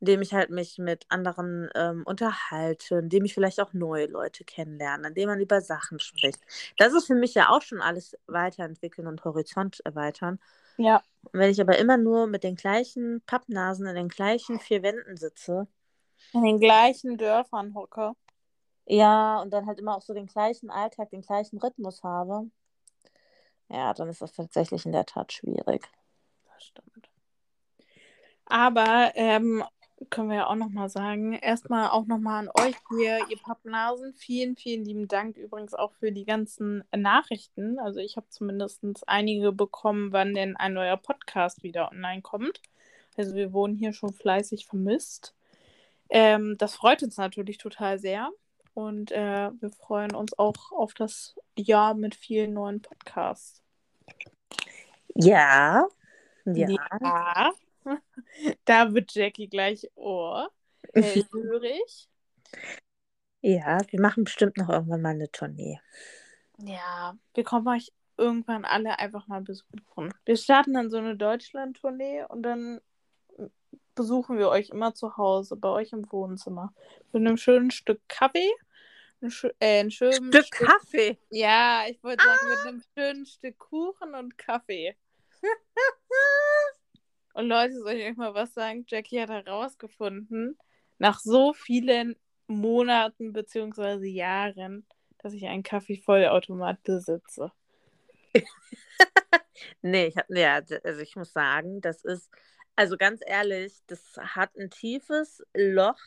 indem 0.00 0.22
ich 0.22 0.34
halt 0.34 0.50
mich 0.50 0.78
mit 0.78 1.06
anderen 1.08 1.70
ähm, 1.74 2.02
unterhalte, 2.04 2.96
indem 2.96 3.24
ich 3.24 3.34
vielleicht 3.34 3.60
auch 3.60 3.72
neue 3.72 4.06
Leute 4.06 4.44
kennenlerne, 4.44 5.08
indem 5.08 5.28
man 5.28 5.40
über 5.40 5.60
Sachen 5.60 5.98
spricht. 6.00 6.40
Das 6.78 6.92
ist 6.94 7.06
für 7.06 7.14
mich 7.14 7.34
ja 7.34 7.50
auch 7.50 7.62
schon 7.62 7.80
alles 7.80 8.16
weiterentwickeln 8.26 9.06
und 9.06 9.24
Horizont 9.24 9.80
erweitern. 9.84 10.38
Ja. 10.76 11.02
Wenn 11.32 11.50
ich 11.50 11.60
aber 11.60 11.78
immer 11.78 11.96
nur 11.96 12.26
mit 12.26 12.44
den 12.44 12.56
gleichen 12.56 13.22
Pappnasen 13.26 13.86
in 13.86 13.94
den 13.94 14.08
gleichen 14.08 14.60
vier 14.60 14.82
Wänden 14.82 15.16
sitze. 15.16 15.66
In 16.32 16.42
den 16.42 16.60
gleichen 16.60 17.16
Dörfern 17.16 17.74
hocke. 17.74 18.12
Ja, 18.86 19.40
und 19.40 19.50
dann 19.50 19.66
halt 19.66 19.78
immer 19.78 19.96
auch 19.96 20.02
so 20.02 20.12
den 20.12 20.26
gleichen 20.26 20.70
Alltag, 20.70 21.10
den 21.10 21.22
gleichen 21.22 21.58
Rhythmus 21.58 22.02
habe. 22.02 22.50
Ja, 23.68 23.94
dann 23.94 24.08
ist 24.08 24.20
das 24.20 24.32
tatsächlich 24.32 24.84
in 24.84 24.92
der 24.92 25.06
Tat 25.06 25.32
schwierig. 25.32 25.88
Das 26.44 26.64
stimmt. 26.64 27.08
Aber 28.46 29.12
ähm, 29.14 29.64
können 30.10 30.28
wir 30.28 30.36
ja 30.36 30.46
auch 30.46 30.54
nochmal 30.54 30.88
sagen. 30.88 31.32
Erstmal 31.32 31.90
auch 31.90 32.06
nochmal 32.06 32.46
an 32.46 32.50
euch 32.60 32.76
hier, 32.90 33.20
ihr 33.28 33.38
Pappnasen. 33.38 34.14
Vielen, 34.14 34.56
vielen 34.56 34.84
lieben 34.84 35.08
Dank 35.08 35.36
übrigens 35.36 35.74
auch 35.74 35.92
für 35.94 36.12
die 36.12 36.24
ganzen 36.24 36.84
Nachrichten. 36.94 37.78
Also 37.78 38.00
ich 38.00 38.16
habe 38.16 38.28
zumindest 38.28 38.82
einige 39.06 39.52
bekommen, 39.52 40.12
wann 40.12 40.34
denn 40.34 40.56
ein 40.56 40.74
neuer 40.74 40.96
Podcast 40.96 41.62
wieder 41.62 41.90
online 41.90 42.22
kommt. 42.22 42.60
Also 43.16 43.34
wir 43.34 43.52
wurden 43.52 43.76
hier 43.76 43.92
schon 43.92 44.12
fleißig 44.12 44.66
vermisst. 44.66 45.34
Ähm, 46.08 46.56
das 46.58 46.74
freut 46.74 47.02
uns 47.02 47.16
natürlich 47.16 47.58
total 47.58 47.98
sehr. 47.98 48.30
Und 48.74 49.12
äh, 49.12 49.50
wir 49.60 49.70
freuen 49.70 50.14
uns 50.14 50.36
auch 50.38 50.72
auf 50.72 50.94
das 50.94 51.36
Jahr 51.56 51.94
mit 51.94 52.14
vielen 52.14 52.54
neuen 52.54 52.82
Podcasts. 52.82 53.62
Ja. 55.14 55.86
Ja. 56.44 56.68
Ja. 57.00 57.52
Da 58.64 58.92
wird 58.94 59.14
Jackie 59.14 59.48
gleich 59.48 59.90
Ohr. 59.94 60.50
Hellhörig. 60.92 62.08
Ja, 63.40 63.78
wir 63.90 64.00
machen 64.00 64.24
bestimmt 64.24 64.56
noch 64.56 64.68
irgendwann 64.68 65.02
mal 65.02 65.10
eine 65.10 65.30
Tournee. 65.30 65.80
Ja, 66.58 67.16
wir 67.34 67.44
kommen 67.44 67.68
euch 67.68 67.92
irgendwann 68.16 68.64
alle 68.64 68.98
einfach 68.98 69.26
mal 69.26 69.42
besuchen. 69.42 70.14
Wir 70.24 70.36
starten 70.36 70.74
dann 70.74 70.90
so 70.90 70.98
eine 70.98 71.16
Deutschland-Tournee 71.16 72.24
und 72.28 72.42
dann 72.42 72.80
besuchen 73.94 74.38
wir 74.38 74.48
euch 74.48 74.70
immer 74.70 74.94
zu 74.94 75.16
Hause, 75.16 75.56
bei 75.56 75.68
euch 75.68 75.92
im 75.92 76.10
Wohnzimmer. 76.10 76.72
Mit 77.12 77.20
einem 77.20 77.36
schönen 77.36 77.70
Stück 77.70 78.00
Kaffee. 78.08 78.50
Ein, 79.20 79.30
schö 79.30 79.50
äh, 79.60 79.80
ein 79.80 79.90
schönen 79.90 80.32
Stück 80.32 80.50
Kaffee. 80.50 81.18
Ja, 81.30 81.84
ich 81.88 82.02
wollte 82.02 82.24
sagen, 82.24 82.48
mit 82.48 82.58
einem 82.66 82.82
schönen 82.96 83.26
Stück 83.26 83.58
Kuchen 83.58 84.14
und 84.14 84.36
Kaffee. 84.36 84.96
Und 87.34 87.48
Leute, 87.48 87.74
soll 87.74 87.94
ich 87.94 88.06
euch 88.06 88.16
mal 88.16 88.32
was 88.32 88.54
sagen? 88.54 88.84
Jackie 88.88 89.20
hat 89.20 89.28
herausgefunden, 89.28 90.56
nach 90.98 91.18
so 91.18 91.52
vielen 91.52 92.16
Monaten 92.46 93.32
bzw. 93.32 94.06
Jahren, 94.06 94.86
dass 95.18 95.34
ich 95.34 95.44
einen 95.46 95.62
Kaffeevollautomat 95.62 96.82
besitze. 96.82 97.52
Nee, 99.82 100.06
ich 100.06 100.16
hab, 100.16 100.26
ja, 100.30 100.60
also 100.82 101.00
ich 101.00 101.14
muss 101.14 101.32
sagen, 101.32 101.80
das 101.80 102.04
ist, 102.04 102.30
also 102.74 102.96
ganz 102.96 103.20
ehrlich, 103.24 103.78
das 103.86 104.16
hat 104.18 104.56
ein 104.56 104.70
tiefes 104.70 105.42
Loch 105.54 106.00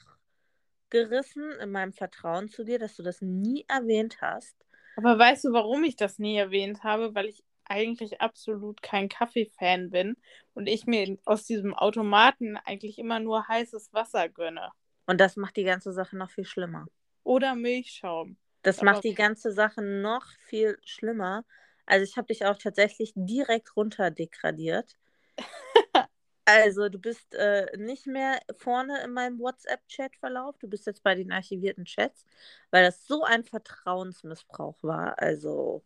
gerissen 0.89 1.51
in 1.61 1.71
meinem 1.71 1.93
Vertrauen 1.93 2.49
zu 2.49 2.63
dir, 2.63 2.79
dass 2.79 2.95
du 2.95 3.03
das 3.03 3.21
nie 3.21 3.65
erwähnt 3.67 4.17
hast. 4.21 4.55
Aber 4.97 5.17
weißt 5.17 5.45
du, 5.45 5.53
warum 5.53 5.83
ich 5.83 5.95
das 5.95 6.19
nie 6.19 6.37
erwähnt 6.37 6.83
habe? 6.83 7.13
Weil 7.15 7.27
ich 7.27 7.43
eigentlich 7.69 8.21
absolut 8.21 8.81
kein 8.81 9.09
Kaffee-Fan 9.09 9.89
bin 9.89 10.17
und 10.53 10.67
ich 10.67 10.85
mir 10.85 11.17
aus 11.25 11.45
diesem 11.45 11.73
Automaten 11.73 12.57
eigentlich 12.57 12.99
immer 12.99 13.19
nur 13.19 13.47
heißes 13.47 13.93
Wasser 13.93 14.29
gönne. 14.29 14.71
Und 15.05 15.19
das 15.21 15.35
macht 15.35 15.55
die 15.57 15.63
ganze 15.63 15.93
Sache 15.93 16.17
noch 16.17 16.29
viel 16.29 16.45
schlimmer. 16.45 16.85
Oder 17.23 17.55
Milchschaum. 17.55 18.37
Das 18.63 18.79
Aber- 18.79 18.91
macht 18.91 19.03
die 19.03 19.13
ganze 19.13 19.51
Sache 19.51 19.81
noch 19.81 20.25
viel 20.47 20.77
schlimmer. 20.83 21.45
Also 21.85 22.03
ich 22.03 22.17
habe 22.17 22.27
dich 22.27 22.45
auch 22.45 22.57
tatsächlich 22.57 23.13
direkt 23.15 23.75
runter 23.75 24.11
degradiert. 24.11 24.97
Also 26.49 26.87
du 26.87 26.97
bist 26.97 27.35
äh, 27.35 27.65
nicht 27.75 28.07
mehr 28.07 28.39
vorne 28.55 29.03
in 29.03 29.11
meinem 29.11 29.37
WhatsApp-Chat-Verlauf. 29.37 30.57
Du 30.59 30.69
bist 30.69 30.87
jetzt 30.87 31.03
bei 31.03 31.13
den 31.13 31.29
archivierten 31.29 31.83
Chats, 31.83 32.25
weil 32.71 32.85
das 32.85 33.05
so 33.05 33.25
ein 33.25 33.43
Vertrauensmissbrauch 33.43 34.77
war. 34.81 35.19
Also 35.21 35.83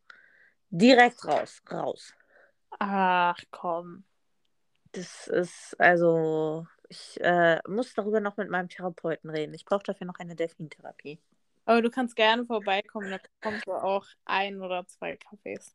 direkt 0.71 1.23
raus, 1.25 1.61
raus. 1.71 2.13
Ach 2.79 3.37
komm. 3.51 4.03
Das 4.93 5.27
ist, 5.27 5.79
also, 5.79 6.65
ich 6.89 7.19
äh, 7.21 7.59
muss 7.67 7.93
darüber 7.93 8.19
noch 8.19 8.37
mit 8.37 8.49
meinem 8.49 8.67
Therapeuten 8.69 9.29
reden. 9.29 9.53
Ich 9.53 9.63
brauche 9.65 9.83
dafür 9.83 10.07
noch 10.07 10.19
eine 10.19 10.35
Delfintherapie. 10.35 11.19
Aber 11.65 11.81
du 11.81 11.89
kannst 11.89 12.15
gerne 12.15 12.45
vorbeikommen, 12.45 13.11
dann 13.11 13.19
bekommst 13.39 13.67
du 13.67 13.71
auch 13.73 14.05
ein 14.25 14.61
oder 14.61 14.85
zwei 14.87 15.15
Kaffees. 15.15 15.71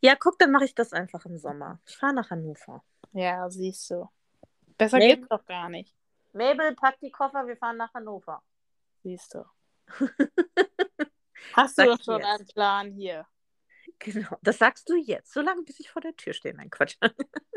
Ja, 0.00 0.14
guck, 0.14 0.38
dann 0.38 0.52
mache 0.52 0.64
ich 0.64 0.74
das 0.74 0.92
einfach 0.92 1.26
im 1.26 1.36
Sommer. 1.36 1.80
Ich 1.86 1.96
fahre 1.96 2.14
nach 2.14 2.30
Hannover. 2.30 2.82
Ja, 3.12 3.50
siehst 3.50 3.90
du. 3.90 4.08
Besser 4.78 4.98
Nee. 4.98 5.16
geht's 5.16 5.28
doch 5.28 5.44
gar 5.44 5.68
nicht. 5.68 5.94
Mabel, 6.32 6.74
pack 6.76 6.98
die 7.00 7.10
Koffer, 7.10 7.46
wir 7.46 7.56
fahren 7.56 7.76
nach 7.78 7.92
Hannover. 7.92 8.42
Siehst 9.02 9.34
du. 9.34 9.44
Hast 11.54 11.78
du 11.78 11.84
doch 11.84 12.02
schon 12.02 12.20
jetzt. 12.20 12.28
einen 12.28 12.46
Plan 12.46 12.92
hier? 12.92 13.26
Genau, 14.00 14.36
das 14.42 14.58
sagst 14.58 14.88
du 14.90 14.94
jetzt, 14.94 15.32
solange 15.32 15.62
bis 15.62 15.80
ich 15.80 15.90
vor 15.90 16.02
der 16.02 16.14
Tür 16.16 16.34
stehe. 16.34 16.54
Nein, 16.54 16.70
Quatsch. 16.70 16.96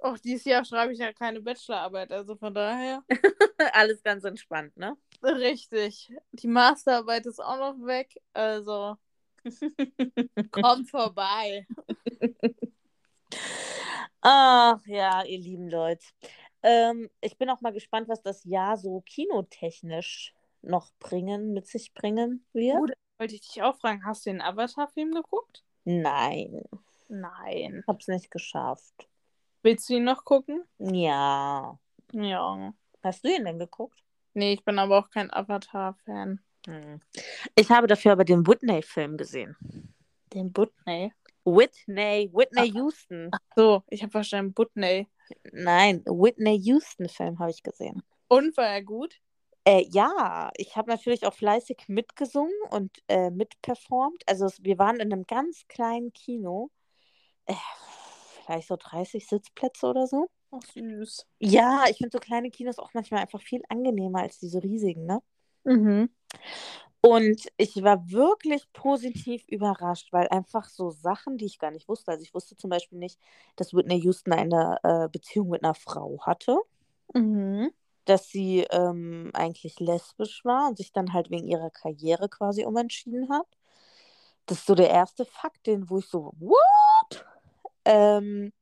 Auch 0.00 0.16
dieses 0.16 0.44
Jahr 0.44 0.64
schreibe 0.64 0.92
ich 0.92 0.98
ja 0.98 1.12
keine 1.12 1.40
Bachelorarbeit, 1.40 2.12
also 2.12 2.36
von 2.36 2.54
daher. 2.54 3.04
Alles 3.72 4.02
ganz 4.02 4.24
entspannt, 4.24 4.76
ne? 4.76 4.96
Richtig. 5.22 6.12
Die 6.32 6.46
Masterarbeit 6.46 7.26
ist 7.26 7.40
auch 7.40 7.58
noch 7.58 7.84
weg, 7.84 8.14
also 8.32 8.96
kommt 10.52 10.88
vorbei. 10.88 11.66
Ach 14.20 14.80
ja, 14.86 15.24
ihr 15.24 15.38
lieben 15.38 15.68
Leute. 15.68 16.06
Ähm, 16.62 17.10
ich 17.20 17.36
bin 17.36 17.50
auch 17.50 17.60
mal 17.60 17.72
gespannt, 17.72 18.08
was 18.08 18.22
das 18.22 18.44
Jahr 18.44 18.76
so 18.76 19.00
kinotechnisch 19.00 20.32
noch 20.62 20.90
bringen, 21.00 21.52
mit 21.52 21.66
sich 21.66 21.92
bringen 21.94 22.46
wird. 22.52 22.76
Oh, 22.78 22.86
wollte 23.18 23.34
ich 23.34 23.40
dich 23.40 23.62
auch 23.62 23.76
fragen, 23.76 24.04
hast 24.04 24.26
du 24.26 24.30
den 24.30 24.40
Avatar-Film 24.40 25.12
geguckt? 25.12 25.64
Nein, 25.84 26.62
Nein. 27.08 27.82
hab's 27.86 28.08
nicht 28.08 28.30
geschafft. 28.30 29.08
Willst 29.62 29.88
du 29.88 29.94
ihn 29.94 30.04
noch 30.04 30.24
gucken? 30.24 30.64
Ja. 30.78 31.78
Ja. 32.12 32.72
Hast 33.02 33.24
du 33.24 33.34
ihn 33.34 33.44
denn 33.44 33.58
geguckt? 33.58 34.02
Nee, 34.34 34.52
ich 34.52 34.64
bin 34.64 34.78
aber 34.78 34.98
auch 34.98 35.10
kein 35.10 35.32
Avatar-Fan. 35.32 36.40
Hm. 36.66 37.00
Ich 37.54 37.70
habe 37.70 37.86
dafür 37.86 38.12
aber 38.12 38.24
den 38.24 38.46
Whitney-Film 38.46 39.16
gesehen. 39.16 39.56
Den 40.32 40.52
Butney. 40.52 41.12
Whitney, 41.44 42.30
Whitney 42.32 42.70
Houston. 42.72 43.30
So, 43.56 43.82
ich 43.88 44.02
habe 44.02 44.10
verstanden, 44.10 44.52
Butney. 44.52 45.08
Nein, 45.52 46.04
Whitney 46.04 46.58
Houston-Film 46.58 47.38
habe 47.38 47.50
ich 47.50 47.62
gesehen. 47.62 48.02
Und 48.28 48.56
war 48.56 48.66
er 48.66 48.82
gut? 48.82 49.14
Äh, 49.68 49.86
ja, 49.90 50.50
ich 50.56 50.76
habe 50.76 50.90
natürlich 50.90 51.26
auch 51.26 51.34
fleißig 51.34 51.88
mitgesungen 51.88 52.54
und 52.70 53.02
äh, 53.08 53.28
mitperformt. 53.28 54.22
Also 54.26 54.46
es, 54.46 54.64
wir 54.64 54.78
waren 54.78 54.96
in 54.96 55.12
einem 55.12 55.24
ganz 55.26 55.66
kleinen 55.68 56.10
Kino. 56.14 56.70
Äh, 57.44 57.52
vielleicht 58.46 58.68
so 58.68 58.76
30 58.76 59.26
Sitzplätze 59.26 59.86
oder 59.86 60.06
so. 60.06 60.30
Ach, 60.52 60.62
süß. 60.72 61.26
Ja, 61.38 61.84
ich 61.90 61.98
finde 61.98 62.12
so 62.12 62.18
kleine 62.18 62.48
Kinos 62.48 62.78
auch 62.78 62.94
manchmal 62.94 63.20
einfach 63.20 63.42
viel 63.42 63.60
angenehmer 63.68 64.20
als 64.20 64.38
diese 64.38 64.62
riesigen, 64.62 65.04
ne? 65.04 65.20
Mhm. 65.64 66.08
Und 67.02 67.46
ich 67.58 67.82
war 67.82 68.10
wirklich 68.10 68.72
positiv 68.72 69.46
überrascht, 69.48 70.14
weil 70.14 70.28
einfach 70.28 70.70
so 70.70 70.88
Sachen, 70.90 71.36
die 71.36 71.44
ich 71.44 71.58
gar 71.58 71.72
nicht 71.72 71.88
wusste. 71.88 72.12
Also 72.12 72.22
ich 72.22 72.32
wusste 72.32 72.56
zum 72.56 72.70
Beispiel 72.70 72.98
nicht, 72.98 73.20
dass 73.56 73.74
Whitney 73.74 74.00
Houston 74.00 74.32
eine 74.32 74.78
äh, 74.82 75.08
Beziehung 75.10 75.50
mit 75.50 75.62
einer 75.62 75.74
Frau 75.74 76.18
hatte, 76.22 76.58
Mhm. 77.14 77.70
Dass 78.08 78.28
sie 78.28 78.60
ähm, 78.70 79.30
eigentlich 79.34 79.80
lesbisch 79.80 80.44
war 80.44 80.68
und 80.68 80.78
sich 80.78 80.92
dann 80.92 81.12
halt 81.12 81.30
wegen 81.30 81.46
ihrer 81.46 81.70
Karriere 81.70 82.28
quasi 82.28 82.64
umentschieden 82.64 83.28
hat. 83.30 83.46
Das 84.46 84.58
ist 84.58 84.66
so 84.66 84.74
der 84.74 84.90
erste 84.90 85.26
Fakt, 85.26 85.66
den, 85.66 85.90
wo 85.90 85.98
ich 85.98 86.06
so, 86.06 86.32
what? 86.38 87.26
Ähm, 87.84 88.52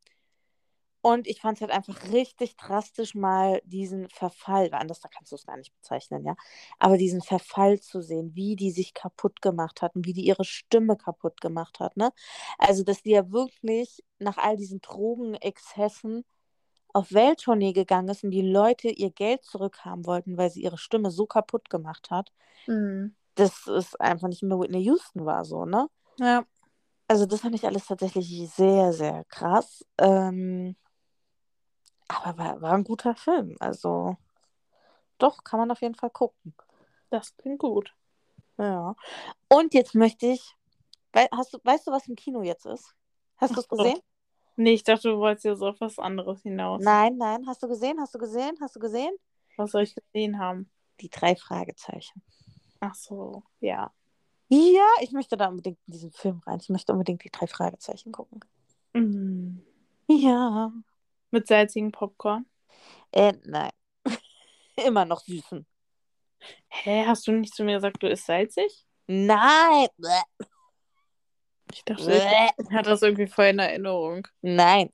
und 1.01 1.29
ich 1.29 1.41
fand 1.41 1.59
es 1.59 1.61
halt 1.61 1.71
einfach 1.71 2.11
richtig 2.11 2.57
drastisch, 2.57 3.15
mal 3.15 3.63
diesen 3.65 4.09
Verfall, 4.09 4.71
anders 4.73 4.99
da 4.99 5.09
kannst 5.09 5.31
du 5.31 5.37
es 5.37 5.47
gar 5.47 5.57
nicht 5.57 5.73
bezeichnen, 5.73 6.25
ja. 6.25 6.35
Aber 6.81 6.97
diesen 6.97 7.23
Verfall 7.23 7.79
zu 7.79 8.01
sehen, 8.03 8.35
wie 8.35 8.57
die 8.57 8.73
sich 8.73 8.93
kaputt 8.95 9.41
gemacht 9.41 9.83
hatten, 9.83 10.05
wie 10.05 10.13
die 10.13 10.27
ihre 10.27 10.45
Stimme 10.45 10.97
kaputt 10.97 11.41
gemacht 11.41 11.79
hat, 11.79 11.97
ne? 11.97 12.11
Also, 12.59 12.83
dass 12.83 13.03
die 13.03 13.11
ja 13.13 13.31
wirklich 13.31 14.03
nach 14.19 14.39
all 14.39 14.57
diesen 14.57 14.81
Drogenexzessen 14.81 16.25
auf 16.97 17.13
Welttournee 17.13 17.75
gegangen 17.75 18.09
ist 18.09 18.25
und 18.25 18.31
die 18.31 18.41
Leute 18.41 18.89
ihr 18.89 19.11
Geld 19.11 19.45
zurückhaben 19.45 20.07
wollten, 20.07 20.39
weil 20.39 20.49
sie 20.49 20.63
ihre 20.63 20.79
Stimme 20.79 21.11
so 21.11 21.27
kaputt 21.27 21.69
gemacht 21.69 22.11
hat. 22.11 22.33
Mhm. 22.67 23.15
Das 23.35 23.67
ist 23.67 24.01
einfach 24.01 24.29
nicht 24.29 24.43
mehr 24.43 24.59
Whitney 24.59 24.83
Houston 24.85 25.27
war 25.27 25.45
so, 25.45 25.67
ne? 25.67 25.89
Ja. 26.19 26.47
Also 27.07 27.27
das 27.27 27.43
fand 27.43 27.55
ich 27.55 27.67
alles 27.67 27.85
tatsächlich 27.85 28.51
sehr, 28.51 28.95
sehr 28.95 29.25
krass. 29.25 29.85
Ähm, 29.99 30.75
aber 32.09 32.39
war, 32.39 32.63
war 32.63 32.73
ein 32.73 32.85
guter 32.85 33.15
Film. 33.15 33.57
Also 33.61 34.17
doch, 35.19 35.45
kann 35.45 35.61
man 35.61 35.71
auf 35.71 35.83
jeden 35.83 35.97
Fall 35.97 36.11
gucken. 36.11 36.55
Das 37.11 37.37
klingt 37.37 37.59
gut. 37.59 37.95
Ja. 38.57 38.97
Und 39.51 39.75
jetzt 39.75 39.95
möchte 39.95 40.29
ich, 40.29 40.57
hast 41.31 41.53
du, 41.53 41.59
weißt 41.63 41.87
du, 41.87 41.91
was 41.91 42.09
im 42.09 42.17
Kino 42.17 42.43
jetzt 42.43 42.65
ist? 42.65 42.95
Hast 43.37 43.55
du 43.55 43.61
es 43.61 43.69
gesehen? 43.69 44.01
Nee, 44.57 44.73
ich 44.73 44.85
dachte, 44.85 45.11
du 45.11 45.19
wolltest 45.19 45.45
jetzt 45.45 45.63
auf 45.63 45.81
was 45.81 45.99
anderes 45.99 46.43
hinaus. 46.43 46.83
Nein, 46.83 47.17
nein. 47.19 47.47
Hast 47.47 47.63
du 47.63 47.69
gesehen? 47.69 48.01
Hast 48.01 48.15
du 48.15 48.19
gesehen? 48.19 48.57
Hast 48.61 48.75
du 48.75 48.81
gesehen? 48.81 49.15
Was 49.57 49.73
soll 49.73 49.83
ich 49.83 49.95
gesehen 49.95 50.39
haben? 50.39 50.71
Die 51.01 51.11
drei 51.11 51.37
Fragezeichen. 51.37 52.23
Ach 52.81 52.95
so, 52.95 53.43
ja. 53.61 53.93
Ja, 54.49 54.87
ich 55.01 55.13
möchte 55.13 55.37
da 55.37 55.49
unbedingt 55.49 55.79
in 55.87 55.93
diesen 55.93 56.13
Film 56.13 56.41
rein. 56.47 56.59
Ich 56.61 56.69
möchte 56.69 56.93
unbedingt 56.93 57.25
die 57.25 57.31
drei 57.31 57.47
Fragezeichen 57.47 58.13
gucken. 58.13 58.41
Mhm. 58.95 59.63
Ja. 60.09 60.73
Mit 61.31 61.49
salzigen 61.49 61.91
Popcorn. 61.93 62.47
Äh, 63.13 63.35
nein. 63.45 63.71
Immer 64.87 65.05
noch 65.05 65.21
süßen. 65.21 65.67
Hä, 66.69 67.05
hast 67.07 67.27
du 67.27 67.33
nicht 67.33 67.55
zu 67.55 67.65
mir 67.65 67.75
gesagt, 67.75 68.03
du 68.03 68.09
isst 68.09 68.27
salzig? 68.27 68.87
Nein. 69.07 69.89
Ich 71.73 71.85
dachte, 71.85 72.13
ich 72.13 72.71
hatte 72.73 72.91
das 72.91 73.03
irgendwie 73.03 73.27
voll 73.27 73.47
in 73.47 73.59
Erinnerung. 73.59 74.27
Nein. 74.43 74.91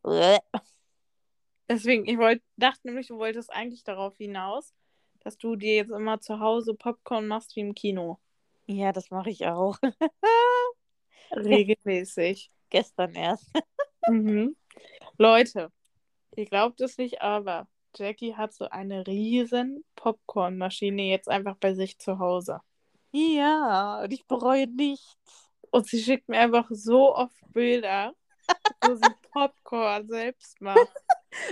Deswegen, 1.68 2.06
ich 2.06 2.18
wollt, 2.18 2.42
dachte 2.56 2.80
nämlich, 2.84 3.08
du 3.08 3.18
wolltest 3.18 3.52
eigentlich 3.52 3.84
darauf 3.84 4.16
hinaus, 4.16 4.74
dass 5.20 5.38
du 5.38 5.56
dir 5.56 5.76
jetzt 5.76 5.90
immer 5.90 6.20
zu 6.20 6.40
Hause 6.40 6.74
Popcorn 6.74 7.26
machst 7.26 7.56
wie 7.56 7.60
im 7.60 7.74
Kino. 7.74 8.18
Ja, 8.66 8.92
das 8.92 9.10
mache 9.10 9.30
ich 9.30 9.46
auch. 9.46 9.78
Regelmäßig. 11.30 12.50
Gestern 12.70 13.14
erst. 13.14 13.50
Mhm. 14.08 14.56
Leute, 15.16 15.70
ihr 16.34 16.46
glaubt 16.46 16.80
es 16.80 16.98
nicht, 16.98 17.22
aber 17.22 17.68
Jackie 17.94 18.34
hat 18.34 18.52
so 18.52 18.68
eine 18.68 19.06
riesen 19.06 19.84
Popcornmaschine 19.94 21.02
jetzt 21.02 21.28
einfach 21.28 21.54
bei 21.56 21.74
sich 21.74 21.98
zu 21.98 22.18
Hause. 22.18 22.58
Ja, 23.12 24.02
und 24.02 24.12
ich 24.12 24.26
bereue 24.26 24.66
nichts. 24.66 25.41
Und 25.72 25.86
sie 25.86 26.02
schickt 26.02 26.28
mir 26.28 26.38
einfach 26.38 26.66
so 26.70 27.14
oft 27.14 27.34
Bilder, 27.48 28.14
wo 28.84 28.94
sie 28.94 29.00
Popcorn 29.32 30.06
selbst 30.06 30.60
macht. 30.60 30.92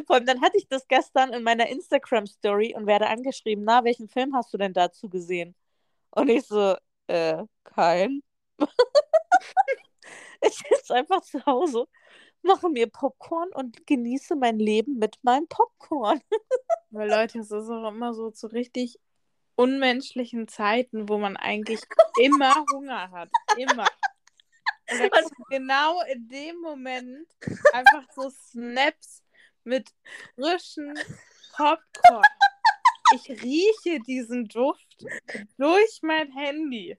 Vor 0.06 0.16
allem, 0.16 0.26
dann 0.26 0.42
hatte 0.42 0.58
ich 0.58 0.68
das 0.68 0.86
gestern 0.86 1.32
in 1.32 1.42
meiner 1.42 1.68
Instagram-Story 1.68 2.74
und 2.76 2.86
werde 2.86 3.08
angeschrieben, 3.08 3.64
na, 3.64 3.82
welchen 3.82 4.08
Film 4.08 4.34
hast 4.36 4.52
du 4.52 4.58
denn 4.58 4.74
dazu 4.74 5.08
gesehen? 5.08 5.56
Und 6.10 6.28
ich 6.28 6.46
so, 6.46 6.76
äh, 7.06 7.44
kein. 7.64 8.22
ich 10.42 10.62
sitze 10.68 10.94
einfach 10.94 11.22
zu 11.22 11.44
Hause, 11.46 11.86
mache 12.42 12.68
mir 12.68 12.88
Popcorn 12.88 13.48
und 13.54 13.86
genieße 13.86 14.36
mein 14.36 14.58
Leben 14.58 14.98
mit 14.98 15.16
meinem 15.22 15.48
Popcorn. 15.48 16.20
Weil 16.90 17.08
Leute, 17.08 17.38
es 17.38 17.50
ist 17.50 17.70
auch 17.70 17.88
immer 17.88 18.12
so 18.12 18.30
zu 18.30 18.48
richtig 18.48 18.98
unmenschlichen 19.54 20.46
Zeiten, 20.46 21.08
wo 21.08 21.16
man 21.18 21.38
eigentlich 21.38 21.80
immer 22.20 22.54
Hunger 22.72 23.10
hat. 23.10 23.30
Immer. 23.56 23.86
Und 24.90 24.98
dann 24.98 25.10
Was- 25.10 25.30
kommen 25.30 25.46
genau 25.50 26.02
in 26.02 26.28
dem 26.28 26.56
Moment 26.60 27.28
einfach 27.72 28.04
so 28.14 28.30
Snaps 28.30 29.22
mit 29.64 29.90
frischen 30.34 30.98
Popcorn. 31.56 32.22
Ich 33.14 33.28
rieche 33.42 34.00
diesen 34.00 34.46
Duft 34.46 35.04
durch 35.58 36.00
mein 36.02 36.30
Handy. 36.32 36.98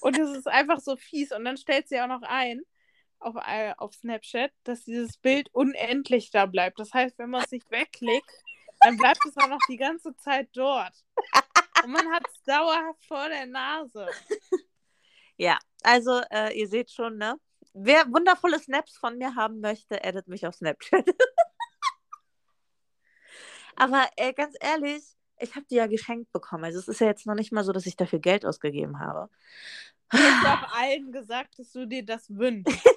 Und 0.00 0.18
es 0.18 0.30
ist 0.30 0.48
einfach 0.48 0.80
so 0.80 0.96
fies. 0.96 1.32
Und 1.32 1.44
dann 1.44 1.56
stellt 1.56 1.88
sie 1.88 2.00
auch 2.00 2.06
noch 2.08 2.22
ein 2.22 2.62
auf, 3.20 3.34
äh, 3.46 3.74
auf 3.78 3.94
Snapchat, 3.94 4.52
dass 4.64 4.84
dieses 4.84 5.16
Bild 5.18 5.48
unendlich 5.52 6.30
da 6.30 6.46
bleibt. 6.46 6.78
Das 6.78 6.92
heißt, 6.92 7.18
wenn 7.18 7.30
man 7.30 7.42
es 7.44 7.50
nicht 7.50 7.70
wegklickt, 7.70 8.30
dann 8.80 8.96
bleibt 8.96 9.24
es 9.26 9.36
auch 9.36 9.48
noch 9.48 9.60
die 9.68 9.76
ganze 9.76 10.14
Zeit 10.16 10.48
dort. 10.52 10.94
Und 11.82 11.90
man 11.90 12.12
hat 12.12 12.22
es 12.28 12.42
dauerhaft 12.44 13.04
vor 13.06 13.28
der 13.28 13.46
Nase. 13.46 14.08
Ja, 15.36 15.58
also 15.82 16.20
äh, 16.30 16.58
ihr 16.58 16.68
seht 16.68 16.90
schon, 16.90 17.16
ne? 17.18 17.38
Wer 17.74 18.10
wundervolle 18.12 18.58
Snaps 18.58 18.96
von 18.96 19.18
mir 19.18 19.34
haben 19.34 19.60
möchte, 19.60 20.04
addet 20.04 20.26
mich 20.28 20.46
auf 20.46 20.54
Snapchat. 20.54 21.04
Aber 23.76 24.08
äh, 24.16 24.32
ganz 24.32 24.56
ehrlich, 24.60 25.04
ich 25.38 25.54
habe 25.54 25.66
die 25.70 25.76
ja 25.76 25.86
geschenkt 25.86 26.32
bekommen. 26.32 26.64
Also 26.64 26.78
es 26.78 26.88
ist 26.88 27.00
ja 27.00 27.06
jetzt 27.06 27.26
noch 27.26 27.34
nicht 27.34 27.52
mal 27.52 27.62
so, 27.62 27.72
dass 27.72 27.86
ich 27.86 27.96
dafür 27.96 28.18
Geld 28.18 28.44
ausgegeben 28.44 28.98
habe. 28.98 29.30
Du 30.10 30.18
hast 30.18 30.46
auch 30.46 30.78
allen 30.80 31.12
gesagt, 31.12 31.58
dass 31.58 31.70
du 31.72 31.86
dir 31.86 32.04
das 32.04 32.28
wünschst. 32.30 32.88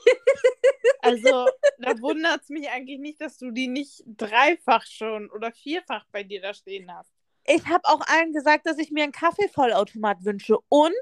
Also, 1.01 1.47
da 1.79 1.99
wundert 1.99 2.43
es 2.43 2.49
mich 2.49 2.69
eigentlich 2.69 2.99
nicht, 2.99 3.19
dass 3.21 3.37
du 3.37 3.51
die 3.51 3.67
nicht 3.67 4.03
dreifach 4.05 4.85
schon 4.85 5.29
oder 5.31 5.51
vierfach 5.51 6.05
bei 6.11 6.23
dir 6.23 6.41
da 6.41 6.53
stehen 6.53 6.93
hast. 6.93 7.11
Ich 7.45 7.65
habe 7.67 7.81
auch 7.85 8.01
allen 8.01 8.33
gesagt, 8.33 8.67
dass 8.67 8.77
ich 8.77 8.91
mir 8.91 9.03
einen 9.03 9.11
Kaffeevollautomat 9.11 10.23
wünsche 10.23 10.59
und 10.69 10.93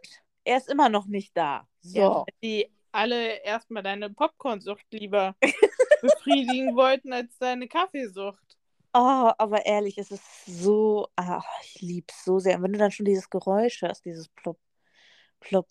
er 0.50 0.58
ist 0.58 0.70
immer 0.70 0.90
noch 0.90 1.06
nicht 1.06 1.38
da. 1.38 1.68
So. 1.82 2.00
Ja, 2.00 2.26
die 2.42 2.72
alle 2.92 3.44
erstmal 3.44 3.84
deine 3.84 4.10
Popcornsucht 4.10 4.86
lieber 4.92 5.36
befriedigen 6.02 6.76
wollten 6.76 7.14
als 7.14 7.38
deine 7.38 7.68
Kaffeesucht. 7.68 8.58
Oh, 8.92 9.32
aber 9.38 9.68
ehrlich, 9.68 10.00
es 10.00 10.10
ist 10.10 10.46
so, 10.48 11.08
ah, 11.16 11.44
ich 11.64 11.82
liebe 11.82 12.08
es 12.10 12.26
so 12.26 12.40
sehr. 12.40 12.58
Und 12.58 12.64
wenn 12.64 12.74
du 12.74 12.80
dann 12.80 12.92
schon 12.92 13.06
dieses 13.06 13.30
Geräusch 13.30 13.84
hörst, 13.84 14.04
dieses 14.06 14.28
Plupp, 14.30 14.60
Plupp, 15.40 15.68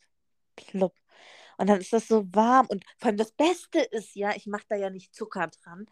Plupp. 0.55 0.95
Und 1.57 1.69
dann 1.69 1.81
ist 1.81 1.93
das 1.93 2.07
so 2.07 2.25
warm. 2.33 2.69
Und 2.69 2.85
vor 2.99 3.09
allem 3.09 3.17
das 3.17 3.33
Beste 3.33 3.81
ist 3.81 4.15
ja, 4.15 4.37
ich 4.37 4.47
mache 4.47 4.67
da 4.69 4.77
ja 4.77 4.91
nicht 4.91 5.13
Zucker 5.13 5.49
dran. 5.49 5.87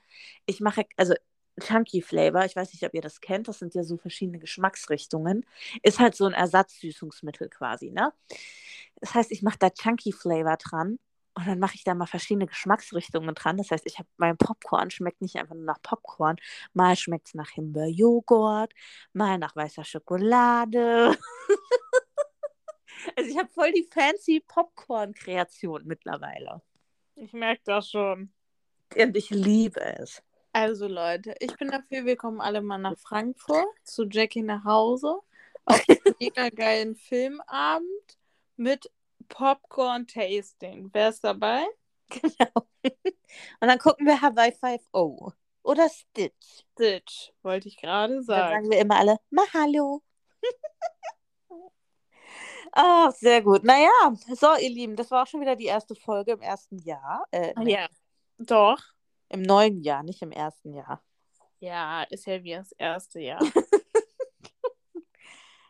Ich 0.47 0.61
mache, 0.61 0.87
also 0.97 1.14
Chunky 1.61 2.03
Flavor, 2.03 2.45
ich 2.45 2.57
weiß 2.57 2.73
nicht, 2.73 2.85
ob 2.85 2.95
ihr 2.95 3.01
das 3.01 3.21
kennt, 3.21 3.49
das 3.49 3.59
sind 3.59 3.75
ja 3.75 3.83
so 3.83 3.97
verschiedene 3.97 4.39
Geschmacksrichtungen. 4.39 5.47
Ist 5.83 5.99
halt 5.99 6.15
so 6.15 6.27
ein 6.27 6.33
Ersatzsüßungsmittel 6.33 7.49
quasi, 7.49 7.91
ne? 7.91 8.13
Das 8.97 9.15
heißt, 9.15 9.33
ich 9.33 9.43
mache 9.43 9.59
da 9.59 9.71
Chunky 9.71 10.13
Flavor 10.13 10.57
dran 10.57 10.99
und 11.37 11.47
dann 11.47 11.59
mache 11.59 11.75
ich 11.75 11.85
da 11.85 11.95
mal 11.95 12.07
verschiedene 12.07 12.47
Geschmacksrichtungen 12.47 13.35
dran. 13.35 13.59
Das 13.59 13.71
heißt, 13.71 13.87
ich 13.87 13.99
habe 13.99 14.09
mein 14.17 14.39
Popcorn 14.39 14.91
schmeckt 14.91 15.21
nicht 15.21 15.37
einfach 15.37 15.55
nur 15.55 15.65
nach 15.65 15.83
Popcorn. 15.83 16.37
Mal 16.73 16.97
schmeckt 16.97 17.29
es 17.29 17.35
nach 17.35 17.51
Himbeerjoghurt, 17.51 18.73
mal 19.13 19.39
nach 19.39 19.55
weißer 19.55 19.85
Schokolade. 19.85 21.17
also 23.17 23.31
ich 23.31 23.37
habe 23.37 23.51
voll 23.51 23.73
die 23.73 23.87
fancy 23.93 24.43
Popcorn-Kreation 24.47 25.83
mittlerweile. 25.85 26.63
Ich 27.17 27.35
merke 27.35 27.63
das 27.67 27.91
schon. 27.91 28.33
Und 28.95 29.17
ich 29.17 29.29
liebe 29.29 29.81
es. 29.81 30.23
Also 30.57 30.89
Leute, 30.89 31.35
ich 31.41 31.55
bin 31.59 31.71
dafür, 31.71 32.07
wir 32.07 32.17
kommen 32.17 32.41
alle 32.41 32.63
mal 32.63 32.79
nach 32.79 32.97
Frankfurt 32.97 33.67
zu 33.85 34.05
Jackie 34.05 34.41
nach 34.41 34.65
Hause 34.65 35.21
auf 35.67 35.85
einen 35.87 35.99
mega 36.19 36.49
geilen 36.49 36.97
Filmabend 36.97 38.17
mit 38.57 38.91
Popcorn-Tasting. 39.29 40.89
Wer 40.95 41.11
ist 41.11 41.23
dabei? 41.23 41.63
Genau. 42.09 42.67
Und 43.61 43.69
dann 43.69 43.79
gucken 43.79 44.07
wir 44.07 44.23
Hawaii 44.23 44.49
5.0 44.51 45.35
oder 45.63 45.91
Stitch. 45.91 46.65
Stitch, 46.73 47.35
wollte 47.43 47.69
ich 47.69 47.77
gerade 47.77 48.15
Dann 48.15 48.25
sagen. 48.25 48.55
sagen 48.55 48.71
wir 48.71 48.79
immer 48.79 48.97
alle 48.97 49.19
Mahalo. 49.29 50.03
Ah, 52.73 53.11
sehr 53.19 53.43
gut. 53.43 53.63
Naja, 53.63 53.91
so, 54.35 54.55
ihr 54.59 54.71
Lieben, 54.71 54.97
das 54.97 55.11
war 55.11 55.25
auch 55.25 55.27
schon 55.27 55.43
wieder 55.43 55.57
die 55.57 55.67
erste 55.67 55.95
Folge 55.95 56.33
im 56.33 56.41
ersten 56.41 56.79
Jahr. 56.79 57.27
Äh, 57.31 57.53
nee, 57.59 57.75
Ja, 57.75 57.89
doch. 58.39 58.95
Im 59.29 59.43
neuen 59.43 59.83
Jahr, 59.83 60.03
nicht 60.03 60.22
im 60.22 60.33
ersten 60.33 60.72
Jahr. 60.72 61.03
Ja, 61.61 62.03
ist 62.05 62.27
ja 62.27 62.43
wie 62.45 62.53
das 62.53 62.72
erste 62.72 63.20
Jahr. 63.20 63.41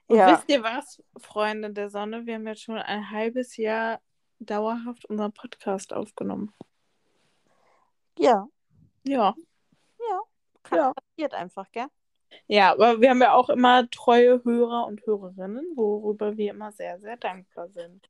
Und 0.09 0.17
Ja. 0.19 0.33
wisst 0.33 0.49
ihr 0.49 0.63
was, 0.63 1.03
Freunde 1.17 1.73
der 1.73 1.91
Sonne? 1.91 2.27
Wir 2.27 2.35
haben 2.35 2.47
jetzt 2.47 2.63
schon 2.63 2.79
ein 2.79 3.11
halbes 3.11 3.57
Jahr 3.57 4.01
dauerhaft 4.39 5.05
unseren 5.07 5.33
Podcast 5.33 5.93
aufgenommen. 5.93 6.55
Ja, 8.19 8.47
Ja. 9.05 9.35
kann, 10.63 10.79
Ja. 10.79 10.93
passiert 10.93 11.35
einfach, 11.35 11.71
gell? 11.73 11.87
Ja, 12.49 12.73
aber 12.73 13.01
wir 13.01 13.11
haben 13.11 13.21
ja 13.21 13.35
auch 13.35 13.49
immer 13.49 13.89
treue 13.91 14.43
Hörer 14.45 14.87
und 14.87 15.05
Hörerinnen, 15.07 15.65
worüber 15.77 16.37
wir 16.37 16.51
immer 16.51 16.73
sehr, 16.73 16.99
sehr 16.99 17.17
dankbar 17.17 17.69
sind. 17.69 18.09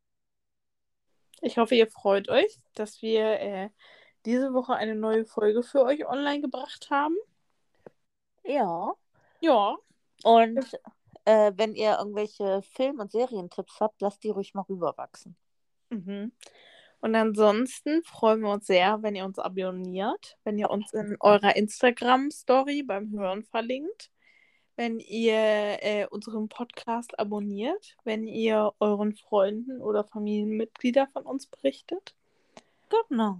Ich 1.43 1.59
hoffe, 1.59 1.75
ihr 1.75 1.87
freut 1.87 2.29
euch, 2.29 2.59
dass 2.75 3.03
wir 3.03 3.41
äh, 3.41 3.69
diese 4.27 4.53
Woche 4.53 4.75
eine 4.75 4.95
neue 4.95 5.25
Folge 5.25 5.63
für 5.63 5.83
euch 5.85 6.07
online 6.07 6.41
gebracht 6.41 6.91
haben. 6.91 7.17
Ja. 8.45 8.95
Ja, 9.41 9.77
Und 10.25 10.79
äh, 11.25 11.53
wenn 11.57 11.75
ihr 11.75 11.99
irgendwelche 11.99 12.63
Film- 12.63 13.01
und 13.01 13.13
Serientipps 13.13 13.81
habt, 13.81 14.01
lasst 14.01 14.25
die 14.25 14.31
ruhig 14.31 14.55
mal 14.55 14.63
rüberwachsen. 14.63 15.37
Mhm. 15.91 16.33
Und 17.01 17.15
ansonsten 17.15 18.03
freuen 18.05 18.41
wir 18.41 18.51
uns 18.51 18.67
sehr, 18.67 19.03
wenn 19.03 19.15
ihr 19.15 19.25
uns 19.25 19.39
abonniert, 19.39 20.39
wenn 20.45 20.59
ihr 20.59 20.71
uns 20.71 20.93
in 20.93 21.17
eurer 21.21 21.55
Instagram-Story 21.55 22.83
beim 22.83 23.11
Hören 23.13 23.45
verlinkt, 23.45 24.11
wenn 24.77 24.99
ihr 25.01 25.79
äh, 25.83 26.07
unseren 26.11 26.49
Podcast 26.49 27.19
abonniert, 27.19 27.97
wenn 28.05 28.27
ihr 28.27 28.73
euren 28.81 29.15
Freunden 29.15 29.81
oder 29.81 30.05
Familienmitgliedern 30.05 31.09
von 31.09 31.25
uns 31.25 31.47
berichtet. 31.47 32.15
Genau. 33.09 33.39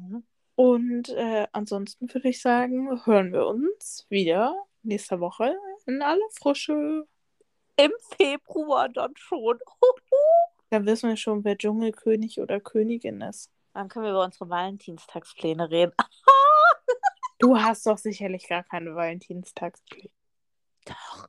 Und 0.57 1.11
äh, 1.11 1.47
ansonsten 1.53 2.13
würde 2.13 2.29
ich 2.29 2.41
sagen, 2.41 3.05
hören 3.05 3.33
wir 3.33 3.47
uns 3.47 4.07
wieder 4.09 4.57
nächste 4.83 5.21
Woche 5.21 5.55
in 5.87 6.03
aller 6.03 6.29
Frische. 6.33 7.07
Im 7.77 7.93
Februar 8.17 8.89
dann 8.89 9.13
schon. 9.17 9.59
Dann 10.71 10.85
wissen 10.87 11.11
wir 11.11 11.17
schon, 11.17 11.45
wer 11.45 11.57
Dschungelkönig 11.57 12.41
oder 12.41 12.59
Königin 12.59 13.21
ist. 13.21 13.53
Dann 13.73 13.89
können 13.89 14.07
wir 14.07 14.11
über 14.11 14.25
unsere 14.25 14.49
Valentinstagspläne 14.49 15.71
reden. 15.71 15.93
Du 17.39 17.57
hast 17.59 17.87
doch 17.87 17.99
sicherlich 17.99 18.49
gar 18.49 18.65
keine 18.65 18.95
Valentinstagspläne. 18.95 20.11
Doch. 20.87 21.29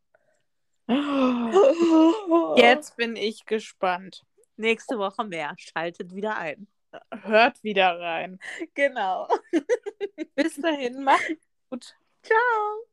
Jetzt 2.58 2.96
bin 2.96 3.16
ich 3.16 3.46
gespannt. 3.46 4.26
Nächste 4.56 4.98
Woche 4.98 5.26
mehr. 5.26 5.54
Schaltet 5.58 6.16
wieder 6.16 6.38
ein. 6.38 6.68
Hört 7.24 7.64
wieder 7.64 8.00
rein. 8.00 8.40
Genau. 8.74 9.28
Bis 10.36 10.56
dahin, 10.56 11.04
macht's 11.04 11.48
gut. 11.70 11.96
Ciao. 12.24 12.88